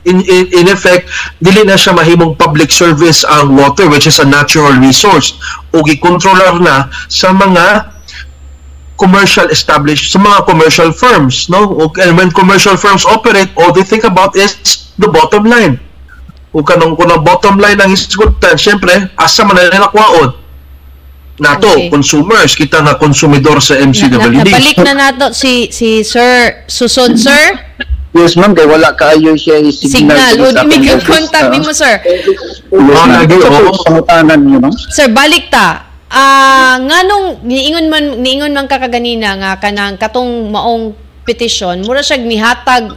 in, 0.07 0.24
in, 0.24 0.47
in 0.55 0.65
effect 0.71 1.11
dili 1.43 1.67
na 1.67 1.76
siya 1.76 1.91
mahimong 1.91 2.39
public 2.39 2.71
service 2.71 3.28
ang 3.28 3.59
water 3.59 3.91
which 3.91 4.07
is 4.07 4.24
a 4.24 4.28
natural 4.28 4.71
resource. 4.80 5.36
O 5.76 5.84
gikontrolar 5.84 6.55
na 6.63 6.88
sa 7.11 7.36
mga 7.36 7.91
commercial 8.95 9.51
established 9.51 10.15
sa 10.15 10.24
mga 10.24 10.47
commercial 10.47 10.95
firms 10.95 11.51
no? 11.51 11.91
And 11.99 12.15
when 12.15 12.32
commercial 12.32 12.80
firms 12.80 13.03
operate 13.03 13.51
all 13.59 13.76
they 13.76 13.84
think 13.84 14.07
about 14.07 14.39
is 14.39 14.55
the 14.95 15.11
bottom 15.11 15.43
line 15.43 15.84
o 16.54 16.62
kanong 16.62 16.93
kunang 16.93 17.26
bottom 17.26 17.58
line 17.58 17.76
ng 17.76 17.89
hisgutan, 17.89 18.54
syempre, 18.56 18.93
asa 19.18 19.41
man 19.41 19.58
na 19.58 19.68
nila 19.68 19.89
kwaon. 19.89 20.38
Nato, 21.34 21.66
Okay. 21.66 21.89
consumers, 21.89 22.54
kita 22.54 22.78
na 22.80 22.93
konsumidor 22.93 23.58
sa 23.58 23.74
Na, 23.74 23.82
na, 23.82 23.86
MCWD. 23.89 24.45
nabalik 24.45 24.78
na 24.80 24.93
nato 24.93 25.34
si 25.34 25.74
si 25.74 26.06
Sir 26.06 26.62
Susod 26.70 27.18
Sir. 27.18 27.58
Yes, 28.14 28.38
ma'am, 28.38 28.54
kay 28.54 28.70
wala 28.70 28.93
kaayo 28.93 29.34
siya 29.34 29.58
yung 29.58 29.74
signal. 29.74 30.14
Signal. 30.14 30.34
O 30.38 30.54
sa 30.54 30.62
di 30.62 30.78
may 30.78 30.93
akong 30.93 31.01
contact 31.01 31.49
office, 31.49 31.54
nimo 31.58 31.72
Sir. 31.74 31.95
Yes, 32.06 32.62
Oh, 32.70 32.78
ma'am. 32.78 33.10
lagi, 33.10 33.34
Ito 33.34 33.47
po, 33.49 33.58
oo. 33.58 33.74
pangutanan 33.82 34.39
niyo, 34.45 34.58
ma'am. 34.62 34.74
Sir, 34.93 35.10
balik 35.10 35.49
ta. 35.49 35.89
Ah, 36.14 36.78
nganong 36.78 37.41
niingon 37.41 37.89
man 37.89 38.22
niingon 38.22 38.54
man 38.54 38.70
ka 38.70 38.78
kaganina 38.78 39.34
nga 39.34 39.51
kanang 39.58 39.97
katong 39.97 40.54
maong 40.54 40.93
petition, 41.26 41.82
mura 41.82 42.06
siya 42.06 42.22
nihatag 42.22 42.93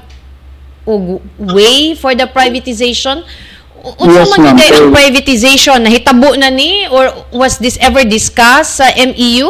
og 0.87 1.21
way 1.53 1.93
for 1.99 2.15
the 2.15 2.31
privatization. 2.31 3.27
Unsa 3.87 4.27
Yes, 4.27 4.35
man 4.35 4.59
kay 4.59 4.71
ang 4.73 4.91
privatization? 4.91 5.79
Nahitabo 5.83 6.35
na 6.39 6.51
ni 6.51 6.91
or 6.91 7.11
was 7.31 7.59
this 7.59 7.79
ever 7.79 8.03
discussed 8.03 8.83
sa 8.83 8.91
MEU? 8.95 9.47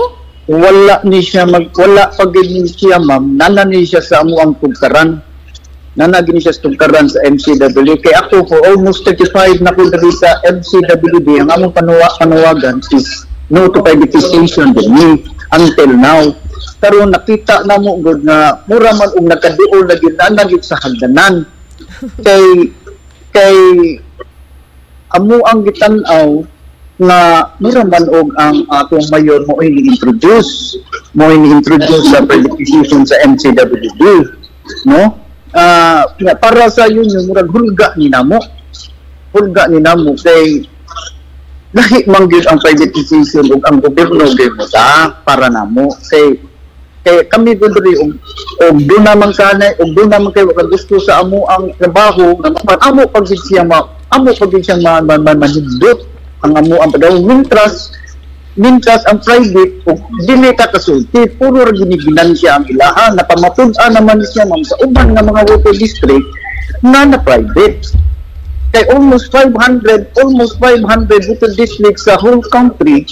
wala 0.47 1.03
ni 1.03 1.19
siya 1.27 1.43
mag 1.43 1.75
wala 1.75 2.07
pag 2.15 2.31
ni 2.39 2.63
siya 2.71 3.03
ma'am. 3.03 3.35
Nana 3.35 3.67
ni 3.67 3.83
siya 3.83 3.99
sa 3.99 4.23
amo 4.23 4.39
ang 4.39 4.55
tugkaran. 4.63 5.19
Nana 5.97 6.21
gini 6.21 6.39
siya 6.39 6.53
sa 6.55 6.63
tugkaran 6.69 7.09
sa 7.09 7.25
MCW 7.25 7.97
kay 8.05 8.13
ako 8.15 8.45
for 8.47 8.61
almost 8.69 9.03
35 9.09 9.65
na 9.65 9.73
ko 9.73 9.89
diri 9.89 10.13
sa 10.13 10.39
MCWD 10.45 11.41
ang 11.41 11.49
among 11.51 11.73
panuwa 11.73 12.05
panuwagan 12.21 12.85
is 12.93 13.25
no 13.49 13.65
to 13.73 13.81
privatization 13.81 14.77
din 14.77 14.93
ni 14.93 15.09
until 15.57 15.91
now 15.97 16.37
karon 16.81 17.13
nakita 17.13 17.65
na 17.65 17.81
mo 17.81 17.99
gud 18.01 18.23
nga 18.25 18.63
mura 18.69 18.93
man 18.95 19.11
og 19.17 19.27
nakaduol 19.27 19.85
na 19.89 19.97
na 20.33 20.45
gyud 20.49 20.65
sa 20.65 20.79
hagdanan 20.81 21.45
kay 22.27 22.73
kay 23.33 23.57
amo 25.17 25.41
ang 25.45 25.65
gitan-aw 25.65 26.45
nga 26.97 27.21
mura 27.61 27.85
man 27.85 28.05
og 28.09 28.29
ang 28.41 28.65
atong 28.73 29.05
mayor 29.13 29.45
mo 29.45 29.61
ini-introduce 29.61 30.81
mo 31.13 31.29
ini-introduce 31.29 32.09
sa 32.09 32.25
privatization 32.25 33.05
sa 33.05 33.21
MCWD 33.25 34.03
no? 34.89 35.27
Ah 35.57 36.05
nga 36.21 36.35
para 36.37 36.69
sa 36.69 36.85
union 36.85 37.25
murag 37.25 37.49
hulga 37.49 37.97
ni 37.97 38.13
namo. 38.13 38.37
Hulga 39.33 39.69
ni 39.73 39.81
namo 39.81 40.13
kay 40.19 40.69
lahi 41.77 42.05
man 42.09 42.29
gyud 42.29 42.45
ang 42.49 42.61
privatization 42.61 43.49
ug 43.53 43.63
ang 43.65 43.81
gobyerno 43.81 44.27
gyud 44.37 44.53
mo 44.53 44.69
ta 44.69 45.17
para 45.25 45.49
namo. 45.49 45.93
Kay 46.13 46.37
kay 47.07 47.23
kami 47.31 47.55
diri 47.55 47.95
og 48.03 48.19
og 48.67 48.75
do 48.83 48.97
naman 48.99 49.31
kanay 49.31 49.79
og 49.79 49.95
do 49.95 50.03
naman 50.11 50.35
kay 50.35 50.43
wala 50.43 50.67
gusto 50.67 50.99
sa 50.99 51.23
amo 51.23 51.47
ang 51.47 51.71
trabaho 51.79 52.35
nga 52.43 52.51
man 52.67 52.79
amo 52.83 53.03
pag 53.07 53.31
siya 53.31 53.63
ma 53.63 53.87
amo 54.11 54.35
pag 54.35 54.51
siya 54.51 54.83
man 54.83 55.07
man 55.07 55.23
man 55.23 55.39
manindot 55.39 56.03
ang 56.43 56.59
amo 56.59 56.83
ang 56.83 56.91
padaw 56.91 57.15
mintras 57.23 57.95
mintras 58.59 59.07
ang 59.07 59.23
private 59.23 59.87
og 59.87 60.03
dili 60.27 60.51
ka 60.59 60.67
kasulti 60.75 61.31
puro 61.39 61.63
ra 61.63 61.71
giniginan 61.71 62.35
siya 62.35 62.59
ang 62.59 62.67
ilaha 62.67 63.15
napamatud-an 63.15 63.95
naman 63.95 64.19
siya 64.27 64.49
ma'am 64.51 64.67
sa 64.67 64.75
uban 64.83 65.15
nga 65.15 65.23
mga 65.23 65.47
water 65.47 65.75
district 65.79 66.27
na 66.83 67.07
na 67.07 67.23
private 67.23 67.95
kay 68.75 68.83
almost 68.91 69.31
500 69.31 70.11
almost 70.19 70.59
500 70.59 71.31
water 71.31 71.51
districts 71.55 72.11
sa 72.11 72.19
whole 72.19 72.43
country 72.51 73.07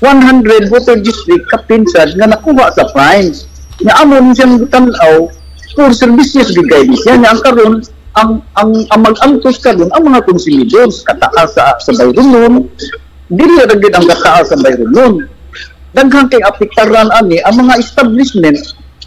100 0.00 0.70
water 0.70 0.96
district 1.02 1.44
kapinsad 1.50 2.14
nga 2.14 2.30
nakuha 2.30 2.70
sa 2.70 2.86
prime 2.94 3.34
nga 3.82 3.94
amon 4.02 4.34
siyang 4.34 4.66
tanaw 4.70 5.30
for 5.74 5.90
services 5.94 6.50
gigay 6.54 6.86
siya. 6.90 7.18
Nga 7.18 7.28
ang 7.30 7.40
karon 7.42 7.74
ang 8.18 8.30
ang 8.58 8.70
ang 8.90 9.00
mag-angkos 9.06 9.62
karon 9.62 9.90
ang 9.94 10.02
mga 10.06 10.26
consumidors 10.26 11.06
kataas 11.06 11.54
sa 11.54 11.78
sa 11.78 11.92
bayronon 11.94 12.66
dili 13.30 13.62
ra 13.62 13.76
gid 13.78 13.94
ang 13.94 14.06
kataas 14.06 14.50
sa 14.50 14.58
bayronon 14.58 15.26
daghang 15.94 16.26
kay 16.26 16.42
apektaran 16.42 17.10
ani 17.14 17.38
ang 17.46 17.62
mga 17.62 17.78
establishment 17.78 18.58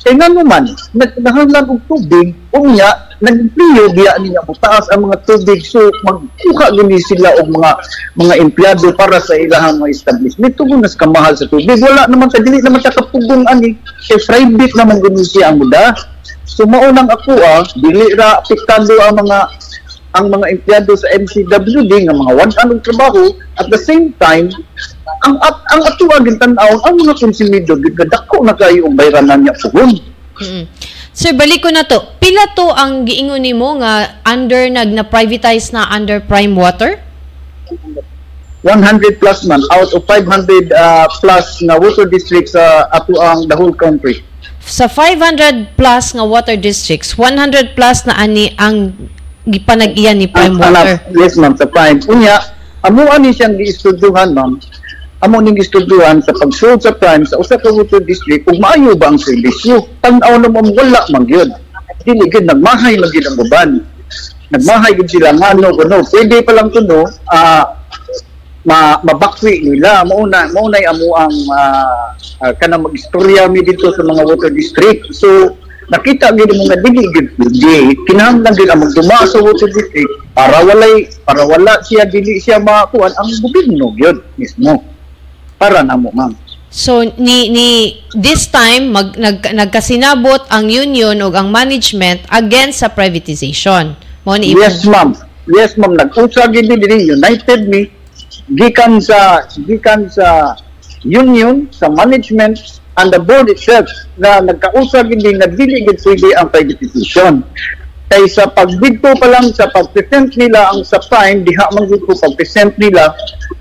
kay 0.02 0.14
nga 0.18 0.28
naman 0.34 0.74
nagnahanglan 0.98 1.70
og 1.70 1.82
tubig 1.86 2.34
unya 2.52 2.90
nagpriyo 3.22 3.94
diya 3.94 4.18
niya 4.18 4.42
mo 4.44 4.58
taas 4.58 4.90
ang 4.90 5.06
mga 5.06 5.22
tubig. 5.30 5.62
So 5.62 5.94
magkuha 6.04 6.74
gini 6.74 6.98
sila 7.06 7.38
og 7.38 7.54
mga 7.54 7.72
mga 8.18 8.34
empleyado 8.42 8.90
para 8.98 9.22
sa 9.22 9.38
ilahang 9.38 9.78
mga 9.78 9.94
establishment. 9.94 10.58
Tungod 10.58 10.82
nas 10.82 10.98
kamahal 10.98 11.38
sa 11.38 11.46
tubig. 11.46 11.78
Wala 11.78 12.10
naman 12.10 12.34
ta 12.34 12.42
dili 12.42 12.60
naman 12.60 12.82
ta 12.82 12.92
kapugong 12.92 13.46
ani. 13.48 13.78
Kay 14.10 14.20
private 14.26 14.74
naman 14.74 15.06
gini 15.06 15.22
siya 15.22 15.54
ang 15.54 15.62
muda. 15.62 15.94
So 16.50 16.66
maunang 16.66 17.08
ako 17.08 17.38
ah 17.40 17.64
dili 17.78 18.12
ra 18.18 18.42
apektado 18.42 18.98
ang 19.06 19.22
mga 19.22 19.38
ang 20.16 20.28
mga 20.28 20.48
empleyado 20.52 20.92
sa 20.96 21.08
MCWD 21.16 22.08
nga 22.08 22.16
mga 22.16 22.34
one 22.36 22.52
anong 22.64 22.84
trabaho 22.84 23.32
at 23.60 23.68
the 23.72 23.80
same 23.80 24.12
time 24.20 24.52
ang 25.24 25.36
at 25.40 25.56
ang 25.72 25.82
ato 25.88 26.06
agin 26.12 26.36
tan-aw 26.40 26.82
ang 26.84 26.96
mga 27.00 27.16
konsumidor 27.16 27.80
gid 27.80 28.00
dako 28.10 28.44
na 28.44 28.56
kayo 28.58 28.88
ang 28.90 28.96
bayranan 28.98 29.46
niya 29.46 29.56
pugon 29.60 30.00
Mm. 30.42 30.66
Sir, 31.14 31.38
balik 31.38 31.62
ko 31.62 31.70
na 31.70 31.86
to. 31.86 32.02
Pila 32.18 32.56
to 32.58 32.72
ang 32.74 33.06
giingon 33.06 33.46
nimo 33.46 33.78
nga 33.78 34.18
under 34.26 34.66
nag 34.72 34.90
na 34.90 35.06
privatize 35.06 35.70
na 35.70 35.86
under 35.92 36.18
Prime 36.18 36.58
Water? 36.58 36.98
100 38.62 39.18
plus 39.18 39.42
man 39.50 39.62
out 39.74 39.90
of 39.90 40.06
500 40.06 40.70
uh, 40.70 41.10
plus 41.18 41.66
na 41.66 41.82
water 41.82 42.06
districts 42.06 42.54
sa 42.54 42.86
ato 42.94 43.18
ang 43.18 43.50
the 43.50 43.58
whole 43.58 43.74
country. 43.74 44.22
Sa 44.62 44.86
500 44.86 45.74
plus 45.74 46.14
nga 46.14 46.26
water 46.26 46.54
districts, 46.54 47.18
100 47.18 47.74
plus 47.74 48.06
na 48.06 48.14
ani 48.22 48.54
ang 48.62 48.94
gipanag-iyan 49.52 50.18
ni 50.18 50.28
Prime 50.32 50.56
anak- 50.58 51.12
yes 51.12 51.36
ma'am, 51.36 51.54
sa 51.60 51.68
prime. 51.68 52.00
Unya, 52.08 52.40
amo 52.88 53.06
ani 53.12 53.36
siyang 53.36 53.60
giistudyuhan 53.60 54.32
ma'am. 54.32 54.58
Amo 55.22 55.38
ning 55.38 55.54
gistudyuhan 55.54 56.18
sa 56.26 56.34
pagsulod 56.34 56.82
sa 56.82 56.98
prime 56.98 57.22
sa 57.30 57.38
usa 57.38 57.54
ka 57.62 57.70
water 57.70 58.02
district 58.02 58.42
ug 58.50 58.58
maayo 58.58 58.98
ba 58.98 59.14
ang 59.14 59.22
serbisyo? 59.22 59.86
Tan-aw 60.02 60.34
na 60.42 60.50
mo 60.50 60.66
wala 60.66 61.06
man 61.14 61.30
gyud. 61.30 61.52
Dili 62.02 62.26
gyud 62.26 62.50
nagmahay 62.50 62.98
man 62.98 63.14
gyud 63.14 63.30
ang 63.30 63.38
uban. 63.38 63.70
Nagmahay 64.50 64.98
gyud 64.98 65.14
sila 65.14 65.38
ngano 65.38 65.78
kuno. 65.78 66.02
Pwede 66.10 66.42
pa 66.42 66.58
lang 66.58 66.74
kuno 66.74 67.06
ah 67.30 67.78
ma 68.66 68.98
mabakwi 69.02 69.62
nila 69.66 70.06
mauna 70.06 70.46
maunay 70.54 70.86
amo 70.86 71.18
ang 71.18 71.34
uh, 71.50 72.14
uh, 72.46 72.54
kanang 72.62 72.86
magistorya 72.86 73.50
mi 73.50 73.66
dito 73.66 73.90
sa 73.90 74.06
mga 74.06 74.22
water 74.22 74.54
district 74.54 75.10
so 75.10 75.58
nakita 75.90 76.30
gid 76.38 76.52
mo 76.54 76.64
nga 76.70 76.78
dili 76.78 77.04
gid 77.10 77.28
pwede 77.40 77.98
kinahanglan 78.06 78.54
gid 78.54 78.70
ang 78.70 78.82
magduma 78.86 79.26
sa 79.26 79.40
district 79.66 80.12
para 80.38 80.62
walay 80.62 81.10
para 81.26 81.42
wala 81.48 81.82
siya 81.82 82.06
dili 82.06 82.38
siya 82.38 82.62
makuan 82.62 83.10
ang 83.18 83.30
gobyerno 83.42 83.96
gyud 83.98 84.22
mismo. 84.38 84.86
Para 85.58 85.82
namo 85.82 86.14
ma'am. 86.14 86.34
So 86.72 87.04
ni 87.20 87.52
ni 87.52 88.00
this 88.16 88.48
time 88.48 88.96
mag 88.96 89.18
nag, 89.18 89.44
nagkasinabot 89.44 90.48
ang 90.48 90.72
union 90.72 91.20
ug 91.20 91.34
ang 91.36 91.50
management 91.50 92.24
against 92.32 92.86
sa 92.86 92.90
privatization. 92.94 93.98
Mo 94.24 94.38
ni 94.38 94.54
yes 94.54 94.86
ma'am. 94.86 95.18
Yes 95.50 95.76
ma'am. 95.76 95.98
Nag-usa 95.98 96.48
gid 96.54 96.70
dili 96.70 97.10
united 97.10 97.68
me 97.68 97.90
gikan 98.56 99.02
sa 99.04 99.44
gikan 99.68 100.08
sa 100.12 100.56
union 101.04 101.68
sa 101.72 101.90
management 101.90 102.82
and 103.02 103.10
the 103.10 103.18
board 103.18 103.50
itself 103.50 103.90
na 104.22 104.38
nagkausap 104.46 105.10
hindi 105.10 105.34
nga 105.34 105.50
dili 105.50 105.82
gid 105.90 105.98
pwede 106.06 106.30
ang 106.38 106.54
privatization 106.54 107.42
kay 108.14 108.30
sa 108.30 108.46
pagbigto 108.46 109.10
pa 109.18 109.28
lang 109.28 109.50
sa 109.50 109.66
pag-present 109.74 110.38
nila 110.38 110.70
ang 110.70 110.86
sa 110.86 111.02
prime 111.02 111.42
diha 111.42 111.66
man 111.74 111.90
gid 111.90 112.06
ko 112.06 112.14
pag-present 112.14 112.78
nila 112.78 113.10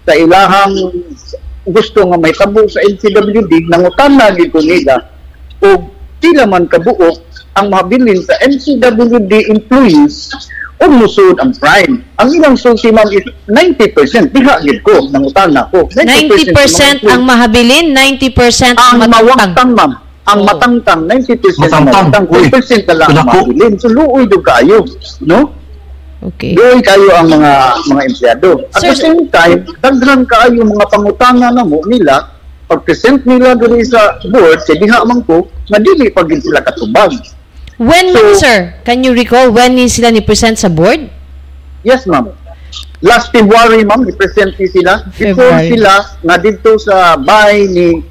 sa 0.05 0.12
ilahang 0.12 0.76
gusto 1.64 2.05
nga 2.05 2.18
may 2.20 2.36
tabo 2.36 2.68
sa 2.68 2.84
NCWD 2.84 3.72
nangutan 3.72 4.20
na 4.20 4.28
gid 4.36 4.53
nila 4.53 5.09
o 5.64 5.88
sila 6.20 6.45
man 6.45 6.68
kabuok 6.68 7.16
ang 7.57 7.72
mabilin 7.72 8.20
sa 8.20 8.36
NCWD 8.45 9.49
employees 9.49 10.28
o 10.81 10.89
musod 10.89 11.37
ang 11.37 11.53
prime. 11.53 12.01
Ang 12.16 12.28
ilang 12.33 12.57
sulti 12.57 12.89
ma'am 12.89 13.05
is 13.12 13.24
90%. 13.45 14.33
Diha 14.33 14.64
gid 14.64 14.81
ko, 14.81 15.05
nangutan 15.12 15.53
na 15.53 15.68
ko. 15.68 15.85
90% 15.93 17.05
ang 17.05 17.22
mahabilin, 17.22 17.93
90% 17.93 18.74
ang 18.74 18.97
ang 18.97 18.99
matangtang. 18.99 19.12
mawagtang 19.12 19.70
ma'am. 19.76 19.93
Ang 20.24 20.41
Oo. 20.41 20.49
matangtang 20.49 21.01
90% 21.05 21.59
Matangtang. 21.59 21.85
matangtang, 21.85 22.24
Uy, 22.28 22.49
10% 22.49 22.87
na 22.87 22.95
lang 22.97 23.09
ang 23.09 23.16
pinako. 23.18 23.37
mabilin. 23.45 23.72
So 23.76 23.89
luoy 23.89 24.24
do 24.24 24.39
kayo, 24.41 24.78
no? 25.20 25.41
Okay. 26.20 26.53
Luoy 26.53 26.81
kayo 26.81 27.09
ang 27.12 27.28
mga 27.28 27.53
mga 27.87 28.03
empleyado. 28.05 28.51
At 28.70 28.81
Sir- 28.81 28.93
the 28.93 28.97
same 28.97 29.22
time, 29.28 29.59
daghan 29.81 30.24
kaayo 30.24 30.61
mga 30.61 30.87
pangutangan 30.89 31.53
na 31.53 31.64
mo 31.64 31.81
nila 31.85 32.37
pag-present 32.70 33.26
nila 33.26 33.59
diri 33.59 33.83
sa 33.83 34.14
board, 34.22 34.62
sa 34.62 34.72
diha 34.72 35.03
man 35.03 35.26
ko, 35.26 35.43
nga 35.66 35.76
dili 35.76 36.07
pa 36.09 36.22
gid 36.22 36.39
sila 36.39 36.62
katubag. 36.62 37.11
When 37.81 38.12
So- 38.12 38.37
sir, 38.37 38.76
can 38.85 39.01
you 39.01 39.16
recall 39.16 39.49
when 39.49 39.72
ni 39.72 39.89
sila 39.89 40.12
ni 40.12 40.20
present 40.20 40.61
sa 40.61 40.68
board? 40.68 41.09
Yes, 41.81 42.05
ma'am. 42.05 42.28
Last 43.01 43.33
February, 43.33 43.89
ma'am, 43.89 44.05
i-present 44.05 44.53
ni 44.61 44.68
sila. 44.68 45.09
Before 45.09 45.49
February. 45.49 45.68
sila, 45.72 45.93
nga 46.20 46.37
dito 46.37 46.76
sa 46.76 47.16
bahay 47.16 47.64
ni 47.64 48.05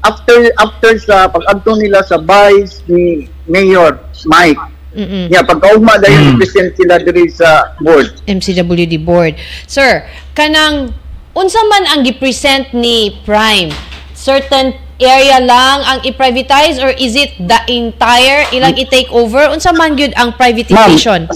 after 0.00 0.54
after 0.56 0.94
sa 0.96 1.26
pag-adto 1.26 1.74
nila 1.74 2.06
sa 2.06 2.16
bahay 2.16 2.62
ni 2.86 3.26
Mayor 3.44 3.98
Mike 4.24 4.62
Mm-mm. 4.90 5.30
Nya 5.30 5.46
pagkaugma 5.46 5.98
dayon 5.98 6.34
Mm. 6.34 6.38
present 6.38 6.70
sila 6.74 6.98
diri 6.98 7.30
sa 7.30 7.78
board. 7.78 8.10
MCWD 8.26 8.98
board. 8.98 9.38
Sir, 9.66 10.02
kanang 10.34 10.90
unsa 11.30 11.62
man 11.66 11.86
ang 11.86 12.02
gipresent 12.02 12.74
ni 12.74 13.14
Prime? 13.22 13.70
Certain 14.10 14.74
area 15.00 15.40
lang 15.40 15.80
ang 15.82 15.98
i-privatize 16.04 16.76
or 16.76 16.92
is 17.00 17.16
it 17.16 17.32
the 17.40 17.58
entire 17.72 18.44
ilang 18.52 18.76
i-take 18.76 19.08
over? 19.10 19.48
Unsa 19.48 19.72
man 19.72 19.96
gyud 19.96 20.12
ang 20.14 20.36
privatization? 20.36 21.26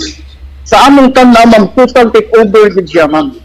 Sa 0.65 0.89
among 0.89 1.13
tan-aw 1.13 1.45
ma'am 1.49 1.73
total 1.77 2.09
take 2.13 2.29
over 2.37 2.69
gid 2.73 2.89
siya 2.89 3.09
ma'am. 3.09 3.37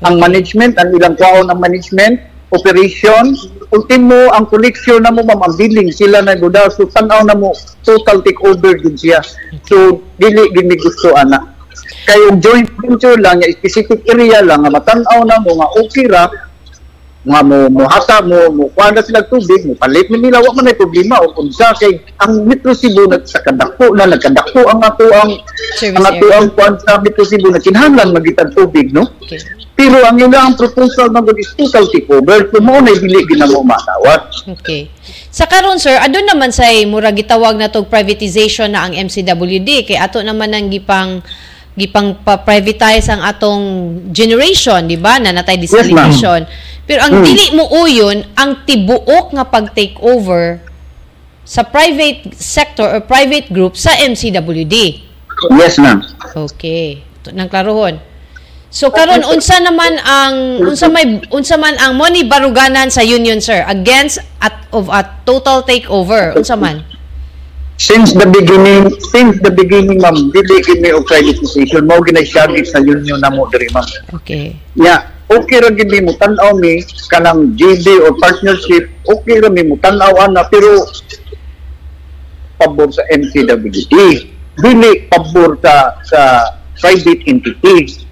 Ang 0.00 0.14
management, 0.16 0.80
ang 0.80 0.92
ilang 0.96 1.16
kwaon 1.16 1.52
ang 1.52 1.60
management, 1.60 2.20
operation, 2.52 3.36
ultimo 3.68 4.32
ang 4.32 4.48
collection 4.48 5.04
na 5.04 5.12
mo 5.12 5.20
ma'am, 5.20 5.40
ang 5.44 5.54
billing 5.56 5.92
sila 5.92 6.24
na 6.24 6.36
gudaw 6.36 6.68
so 6.72 6.88
tan-aw 6.88 7.24
na 7.24 7.36
mo 7.36 7.52
total 7.84 8.24
take 8.24 8.40
over 8.40 8.76
gid 8.76 8.96
siya. 8.96 9.20
So 9.68 10.00
dili 10.16 10.52
mi 10.52 10.76
gusto 10.80 11.16
ana. 11.16 11.56
Kay 12.08 12.18
yung 12.28 12.40
joint 12.40 12.68
venture 12.80 13.20
lang, 13.20 13.44
yung 13.44 13.52
specific 13.54 14.00
area 14.08 14.40
lang, 14.40 14.64
nga 14.64 14.72
matanaw 14.72 15.20
na 15.22 15.38
mo, 15.38 15.60
nga 15.60 15.68
okay 15.78 16.08
ra, 16.08 16.26
nga 17.20 17.44
mo 17.44 17.68
mohata 17.68 18.24
mo 18.24 18.48
mo 18.48 18.64
kuha 18.72 18.96
na 18.96 19.04
sila 19.04 19.20
tubig 19.28 19.68
mo 19.68 19.76
palit 19.76 20.08
na 20.08 20.16
nila 20.16 20.40
wa 20.40 20.56
man 20.56 20.72
ay 20.72 20.76
problema 20.80 21.20
o 21.20 21.36
unsa 21.36 21.76
kay 21.76 22.00
ang 22.16 22.48
Metro 22.48 22.72
Cebu 22.72 23.04
nag 23.04 23.28
sa 23.28 23.44
kadako 23.44 23.92
na 23.92 24.08
nagkadako 24.08 24.64
ang 24.64 24.80
ato 24.80 25.04
ang 25.12 25.36
ang 25.84 26.04
ato 26.08 26.26
ang 26.32 26.48
kuan 26.56 26.80
sa 26.80 26.96
Metro 27.04 27.20
Cebu 27.20 27.52
na 27.52 27.60
kinahanglan 27.60 28.16
magitan 28.16 28.48
tubig 28.56 28.88
no 28.96 29.04
Okay. 29.20 29.36
pero 29.76 30.00
ang 30.02 30.18
ilang 30.18 30.58
proposal 30.58 31.12
na 31.12 31.22
is 31.38 31.52
total 31.54 31.86
takeover 31.92 32.50
kung 32.50 32.66
mo 32.66 32.80
na 32.80 32.92
dili 32.96 33.20
ginamo 33.28 33.62
matawat 33.62 34.32
Okay. 34.56 34.88
Sa 35.30 35.46
karon 35.46 35.78
sir, 35.78 35.94
adun 36.00 36.26
naman 36.26 36.50
say 36.50 36.82
mura 36.88 37.14
gitawag 37.14 37.54
na 37.54 37.70
tog 37.70 37.86
privatization 37.86 38.72
na 38.74 38.88
ang 38.88 38.96
MCWD 38.96 39.86
kay 39.86 39.94
ato 40.00 40.18
naman 40.24 40.50
ang 40.50 40.66
gipang 40.72 41.22
gipang 41.78 42.18
pa-privatize 42.26 43.08
ang 43.08 43.22
atong 43.22 43.64
generation, 44.10 44.84
di 44.84 44.98
ba? 44.98 45.22
Na 45.22 45.30
natay 45.30 45.56
desalination. 45.56 46.44
Pero 46.90 47.06
ang 47.06 47.22
Hmm. 47.22 47.24
dili 47.24 47.54
mo 47.54 47.70
uyon 47.70 48.26
ang 48.34 48.66
tibuok 48.66 49.30
nga 49.30 49.46
pag-take 49.46 49.94
over 50.02 50.58
sa 51.46 51.62
private 51.62 52.34
sector 52.34 52.90
or 52.90 52.98
private 52.98 53.46
group 53.54 53.78
sa 53.78 53.94
MCWD. 53.94 55.06
yes 55.54 55.78
ma'am 55.78 56.02
Okay. 56.34 56.98
Ito 57.22 57.30
nang 57.30 57.46
klarohon. 57.46 58.02
So 58.70 58.90
karon 58.90 59.22
unsa 59.22 59.58
naman 59.58 59.98
ang 59.98 60.62
unsa 60.62 60.86
may 60.86 61.22
unsa 61.30 61.58
man 61.58 61.74
ang 61.78 61.94
money 61.94 62.22
baruganan 62.22 62.86
sa 62.86 63.02
union 63.02 63.38
sir 63.38 63.62
against 63.66 64.18
at 64.38 64.66
of 64.70 64.90
a 64.90 65.02
total 65.22 65.62
takeover 65.62 66.34
unsa 66.34 66.54
man? 66.54 66.82
since 67.80 68.12
the 68.12 68.28
beginning 68.28 68.92
since 69.10 69.40
the 69.40 69.48
beginning 69.50 69.96
ma'am 69.98 70.28
dili 70.30 70.60
gini 70.60 70.92
og 70.92 71.02
privatization 71.08 71.88
mao 71.88 71.98
ginay 72.04 72.28
sa 72.28 72.44
union 72.76 73.16
namo 73.18 73.48
diri 73.48 73.66
ma'am 73.72 73.86
Okay. 74.20 74.54
Ya, 74.76 75.08
okay 75.30 75.58
ra 75.62 75.70
gid 75.70 75.90
mo 76.02 76.12
tan-aw 76.18 76.52
mi 76.58 76.82
kanang 77.06 77.54
JV 77.54 78.02
or 78.02 78.18
partnership, 78.18 78.90
okay 79.06 79.38
ra 79.38 79.48
mi 79.48 79.62
mo 79.62 79.78
tan-aw 79.78 80.26
ana 80.26 80.44
pero 80.50 80.86
pabor 82.58 82.90
sa 82.92 83.06
MCWD. 83.08 83.94
Dili 84.60 85.08
pabor 85.08 85.56
sa 85.62 85.96
sa 86.04 86.20
private 86.76 87.24
entity. 87.24 88.04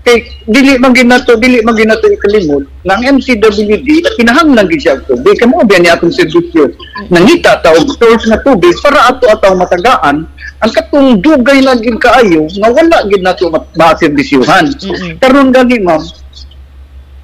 Kay 0.00 0.48
dili 0.48 0.80
man 0.80 0.96
ginato, 0.96 1.36
dili 1.36 1.60
man 1.60 1.76
ginato 1.76 2.08
ikalimod 2.08 2.64
ng 2.64 3.00
MCWD 3.20 3.88
na 4.00 4.10
kinahanglan 4.16 4.68
gid 4.68 4.80
siya 4.80 5.00
tubig. 5.04 5.36
Kamo 5.40 5.64
biya 5.64 5.80
ni 5.80 5.88
atong 5.92 6.12
serbisyo. 6.12 6.72
Nangita 7.12 7.60
ta 7.60 7.72
og 7.72 7.88
source 7.96 8.28
na 8.28 8.40
tubig 8.40 8.72
para 8.80 9.12
ato 9.12 9.28
ataw 9.28 9.56
matagaan 9.56 10.24
ang 10.60 10.72
katong 10.76 11.24
dugay 11.24 11.64
na 11.64 11.76
gid 11.76 11.96
kaayo 11.96 12.44
nga 12.60 12.68
wala 12.68 12.96
gid 13.08 13.24
nato 13.24 13.48
ma- 13.48 13.64
maserbisyuhan. 13.76 14.68
Mm-mm. 14.76 15.16
Karon 15.16 15.52
gani 15.52 15.80
ma'am, 15.80 16.04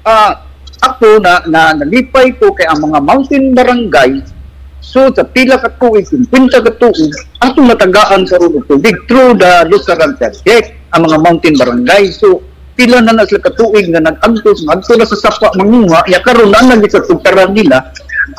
ah 0.07 0.47
ako 0.87 1.19
na, 1.19 1.43
na 1.51 1.75
nalipay 1.75 2.31
ko 2.39 2.55
kay 2.55 2.63
ang 2.69 2.79
mga 2.87 2.99
mountain 3.03 3.51
barangay 3.51 4.23
so 4.87 5.11
sa 5.11 5.27
pila 5.27 5.59
ka 5.59 5.67
tuig, 5.75 6.07
50 6.07 6.31
ka 6.63 6.71
tuig, 6.79 7.11
atong 7.43 7.67
matagaan 7.67 8.23
karon 8.23 8.55
og 8.55 8.65
tubig 8.71 8.95
through 9.11 9.35
the 9.35 9.67
Lusaran 9.67 10.15
Project, 10.15 10.73
ang 10.95 11.03
mga 11.03 11.17
mountain 11.19 11.55
barangay. 11.59 12.07
So 12.15 12.39
pila 12.79 13.03
na 13.03 13.11
na 13.11 13.27
sila 13.27 13.43
ka 13.43 13.51
tuig 13.51 13.91
nga 13.91 13.99
nag-antos, 13.99 14.63
ngadto 14.63 14.95
na 14.95 15.03
sa 15.03 15.17
sapa 15.19 15.51
mangunga, 15.59 16.07
ya 16.07 16.23
karon 16.23 16.53
na 16.55 16.63
nang 16.63 16.79
sa 16.87 17.03
tugtaran 17.03 17.51
nila, 17.51 17.83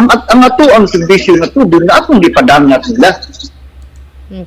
ang, 0.01 0.09
ang 0.09 0.41
ato 0.41 0.65
ang 0.73 0.89
serbisyo 0.89 1.37
na 1.37 1.53
tubig 1.53 1.85
na 1.85 2.01
atong 2.01 2.23
gipadangat 2.25 2.81
nila. 2.97 3.11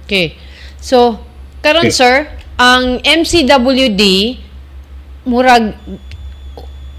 Okay. 0.02 0.34
So 0.82 1.22
karon 1.62 1.94
Okay. 1.94 1.94
sir, 1.94 2.16
ang 2.58 2.98
MCWD 3.06 4.04
murag 5.30 5.78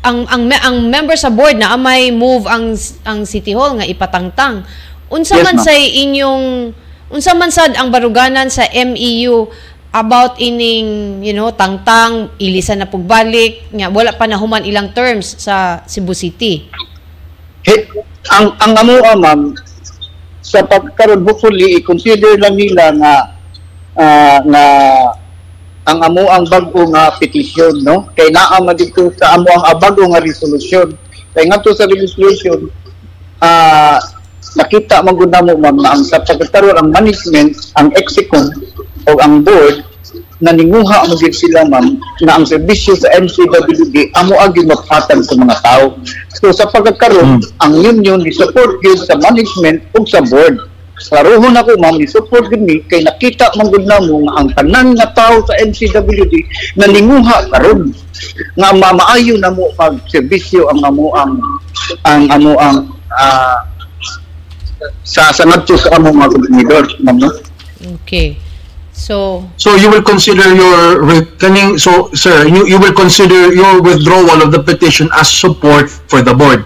ang 0.03 0.27
ang 0.27 0.43
me- 0.51 0.63
ang 0.63 0.91
member 0.91 1.15
sa 1.15 1.31
board 1.31 1.59
na 1.59 1.79
amay 1.79 2.11
move 2.11 2.47
ang 2.51 2.75
ang 3.07 3.23
City 3.23 3.55
Hall 3.55 3.79
nga 3.79 3.87
ipatangtang. 3.87 4.67
Unsa 5.07 5.39
Yes, 5.39 5.45
man 5.47 5.59
say 5.63 5.81
inyong 6.03 6.75
unsa 7.13 7.37
man 7.39 7.55
sad 7.55 7.79
ang 7.79 7.95
baruganan 7.95 8.51
sa 8.51 8.67
MEU 8.73 9.47
about 9.93 10.41
ining 10.41 11.21
you 11.21 11.37
know 11.37 11.53
tangtang 11.53 12.33
ilisan 12.41 12.81
na 12.81 12.89
pugbalik 12.89 13.69
nga 13.71 13.93
wala 13.93 14.17
pa 14.17 14.27
nahuman 14.27 14.65
ilang 14.67 14.91
terms 14.91 15.39
sa 15.39 15.87
Cebu 15.87 16.17
City. 16.17 16.67
He, 17.63 17.75
ang 18.35 18.59
ang 18.59 18.73
amoa 18.75 19.15
ma'am 19.15 19.55
sa 20.43 20.67
pagkaroon 20.67 21.23
hopefully 21.23 21.79
i-consider 21.79 22.35
lang 22.43 22.59
nila 22.59 22.91
nga 22.99 23.15
ah, 23.95 24.39
nga 24.43 24.65
ang 25.87 25.99
amo 25.99 26.31
ang 26.31 26.47
bago 26.47 26.87
nga 26.95 27.11
petisyon 27.19 27.83
no? 27.83 28.07
Kay 28.15 28.31
naa 28.31 28.63
man 28.63 28.79
dito 28.79 29.11
sa 29.19 29.35
amo 29.35 29.51
ang 29.51 29.79
bago 29.83 30.07
nga 30.15 30.23
resolution 30.23 30.95
kay 31.33 31.49
ngadto 31.49 31.73
sa 31.73 31.89
resolution 31.89 32.69
ah 33.41 33.99
nakita 34.55 35.01
man 35.01 35.17
gud 35.17 35.33
namo 35.33 35.57
ma'am 35.57 35.81
ang 35.83 36.03
sa 36.05 36.21
pagkaroon 36.23 36.77
ang 36.77 36.93
management 36.93 37.57
ang 37.81 37.89
execon 37.97 38.53
o 39.09 39.11
ang 39.19 39.41
board 39.43 39.83
na 40.43 40.51
ninguha 40.51 41.07
mo 41.07 41.15
gid 41.17 41.33
sila 41.33 41.65
ma'am 41.67 41.97
na 42.27 42.37
ang 42.37 42.45
serbisyo 42.45 42.99
sa 42.99 43.11
MCWD 43.17 44.13
amo 44.19 44.35
agi 44.43 44.67
mapatag 44.67 45.23
sa 45.23 45.35
mga 45.39 45.57
tao. 45.63 45.97
So 46.35 46.51
sa 46.51 46.67
pagkakaroon 46.67 47.41
ang 47.63 47.73
union 47.79 48.21
ni 48.21 48.35
support 48.35 48.83
gyud 48.83 48.99
sa 49.07 49.15
management 49.23 49.87
ug 49.95 50.05
sa 50.05 50.21
board 50.27 50.59
Klaruhon 51.09 51.57
ako 51.59 51.79
ma'am 51.83 51.99
ni 51.99 52.07
support 52.07 52.47
gid 52.53 52.63
ni 52.63 52.79
kay 52.87 53.03
nakita 53.03 53.51
man 53.59 53.73
gud 53.73 53.87
namo 53.87 54.23
nga 54.29 54.33
ang 54.39 54.49
tanan 54.55 54.87
nga 54.95 55.09
tao 55.17 55.43
sa 55.43 55.55
MCWD 55.59 56.35
na 56.79 56.87
ninguha 56.87 57.49
karon 57.51 57.91
nga 58.55 58.71
mamaayo 58.71 59.35
na 59.41 59.51
mo 59.51 59.73
pag 59.75 59.99
serbisyo 60.07 60.71
ang 60.71 60.81
amo 60.87 61.11
ang 61.19 61.33
ang 62.07 62.23
amo 62.31 62.55
ang 62.61 62.77
ah, 63.13 63.67
sa 65.03 65.35
sa 65.35 65.43
ngadto 65.47 65.75
sa 65.75 65.99
amo 65.99 66.15
mga 66.15 66.33
gobernador 66.39 66.85
ma'am 67.03 67.19
no 67.19 67.31
Okay. 67.83 68.39
So 68.95 69.43
So 69.59 69.75
you 69.75 69.91
will 69.91 70.07
consider 70.07 70.55
your 70.55 71.03
re- 71.03 71.27
kaning 71.43 71.83
so 71.83 72.15
sir 72.15 72.47
you 72.47 72.63
you 72.71 72.79
will 72.79 72.95
consider 72.95 73.51
your 73.51 73.83
withdrawal 73.83 74.39
of 74.39 74.55
the 74.55 74.63
petition 74.63 75.11
as 75.19 75.27
support 75.27 75.91
for 75.91 76.23
the 76.23 76.31
board. 76.31 76.63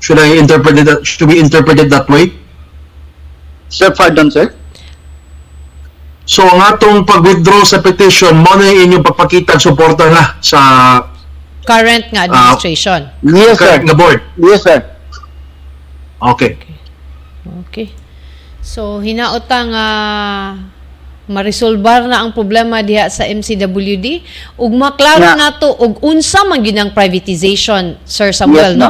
Should 0.00 0.16
I 0.16 0.40
interpret 0.40 0.78
it 0.80 0.88
that 0.88 1.04
should 1.04 1.28
we 1.28 1.36
interpret 1.36 1.76
it 1.76 1.92
that 1.92 2.08
way? 2.08 2.32
Sir 3.68 3.92
pardon 3.92 4.28
sir 4.28 4.52
So 6.24 6.44
ang 6.44 6.60
atong 6.62 7.04
pag-withdraw 7.04 7.64
sa 7.64 7.80
petition 7.80 8.36
mo 8.36 8.52
na 8.52 8.68
yung 8.68 8.80
inyong 8.86 9.04
pagpakita 9.06 9.56
suporta 9.56 10.04
nga 10.06 10.36
sa 10.38 10.60
current 11.64 12.04
nga 12.08 12.24
administration. 12.24 13.08
yes 13.22 13.54
sir 13.54 13.64
correct 13.66 13.84
nga 13.84 13.94
board. 13.94 14.20
yes 14.38 14.60
sir 14.62 14.80
Okay. 16.18 16.58
Okay. 17.62 17.94
So, 18.58 18.98
hinaota 18.98 19.54
nga 19.64 19.86
marisolbar 21.24 22.04
na 22.04 22.20
ang 22.20 22.34
problema 22.34 22.82
diha 22.82 23.06
sa 23.06 23.22
MCWD 23.22 24.26
ug 24.56 24.70
maklaro 24.74 25.22
Na- 25.22 25.38
nato 25.46 25.70
og 25.70 26.02
unsa 26.02 26.42
man 26.42 26.58
gyud 26.58 26.74
ang 26.74 26.90
privatization 26.90 28.00
Sir 28.02 28.32
Samuel 28.32 28.74
yes, 28.74 28.80
no? 28.80 28.88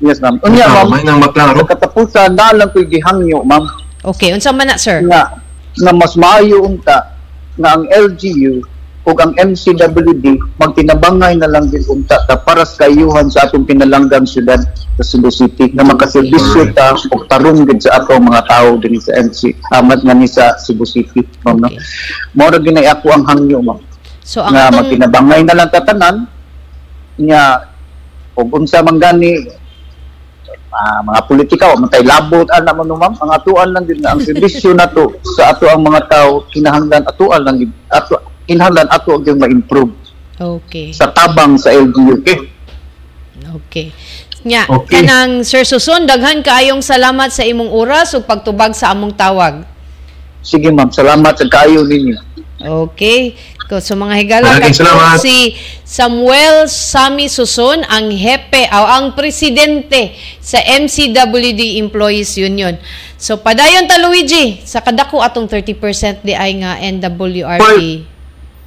yes 0.00 0.18
ma'am 0.18 0.40
unya 0.42 0.64
Ah, 0.64 0.82
ma'am 0.82 0.88
may 0.90 1.02
nang 1.02 1.20
maklaro. 1.20 1.62
sa 1.62 1.70
katapusan 1.70 2.32
na 2.32 2.50
lang 2.50 2.68
ko'y 2.68 2.84
gihangyo 2.84 3.44
ma'am 3.44 3.62
Okay, 4.06 4.30
unsa 4.30 4.54
man 4.54 4.70
na 4.70 4.78
sir? 4.78 5.02
nga 5.02 5.42
na 5.82 5.90
mas 5.90 6.14
maayo 6.14 6.62
unta 6.62 7.18
na 7.58 7.74
ang 7.74 7.84
LGU 7.90 8.62
ug 9.06 9.16
ang 9.22 9.34
MCWD 9.38 10.58
magtinabangay 10.58 11.38
na 11.38 11.46
lang 11.46 11.70
din 11.70 11.82
unta 11.86 12.18
ta 12.26 12.34
para 12.38 12.66
sa 12.66 12.86
kayuhan 12.86 13.30
sa 13.30 13.46
atong 13.46 13.62
pinalanggang 13.62 14.26
syudad 14.26 14.58
sa 14.98 15.04
Cebu 15.04 15.30
City 15.30 15.70
na 15.74 15.86
makaserbisyo 15.86 16.74
ta 16.74 16.94
og 16.94 17.26
tarong 17.30 17.66
gid 17.66 17.82
sa 17.82 18.02
atong 18.02 18.26
mga 18.26 18.42
tao 18.50 18.74
dinhi 18.82 18.98
sa 18.98 19.14
MC 19.18 19.54
amat 19.78 20.02
nga 20.02 20.14
ni 20.14 20.26
sa 20.26 20.58
Cebu 20.58 20.82
City 20.86 21.22
ma'am 21.46 21.62
no? 21.62 21.70
Mao 22.34 22.50
ra 22.50 22.58
ginay 22.58 22.86
ako 22.90 23.14
ang 23.14 23.24
hangyo 23.30 23.62
ma'am. 23.62 23.78
So 24.26 24.42
ang 24.42 24.58
nga 24.58 24.70
atong 24.70 24.86
magtinabangay 24.86 25.42
na 25.46 25.54
lang 25.54 25.70
tatanan 25.70 26.16
nya 27.18 27.62
ug 28.34 28.48
unsa 28.54 28.82
man 28.82 28.98
gani 28.98 29.65
ah, 30.76 31.00
mga 31.00 31.20
politika 31.24 31.64
wa 31.72 31.80
man 31.80 31.88
tay 31.88 32.04
labot 32.04 32.44
ana 32.52 32.70
man 32.70 32.84
no, 32.84 32.94
ma'am 32.94 33.16
ang 33.16 33.32
atuan 33.32 33.72
lang 33.72 33.84
din 33.84 33.96
nga 33.98 34.12
ang 34.12 34.20
serbisyo 34.20 34.70
nato 34.70 35.16
sa 35.24 35.50
ato 35.50 35.64
ang 35.66 35.80
mga 35.80 36.04
tao 36.06 36.44
kinahanglan 36.46 37.00
atuan 37.02 37.40
lang 37.40 37.56
gid- 37.56 37.80
ato 37.88 38.14
kinahanglan 38.44 38.88
ato 38.88 39.16
gyud 39.18 39.36
ma-improve 39.36 39.92
Okay. 40.36 40.92
sa 40.92 41.08
tabang 41.08 41.56
sa 41.56 41.72
LGU 41.72 42.20
Okay. 42.20 42.38
Okay. 43.56 43.88
Nya, 44.44 44.62
Okay. 44.68 45.02
kanang 45.02 45.42
Sir 45.42 45.64
Suson, 45.64 46.04
daghan 46.04 46.38
kaayong 46.38 46.78
salamat 46.78 47.32
sa 47.32 47.42
imong 47.42 47.66
oras 47.66 48.12
ug 48.12 48.22
pagtubag 48.22 48.76
sa 48.76 48.92
among 48.92 49.10
tawag. 49.10 49.64
sige 50.38 50.70
ma'am 50.70 50.92
salamat 50.92 51.34
sa 51.34 51.48
kaayo 51.48 51.82
ninyo 51.82 52.14
Okay. 52.56 53.36
Sa 53.66 53.98
mga 53.98 54.14
higala 54.22 54.62
salamat. 54.70 55.18
si 55.18 55.58
Samuel 55.82 56.70
Sami 56.70 57.26
Suson 57.26 57.82
ang 57.82 58.14
hepe 58.14 58.62
o 58.70 58.80
ang 58.86 59.18
presidente 59.18 60.14
sa 60.38 60.62
MCWD 60.62 61.82
Employees 61.82 62.38
Union. 62.38 62.78
So 63.18 63.42
padayon 63.42 63.90
ta 63.90 63.98
Luigi 63.98 64.62
sa 64.62 64.86
kadako 64.86 65.18
atong 65.18 65.50
30% 65.50 66.22
di 66.22 66.32
ay 66.32 66.62
nga 66.62 66.78
NWRP. 66.78 68.16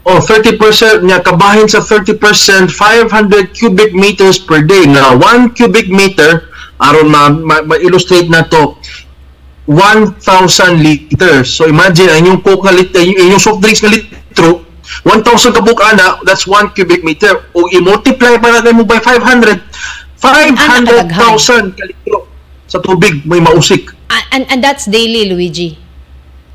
Oh, 0.10 0.18
30% 0.18 1.06
niya 1.06 1.22
kabahin 1.22 1.70
sa 1.70 1.86
30%, 1.86 2.18
500 2.18 3.54
cubic 3.54 3.94
meters 3.94 4.42
per 4.42 4.66
day. 4.66 4.90
Na 4.90 5.14
1 5.14 5.54
cubic 5.54 5.92
meter, 5.92 6.50
aron 6.82 7.12
ma, 7.12 7.30
ma, 7.30 7.62
ma-illustrate 7.62 8.26
na 8.26 8.42
to, 8.48 8.80
1,000 9.70 10.82
liters. 10.82 11.53
So 11.53 11.70
imagine, 11.70 12.09
ang 12.09 12.26
inyong 12.26 12.41
coke 12.41 12.65
na 12.65 12.74
liter, 12.74 13.05
yung 13.05 13.30
inyong 13.30 13.43
soft 13.43 13.61
drinks 13.61 13.86
na 13.86 13.93
litro, 13.93 14.65
1,000 15.05 15.53
kabuk 15.53 15.78
ana, 15.86 16.17
that's 16.26 16.49
1 16.49 16.74
cubic 16.74 17.05
meter. 17.05 17.45
O 17.53 17.70
i-multiply 17.70 18.41
para 18.41 18.65
kayo 18.65 18.74
mo 18.74 18.84
by 18.89 18.97
500, 18.97 19.61
500,000 20.17 21.78
ka 21.78 21.84
litro 21.86 22.26
sa 22.65 22.82
tubig 22.82 23.22
may 23.30 23.38
mausik. 23.38 23.93
And, 24.09 24.26
and, 24.34 24.43
and 24.49 24.59
that's 24.65 24.89
daily 24.89 25.30
Luigi. 25.30 25.78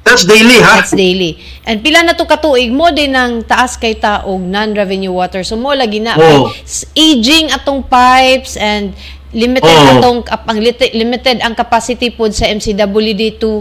That's 0.04 0.28
daily, 0.28 0.60
ha? 0.60 0.84
That's 0.84 0.92
daily. 0.92 1.40
And 1.64 1.80
pila 1.80 2.04
na 2.04 2.12
to 2.12 2.28
katuig 2.28 2.68
mo 2.68 2.92
din 2.92 3.16
ng 3.16 3.48
taas 3.48 3.80
kay 3.80 3.96
taog 3.96 4.42
non-revenue 4.44 5.14
water. 5.14 5.40
So 5.40 5.56
mo 5.56 5.72
lagi 5.72 5.96
na 6.02 6.12
s- 6.60 6.84
aging 6.92 7.48
atong 7.48 7.88
pipes 7.88 8.60
and 8.60 8.92
limited 9.35 9.66
Oo. 9.66 9.91
atong 9.99 10.18
kap- 10.22 10.47
ang 10.47 10.59
limited 10.95 11.43
ang 11.43 11.59
capacity 11.59 12.14
pod 12.14 12.30
sa 12.30 12.47
MCWD 12.47 13.37
to 13.37 13.61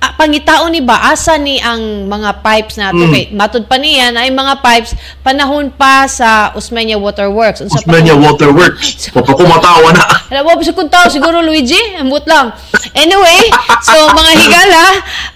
ah, 0.00 0.12
pangitaon 0.14 0.68
ni 0.68 0.80
ba 0.80 1.06
asa 1.06 1.36
ni 1.36 1.56
ang 1.58 1.80
mga 2.06 2.40
pipes 2.40 2.76
nato 2.76 2.98
Mm. 2.98 3.10
kay 3.10 3.24
matud 3.30 3.64
pa 3.64 3.76
niya 3.76 4.10
na 4.10 4.24
ay 4.24 4.32
mga 4.32 4.58
pipes 4.58 4.92
panahon 5.20 5.68
pa 5.70 6.04
sa 6.04 6.28
Usmeña 6.52 6.96
Water 6.96 7.28
Works 7.28 7.60
unsa 7.62 7.78
pa 7.78 7.84
Usmania 7.86 8.12
kung- 8.12 8.24
Waterworks. 8.26 8.88
Kung 9.12 9.26
kumatawa 9.26 9.92
na. 9.92 10.04
alam 10.30 10.42
mo, 10.42 10.56
sa 10.58 10.70
kung 10.70 10.86
tao, 10.86 11.04
siguro 11.06 11.40
Luigi, 11.40 11.76
ambot 11.96 12.22
lang. 12.24 12.54
Anyway, 12.92 13.50
so 13.80 13.92
mga 14.08 14.32
higala, 14.36 14.84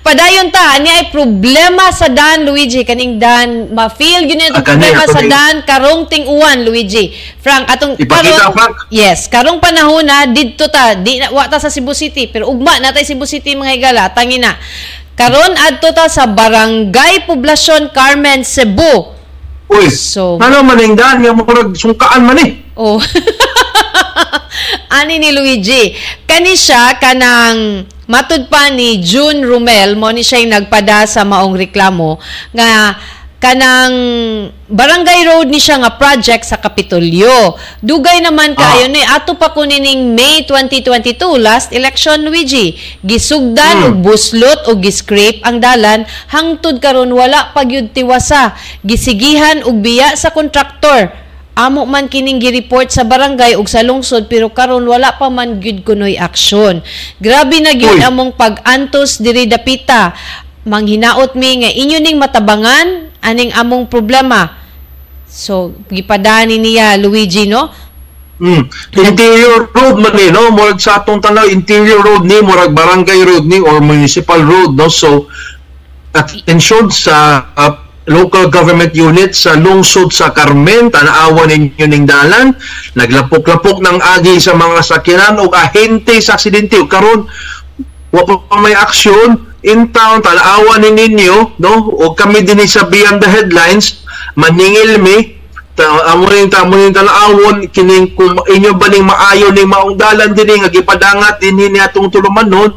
padayon 0.01 0.49
ta, 0.49 0.79
niya 0.79 0.95
ay 0.97 1.07
problema 1.09 1.91
sa 1.91 2.07
Dan, 2.07 2.45
Luigi. 2.45 2.83
Kaning 2.83 3.17
Dan, 3.17 3.49
ma-feel 3.71 4.25
yun 4.25 4.39
Ah, 4.39 4.47
yung 4.47 4.57
kani, 4.57 4.87
problema 4.87 5.05
sa. 5.05 5.21
Dan, 5.21 5.55
karong 5.63 6.07
ting-uwan, 6.07 6.63
Luigi. 6.63 7.11
Frank, 7.37 7.67
atong 7.69 7.97
Ipakita, 7.97 8.49
Frank. 8.51 8.89
Yes, 8.89 9.27
karong 9.27 9.59
panahon 9.59 10.03
na, 10.03 10.25
dito 10.25 10.69
ta, 10.69 10.95
di 10.95 11.19
na, 11.19 11.29
wata 11.29 11.59
sa 11.59 11.69
Cebu 11.69 11.93
City, 11.93 12.27
pero 12.27 12.47
ugma 12.47 12.79
na 12.79 12.91
tayo 12.91 13.05
Cebu 13.05 13.25
City, 13.25 13.53
mga 13.53 13.75
higala, 13.75 14.03
tangina. 14.09 14.54
Karon 15.15 15.55
adto 15.55 15.95
ta 15.95 16.11
sa 16.11 16.27
Barangay 16.27 17.23
Poblasyon 17.27 17.95
Carmen, 17.95 18.43
Cebu. 18.43 19.15
Uy, 19.71 19.87
So- 19.89 20.43
ano 20.43 20.61
man 20.67 20.79
yung 20.83 20.99
daan, 20.99 21.23
nga 21.23 21.31
mo 21.31 21.47
sungkaan 21.73 22.27
man 22.27 22.39
eh. 22.43 22.51
Oh. 22.75 22.99
Ani 24.99 25.19
ni 25.19 25.31
Luigi. 25.35 25.95
Kani 26.27 26.55
siya 26.55 26.99
kanang 26.99 27.87
matud 28.07 28.47
pa 28.51 28.71
ni 28.71 29.03
June 29.03 29.43
Rumel 29.43 29.97
mo 29.99 30.11
ni 30.11 30.23
siya 30.23 30.45
nagpada 30.47 31.07
sa 31.09 31.25
maong 31.25 31.57
reklamo 31.57 32.21
nga 32.53 32.95
kanang 33.45 33.93
barangay 34.73 35.29
road 35.29 35.53
ni 35.53 35.61
siya 35.61 35.77
nga 35.77 36.01
project 36.01 36.49
sa 36.49 36.57
Kapitolyo. 36.57 37.61
Dugay 37.85 38.25
naman 38.25 38.57
kayo 38.57 38.89
Ah. 38.89 38.93
ni 38.93 39.05
ato 39.05 39.37
pa 39.37 39.53
kuning 39.53 40.17
May 40.17 40.49
2022 40.49 41.37
last 41.37 41.69
election 41.77 42.25
Luigi. 42.25 42.81
Gisugdan 43.05 43.85
Hmm. 43.85 43.87
og 43.93 43.95
buslot 44.01 44.65
o 44.73 44.81
giscrape 44.81 45.45
ang 45.45 45.61
dalan 45.61 46.09
hangtod 46.33 46.81
karon 46.81 47.13
wala 47.13 47.53
pa 47.53 47.69
gyud 47.69 47.93
tiwasa. 47.93 48.57
Gisigihan 48.81 49.61
og 49.69 49.85
biya 49.85 50.17
sa 50.17 50.33
kontraktor. 50.33 51.13
Amo 51.55 51.85
man 51.85 52.09
kining 52.09 52.41
gi-report 52.41 52.91
sa 52.91 53.05
barangay 53.05 53.61
ug 53.61 53.69
sa 53.69 53.85
lungsod 53.85 54.27
pero 54.27 54.49
karon 54.51 54.89
wala 54.89 55.21
pa 55.21 55.29
man 55.29 55.61
gyud 55.61 55.85
kunoy 55.85 56.17
aksyon. 56.17 56.81
Grabe 57.21 57.61
na 57.61 57.77
gyud 57.77 58.01
among 58.01 58.33
pag-antos 58.35 59.21
diri 59.21 59.45
dapita. 59.45 60.17
Manghinaot 60.65 61.37
mi 61.37 61.61
nga 61.61 61.69
inyo 61.71 62.01
ning 62.01 62.17
matabangan 62.17 63.13
aning 63.25 63.51
among 63.57 63.89
problema. 63.89 64.53
So 65.25 65.73
gipadani 65.89 66.61
niya 66.61 67.01
Luigi 67.01 67.49
no? 67.49 67.73
Mm. 68.35 68.67
Interior 68.99 69.71
road 69.71 69.97
man 70.03 70.15
eh, 70.19 70.35
no? 70.35 70.51
Murag 70.51 70.83
sa 70.83 71.01
atong 71.01 71.23
tanaw, 71.23 71.47
interior 71.47 72.03
road 72.03 72.27
ni, 72.27 72.43
murag 72.43 72.75
barangay 72.75 73.23
road 73.23 73.47
ni, 73.47 73.63
or 73.63 73.79
municipal 73.79 74.43
road, 74.43 74.75
no? 74.75 74.91
So, 74.91 75.31
attention 76.11 76.91
sa 76.91 77.47
uh, 77.55 77.79
local 78.11 78.51
government 78.51 78.93
unit 78.93 79.39
sa 79.39 79.55
lungsod 79.55 80.11
sa 80.11 80.35
Carmen, 80.35 80.91
tanaawan 80.91 81.47
ninyo 81.47 81.87
ning 81.87 82.05
dalan, 82.05 82.53
naglapok-lapok 82.99 83.81
ng 83.81 83.99
agi 84.19 84.37
sa 84.43 84.59
mga 84.59 84.83
sakyanan 84.83 85.41
o 85.41 85.49
ahente 85.55 86.19
sa 86.19 86.35
aksidente. 86.35 86.83
Karon 86.91 87.31
wa 88.11 88.23
pa 88.27 88.57
may 88.59 88.75
aksyon 88.75 89.54
in 89.65 89.89
town 89.91 90.21
tanawan 90.21 90.85
ni 90.85 90.93
ninyo 90.93 91.57
no? 91.59 91.73
O 91.97 92.13
kami 92.13 92.45
din 92.45 92.61
sa 92.69 92.85
beyond 92.85 93.25
the 93.25 93.29
headlines. 93.29 94.05
Maningil 94.37 95.01
mi. 95.01 95.41
Rin 95.75 96.47
ta 96.53 96.63
amo 96.63 96.79
rin 96.79 96.95
tanawon 96.95 97.67
kining 97.75 98.15
kung 98.15 98.39
inyo 98.47 98.79
ba 98.79 98.87
ning 98.87 99.03
maayo 99.03 99.51
ning 99.51 99.67
maong 99.67 99.99
dalan 99.99 100.31
dinhi 100.31 100.63
nga 100.63 100.71
gipadangat 100.71 101.43
dinhi 101.43 101.67
ni 101.67 101.83
atong 101.83 102.15
tuluman 102.15 102.47
nun 102.47 102.71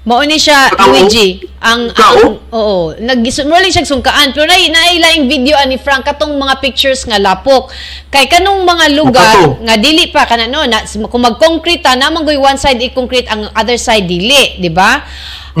Mao 0.00 0.24
ni 0.24 0.40
siya 0.40 0.72
Kao? 0.72 0.96
Luigi. 0.96 1.44
Ang, 1.60 1.92
ang 1.92 2.40
oo. 2.56 2.96
Naggisumuli 2.96 3.68
siya 3.68 3.84
sungkaan 3.84 4.32
pero 4.32 4.48
nay 4.48 4.72
nailaing 4.72 5.28
video 5.28 5.60
ani 5.60 5.76
Frank 5.76 6.08
katong 6.08 6.40
mga 6.40 6.56
pictures 6.64 7.04
nga 7.04 7.20
lapok. 7.20 7.68
Kay 8.08 8.24
kanong 8.32 8.64
mga 8.64 8.86
lugar 8.96 9.36
Kato. 9.36 9.60
nga 9.60 9.76
dili 9.76 10.08
pa 10.08 10.24
kana 10.24 10.48
no 10.48 10.64
na, 10.64 10.88
kung 10.88 11.20
mag-concrete 11.20 11.84
ta 11.84 12.00
namang 12.00 12.24
goy 12.24 12.40
one 12.40 12.56
side 12.56 12.80
i-concrete 12.80 13.28
ang 13.28 13.52
other 13.52 13.76
side 13.76 14.08
dili 14.08 14.56
di 14.56 14.72
ba? 14.72 15.04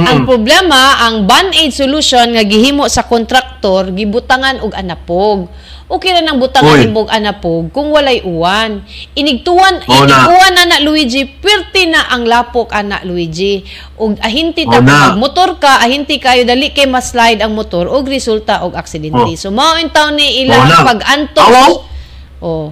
Ang 0.00 0.24
problema 0.24 1.04
ang 1.04 1.28
band-aid 1.28 1.76
solution 1.76 2.32
nga 2.32 2.40
gihimo 2.40 2.88
sa 2.88 3.04
kontraktor 3.04 3.92
gibutangan 3.92 4.64
og 4.64 4.72
anapog 4.72 5.52
okay 5.90 6.14
ra 6.14 6.22
nang 6.22 6.38
butangan 6.38 6.78
Oy. 6.78 6.86
imong 6.86 7.10
anapog 7.10 7.74
kung 7.74 7.90
walay 7.90 8.22
uwan 8.22 8.78
inigtuwan 9.12 9.82
Oo 9.84 10.06
na. 10.06 10.22
inigtuwan 10.22 10.52
na 10.54 10.62
na 10.64 10.78
Luigi 10.80 11.26
pirti 11.26 11.90
na 11.90 12.06
ang 12.08 12.22
lapok 12.24 12.70
ana 12.70 13.02
Luigi 13.02 13.66
ug 13.98 14.14
ahinti 14.22 14.64
ta 14.64 14.78
na. 14.78 15.10
pag 15.10 15.18
motor 15.18 15.58
ka 15.58 15.82
ahinti 15.82 16.16
kayo 16.16 16.46
dali 16.46 16.70
kay 16.70 16.86
ma-slide 16.86 17.42
ang 17.42 17.52
motor 17.52 17.90
ug 17.90 18.06
resulta 18.06 18.62
og 18.62 18.78
aksidente 18.78 19.18
Oh. 19.18 19.34
so 19.34 19.50
mao 19.50 19.74
in 19.76 19.90
taon 19.90 20.14
ni 20.14 20.46
ilang 20.46 20.62
na. 20.64 20.86
pag-antos 20.86 21.42
Awaw. 21.44 21.70
oh 22.40 22.66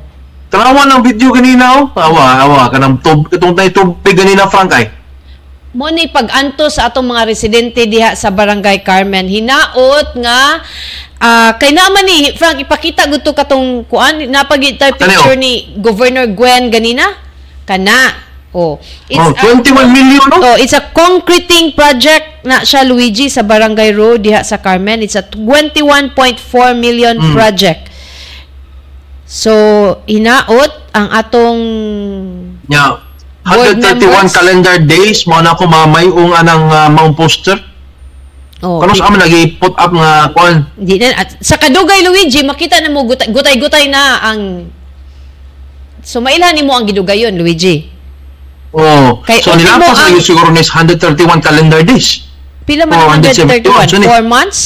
tanawan 0.49 0.89
ng 0.89 1.03
video 1.03 1.29
ganina 1.29 1.77
oh 1.77 1.91
awa 1.93 2.41
awa 2.41 2.62
kanang 2.71 3.03
tub 3.03 3.27
itong 3.29 3.53
tay 3.53 3.69
tubig 3.69 4.14
ganina 4.14 4.47
Frank 4.47 4.73
ay 4.73 4.87
mo 5.69 5.93
ni 5.93 6.09
pag-antos 6.09 6.81
sa 6.81 6.89
atong 6.89 7.05
mga 7.05 7.29
residente 7.29 7.85
diha 7.85 8.16
sa 8.16 8.33
Barangay 8.33 8.81
Carmen 8.81 9.29
hinaot 9.29 10.16
nga 10.16 10.64
ah, 11.19 11.51
kay 11.59 11.71
naman 11.71 12.03
ni 12.05 12.33
Frank 12.35 12.62
ipakita 12.62 13.07
gud 13.07 13.23
to 13.23 13.35
katong 13.35 13.83
kuan 13.87 14.27
napagi 14.27 14.79
tayo 14.79 14.95
Kani, 14.95 15.03
picture 15.11 15.35
oh. 15.35 15.41
ni 15.41 15.53
Governor 15.79 16.27
Gwen 16.31 16.71
ganina 16.71 17.14
kana 17.66 18.14
oh 18.57 18.81
it's 19.11 19.21
oh, 19.21 19.35
a- 19.35 19.55
21 19.61 19.93
million 19.93 20.23
no 20.31 20.37
Oh, 20.41 20.57
it's 20.57 20.73
a 20.73 20.81
concreting 20.95 21.77
project 21.77 22.41
na 22.47 22.64
siya 22.64 22.87
Luigi 22.87 23.29
sa 23.29 23.45
Barangay 23.45 23.93
Road 23.93 24.25
diha 24.25 24.41
sa 24.41 24.57
Carmen. 24.57 25.05
It's 25.05 25.19
a 25.19 25.27
21.4 25.27 26.16
million 26.79 27.21
Mm. 27.21 27.35
project. 27.37 27.93
So, 29.29 29.53
hinaot 30.09 30.73
ang 30.97 31.12
atong 31.12 31.61
Board 32.64 33.77
131 33.77 34.01
members? 34.01 34.33
calendar 34.33 34.77
days 34.81 35.29
mo 35.29 35.37
na 35.41 35.53
ko 35.53 35.69
mamayong 35.69 36.33
anang 36.33 36.69
uh, 36.69 36.89
mount 36.89 37.12
poster 37.16 37.57
oh, 38.63 38.79
kano 38.79 38.93
sa 38.93 39.07
amin 39.07 39.21
nagi-put 39.21 39.75
up 39.75 39.91
nga 39.91 40.11
kuan 40.33 40.67
di 40.75 40.99
na, 40.99 41.15
at, 41.15 41.39
sa 41.39 41.57
kadugay 41.57 42.03
Luigi 42.03 42.43
makita 42.43 42.79
na 42.79 42.91
mo 42.91 43.05
gutay- 43.05 43.31
gutay-gutay 43.31 43.87
na 43.89 44.19
ang 44.21 44.41
So 45.99 46.25
mailhan 46.25 46.57
nimo 46.57 46.73
ang 46.73 46.89
gidugayon 46.89 47.37
Luigi. 47.37 47.91
Oh, 48.73 49.21
Kay 49.25 49.45
so 49.45 49.53
ultimo 49.53 49.77
nilapas 49.77 49.99
na 49.99 50.09
yun 50.09 50.23
siguro 50.25 50.49
ni 50.49 50.63
131 50.63 51.37
calendar 51.43 51.81
days. 51.85 52.25
Pila 52.65 52.85
man 52.89 52.97
Oh, 52.97 53.13
ang 53.13 53.21
171, 53.21 53.85
131? 53.85 53.89
so 53.89 53.97
ni- 53.99 54.09
4 54.09 54.25
months? 54.25 54.61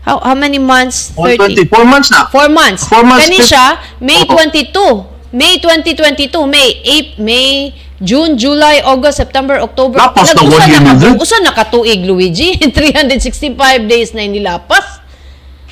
How 0.00 0.16
how 0.24 0.32
many 0.32 0.56
months? 0.56 1.12
30. 1.12 1.68
124 1.68 1.84
months 1.84 2.08
na. 2.08 2.24
4 2.32 2.48
months. 2.48 2.82
Four 2.88 3.04
months 3.04 3.28
Kani 3.28 3.40
siya, 3.44 3.66
May 4.00 4.24
Oo. 4.24 4.32
22. 4.32 5.04
May 5.36 5.60
2022. 5.60 6.48
May 6.48 6.68
8, 6.80 7.20
May 7.20 7.74
June, 8.00 8.32
July, 8.34 8.80
August, 8.82 9.18
September, 9.18 9.60
October. 9.60 10.00
Lapas 10.00 10.32
na 10.32 10.40
Nag-usa 10.40 10.56
one 10.56 10.66
year, 10.66 10.80
na 10.80 10.84
Mildred. 10.90 11.12
ka- 11.12 11.20
usa 11.20 11.36
na 11.38 11.52
katuig, 11.52 12.00
Luigi. 12.00 12.56
365 12.72 13.52
days 13.84 14.10
na 14.10 14.22
inilapas. 14.22 15.04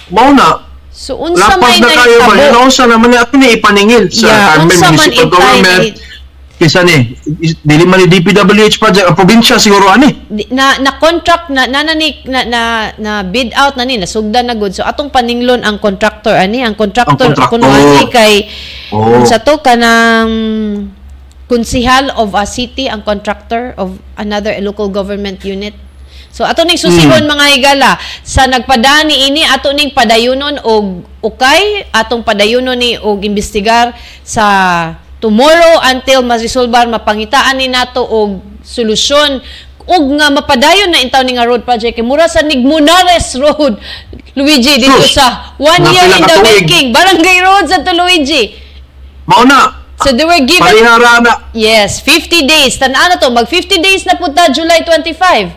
Mao 0.09 0.31
na, 0.31 0.69
So, 0.89 1.15
unsa 1.17 1.55
lapas 1.55 1.63
may 1.63 1.79
na 1.79 1.89
kayo 1.89 2.19
ba? 2.21 2.35
Naitabo? 2.35 2.59
unsa 2.61 2.83
naman 2.85 3.09
ni 3.09 3.17
ato 3.17 3.35
ni 3.35 3.55
ipaningil 3.55 4.11
sa 4.11 4.27
Yeah, 4.27 4.45
Carmen 4.51 4.77
Municipal 4.77 5.27
Government. 5.31 5.95
na- 5.95 6.07
Kisa 6.59 6.83
ni, 6.83 7.15
dili 7.63 7.87
man 7.87 8.03
ni 8.03 8.11
DPWH 8.11 8.77
project, 8.77 9.07
ang 9.07 9.15
probinsya 9.15 9.57
siguro 9.57 9.87
ani. 9.87 10.11
Na 10.51 10.75
na 10.77 10.99
contract 10.99 11.47
na 11.49 11.71
na 11.71 11.87
na, 11.87 11.95
na, 11.95 12.41
na, 12.43 12.61
na 12.99 13.13
bid 13.23 13.55
out 13.55 13.79
na 13.79 13.87
ni 13.87 13.95
nasugdan 13.95 14.43
na 14.43 14.59
good 14.59 14.75
so 14.75 14.83
atong 14.83 15.07
paninglon 15.07 15.63
ang 15.63 15.79
contractor 15.79 16.35
ani 16.35 16.67
ang 16.67 16.75
contractor, 16.75 17.15
Ang 17.15 17.39
contractor. 17.39 17.63
kuno 17.63 17.71
ani 17.71 18.11
kay 18.11 18.51
Oh. 18.91 19.23
sa 19.23 19.39
to 19.39 19.63
kanang 19.63 20.91
konsihal 21.49 22.13
of 22.15 22.37
a 22.37 22.45
city 22.45 22.87
ang 22.87 23.03
contractor 23.03 23.73
of 23.81 23.97
another 24.21 24.53
local 24.61 24.93
government 24.93 25.41
unit. 25.43 25.73
So 26.29 26.45
ato 26.45 26.63
ning 26.63 26.77
susihon 26.79 27.25
Hmm. 27.25 27.33
mga 27.35 27.47
higala. 27.57 27.91
Sa 28.23 28.45
nagpadani 28.45 29.33
ini 29.33 29.43
ato 29.49 29.73
ning 29.73 29.97
padayunon 29.97 30.61
og 30.63 31.03
ukay 31.25 31.89
atong 31.91 32.23
padayunon 32.23 32.77
ni 32.77 33.01
og 33.01 33.25
imbestigar 33.25 33.97
sa 34.23 34.45
tomorrow 35.19 35.83
until 35.89 36.23
maresolbar 36.23 36.87
mapangitaan 36.87 37.59
ni 37.59 37.67
nato 37.67 38.05
og 38.05 38.45
solusyon. 38.63 39.41
Ug 39.89 40.05
nga 40.21 40.29
mapadayon 40.29 40.93
na 40.93 41.01
intaw 41.01 41.25
ni 41.25 41.33
nga 41.33 41.49
road 41.49 41.65
project 41.65 41.97
kay 41.97 42.05
mura 42.05 42.29
sa 42.29 42.45
Nigmunares 42.45 43.33
Road 43.41 43.81
Luigi 44.37 44.77
dito 44.77 45.01
sa 45.09 45.57
one 45.57 45.81
year 45.89 46.05
in 46.13 46.23
the 46.29 46.37
making. 46.45 46.87
Barangay 46.93 47.41
road 47.41 47.65
sa 47.73 47.81
to 47.81 47.97
Luigi. 47.97 48.53
Mao 49.25 49.49
na, 49.49 49.88
so 50.03 50.15
they 50.15 50.25
were 50.25 50.43
given 50.47 50.63
parihara 50.63 51.21
na. 51.23 51.33
Yes, 51.55 51.99
50 52.01 52.47
days. 52.47 52.79
Tanaw 52.79 53.11
na 53.11 53.17
to. 53.19 53.31
Mag 53.31 53.47
50 53.51 53.79
days 53.83 54.03
na 54.07 54.15
punta 54.15 54.47
July 54.51 54.83
25. 54.87 55.53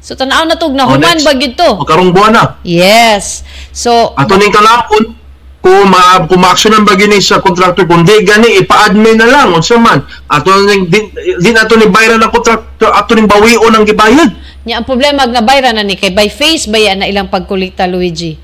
So 0.00 0.14
tanaw 0.14 0.46
na 0.46 0.54
to. 0.56 0.70
Oh, 0.70 0.74
Nahuman 0.74 1.20
next. 1.20 1.26
ba 1.26 1.32
to? 1.34 1.68
Magkarong 1.82 2.10
buwan 2.14 2.32
na. 2.32 2.44
Yes. 2.62 3.42
So, 3.70 4.14
Ato 4.18 4.34
ning 4.34 4.50
kalapon, 4.50 5.14
kung 5.60 5.92
ma 5.92 6.24
kung 6.24 6.40
ma-actionan 6.40 6.82
ba 6.88 6.96
gini 6.96 7.20
sa 7.20 7.38
contractor 7.44 7.84
kung 7.84 8.02
di 8.02 8.24
gani 8.24 8.64
ipa-admin 8.64 9.20
na 9.20 9.28
lang 9.28 9.52
unsa 9.52 9.76
man 9.76 10.00
ato 10.24 10.48
ning 10.64 10.88
din, 10.88 11.12
din 11.36 11.52
ato 11.52 11.76
ni 11.76 11.84
bayran 11.84 12.16
ng 12.16 12.32
contractor 12.32 12.88
ato 12.88 13.12
ning 13.12 13.28
bawion 13.28 13.68
ang 13.68 13.84
gibayad 13.84 14.32
nya 14.64 14.80
ang 14.80 14.88
problema 14.88 15.24
nga 15.24 15.44
bayra 15.44 15.72
na 15.72 15.84
ni 15.84 15.96
kay 16.00 16.12
by 16.12 16.28
face 16.32 16.68
ba 16.68 16.76
yan 16.80 17.00
na 17.00 17.08
ilang 17.08 17.32
pagkolekta 17.32 17.88
Luigi. 17.88 18.36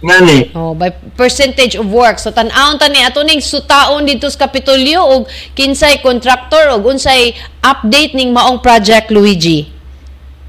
Ngani 0.00 0.52
Oh, 0.56 0.72
by 0.74 0.90
percentage 1.16 1.76
of 1.76 1.88
work. 1.88 2.18
So 2.18 2.32
tan-aon 2.32 2.80
ta 2.80 2.88
ni 2.88 3.04
ato 3.04 3.20
ning 3.24 3.44
sutaon 3.44 4.08
dito 4.08 4.26
sa 4.32 4.48
Kapitolyo 4.48 5.00
og 5.04 5.20
kinsay 5.54 6.00
contractor 6.00 6.72
og 6.72 6.88
unsay 6.88 7.36
update 7.60 8.16
ning 8.16 8.32
maong 8.32 8.64
project 8.64 9.12
Luigi. 9.12 9.80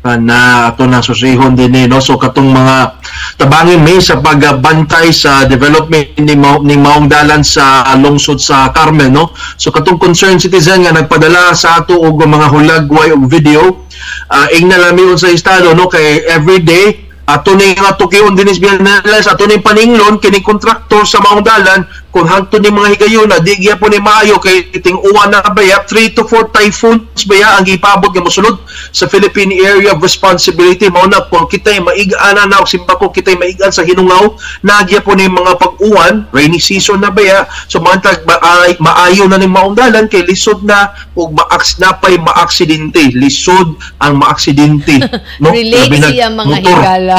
na 0.02 0.74
ato 0.74 0.90
na 0.90 0.98
susihon 0.98 1.54
din 1.54 1.70
ni 1.70 1.86
no 1.86 2.02
so 2.02 2.18
katong 2.18 2.50
mga 2.50 2.98
tabangin 3.38 3.86
may 3.86 4.02
sa 4.02 4.18
pagbantay 4.18 5.14
sa 5.14 5.46
development 5.46 6.18
ni 6.18 6.34
Mao, 6.34 6.58
ni 6.66 6.74
Maong 6.74 7.06
Dalan 7.06 7.46
sa 7.46 7.86
lungsod 8.02 8.42
sa 8.42 8.74
Carmel 8.74 9.14
no 9.14 9.30
so 9.62 9.70
katong 9.70 10.02
concerned 10.02 10.42
citizen 10.42 10.82
nga 10.82 10.98
nagpadala 10.98 11.54
sa 11.54 11.86
ato 11.86 12.02
og 12.02 12.18
mga 12.18 12.50
hulagway 12.50 13.14
og 13.14 13.30
video 13.30 13.86
uh, 14.34 14.50
ing 14.58 14.74
nalami 14.74 15.06
sa 15.22 15.30
estado 15.30 15.70
no 15.78 15.86
kay 15.86 16.26
everyday 16.26 17.11
ato 17.32 17.56
ni 17.56 17.72
nga 17.76 17.96
tukion 17.96 18.36
dinis 18.36 18.60
Biyernes 18.60 19.28
ato 19.28 19.48
ni 19.48 19.58
paninglon 19.64 20.20
kini 20.20 20.44
kontraktor 20.44 21.08
sa 21.08 21.24
Maong 21.24 21.44
Dalan 21.44 21.82
kung 22.12 22.28
hangtod 22.28 22.60
ni 22.60 22.68
mga 22.68 23.00
higayon 23.00 23.32
na 23.32 23.40
di 23.40 23.56
gyapon 23.56 23.96
ni 23.96 24.00
maayo 24.04 24.36
kay 24.36 24.68
ting 24.84 25.00
uwan 25.00 25.32
na 25.32 25.40
baya 25.56 25.80
3 25.88 26.12
to 26.12 26.28
4 26.28 26.52
typhoons 26.52 27.24
baya 27.24 27.56
ang 27.56 27.64
gipabot 27.64 28.12
nga 28.12 28.20
mosulod 28.20 28.60
sa 28.92 29.08
Philippine 29.08 29.56
Area 29.56 29.96
of 29.96 30.04
Responsibility 30.04 30.92
mao 30.92 31.08
na 31.08 31.24
kung 31.32 31.48
kitay 31.48 31.80
maig-ana 31.80 32.52
na 32.52 32.60
og 32.60 32.68
simbako 32.68 33.16
kitay 33.16 33.40
maigan 33.40 33.72
sa 33.72 33.88
hinungaw 33.88 34.36
na 34.60 34.84
gyapon 34.84 35.24
ni 35.24 35.32
mga 35.32 35.56
pag-uwan 35.56 36.28
rainy 36.36 36.60
season 36.60 37.00
na 37.00 37.08
baya 37.08 37.48
so 37.72 37.80
mantag 37.80 38.28
maay, 38.28 38.76
maayo 38.84 39.32
na 39.32 39.40
ni 39.40 39.48
Maong 39.48 39.80
Dalan 39.80 40.12
kay 40.12 40.28
lisod 40.28 40.68
na 40.68 40.92
ug 41.16 41.32
maaks 41.32 41.80
napay 41.80 42.20
maaksidente 42.20 43.16
lisod 43.16 43.80
ang 44.04 44.20
maaksidente 44.20 45.00
no 45.40 45.50
Relate 45.62 46.12
siya 46.12 46.28
mga 46.32 46.48
motor. 46.48 46.60
higala. 46.60 47.18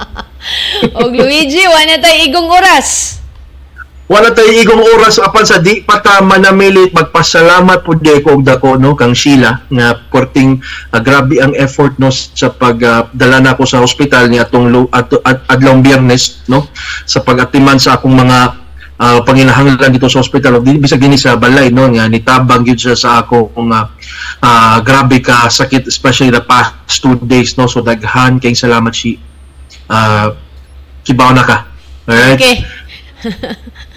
og 1.02 1.12
Luigi, 1.12 1.64
wala 1.66 1.98
tay 2.00 2.28
igong 2.30 2.48
oras. 2.48 3.20
Wala 4.08 4.32
tayo 4.32 4.48
igong 4.48 4.80
oras 4.96 5.20
apan 5.20 5.44
sa 5.44 5.60
di 5.60 5.84
pa 5.84 6.00
ta 6.00 6.24
manamilit 6.24 6.96
magpasalamat 6.96 7.84
pud 7.84 8.00
di 8.00 8.24
ko 8.24 8.40
og 8.40 8.42
dako 8.42 8.80
no 8.80 8.96
kang 8.96 9.12
Sheila 9.12 9.68
nga 9.68 10.00
porting 10.08 10.56
ah, 10.96 11.00
grabe 11.04 11.36
ang 11.44 11.52
effort 11.60 12.00
no 12.00 12.08
sa 12.08 12.48
pagdala 12.48 13.44
nako 13.44 13.68
sa 13.68 13.84
ospital 13.84 14.32
ni 14.32 14.40
atong 14.40 14.88
ato- 14.88 15.20
ad- 15.20 15.44
adlong 15.52 15.84
Biyernes 15.84 16.48
no 16.48 16.72
sa 17.04 17.20
pagatiman 17.20 17.76
sa 17.76 18.00
akong 18.00 18.16
mga 18.16 18.38
ah, 18.96 19.20
panginahanglan 19.28 19.92
dito 19.92 20.08
sa 20.08 20.24
ospital 20.24 20.56
ug 20.56 20.64
di 20.64 20.80
bisag 20.80 21.04
dinhi 21.04 21.20
sa 21.20 21.36
balay 21.36 21.68
no 21.68 21.84
nga 21.92 22.08
nitabang 22.08 22.64
gyud 22.64 22.80
siya 22.80 22.96
sa 22.96 23.10
ako 23.20 23.52
kung 23.52 23.68
ah, 23.76 23.92
ah, 24.40 24.80
grabe 24.80 25.20
ka 25.20 25.52
sakit 25.52 25.84
especially 25.84 26.32
the 26.32 26.40
past 26.40 26.72
two 27.04 27.20
days 27.28 27.60
no. 27.60 27.68
So 27.68 27.84
daghan 27.84 28.40
kay 28.40 28.56
salamat 28.56 28.96
si 28.96 29.20
uh, 29.92 30.32
kibaw 31.04 31.36
na 31.36 31.44
ka. 31.44 31.68
Alright? 32.08 32.40
Okay. 32.40 32.56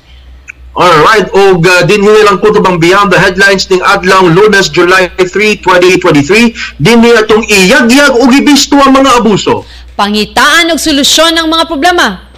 Alright, 0.72 1.28
og 1.36 1.68
uh, 1.68 1.84
din 1.84 2.00
lang 2.04 2.40
kutob 2.40 2.64
ang 2.64 2.80
Beyond 2.80 3.12
the 3.12 3.20
Headlines 3.20 3.68
ning 3.68 3.84
adlaw 3.84 4.24
Lunes, 4.24 4.72
July 4.72 5.12
3, 5.20 5.60
2023. 5.60 6.80
Din 6.80 7.04
atong 7.12 7.44
iyagyag 7.44 8.16
og 8.16 8.32
ibisto 8.32 8.80
ang 8.80 8.96
mga 8.96 9.20
abuso 9.20 9.68
Pangitaan 10.00 10.72
og 10.72 10.80
solusyon 10.80 11.36
ng 11.36 11.48
mga 11.52 11.68
problema. 11.68 12.32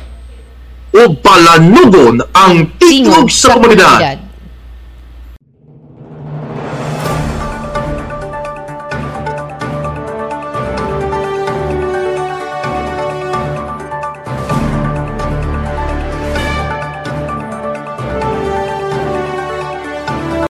ug 0.94 1.18
palanugon 1.26 2.22
ang 2.38 2.70
tingog 2.78 3.26
sa 3.34 3.58
komunidad. 3.58 4.22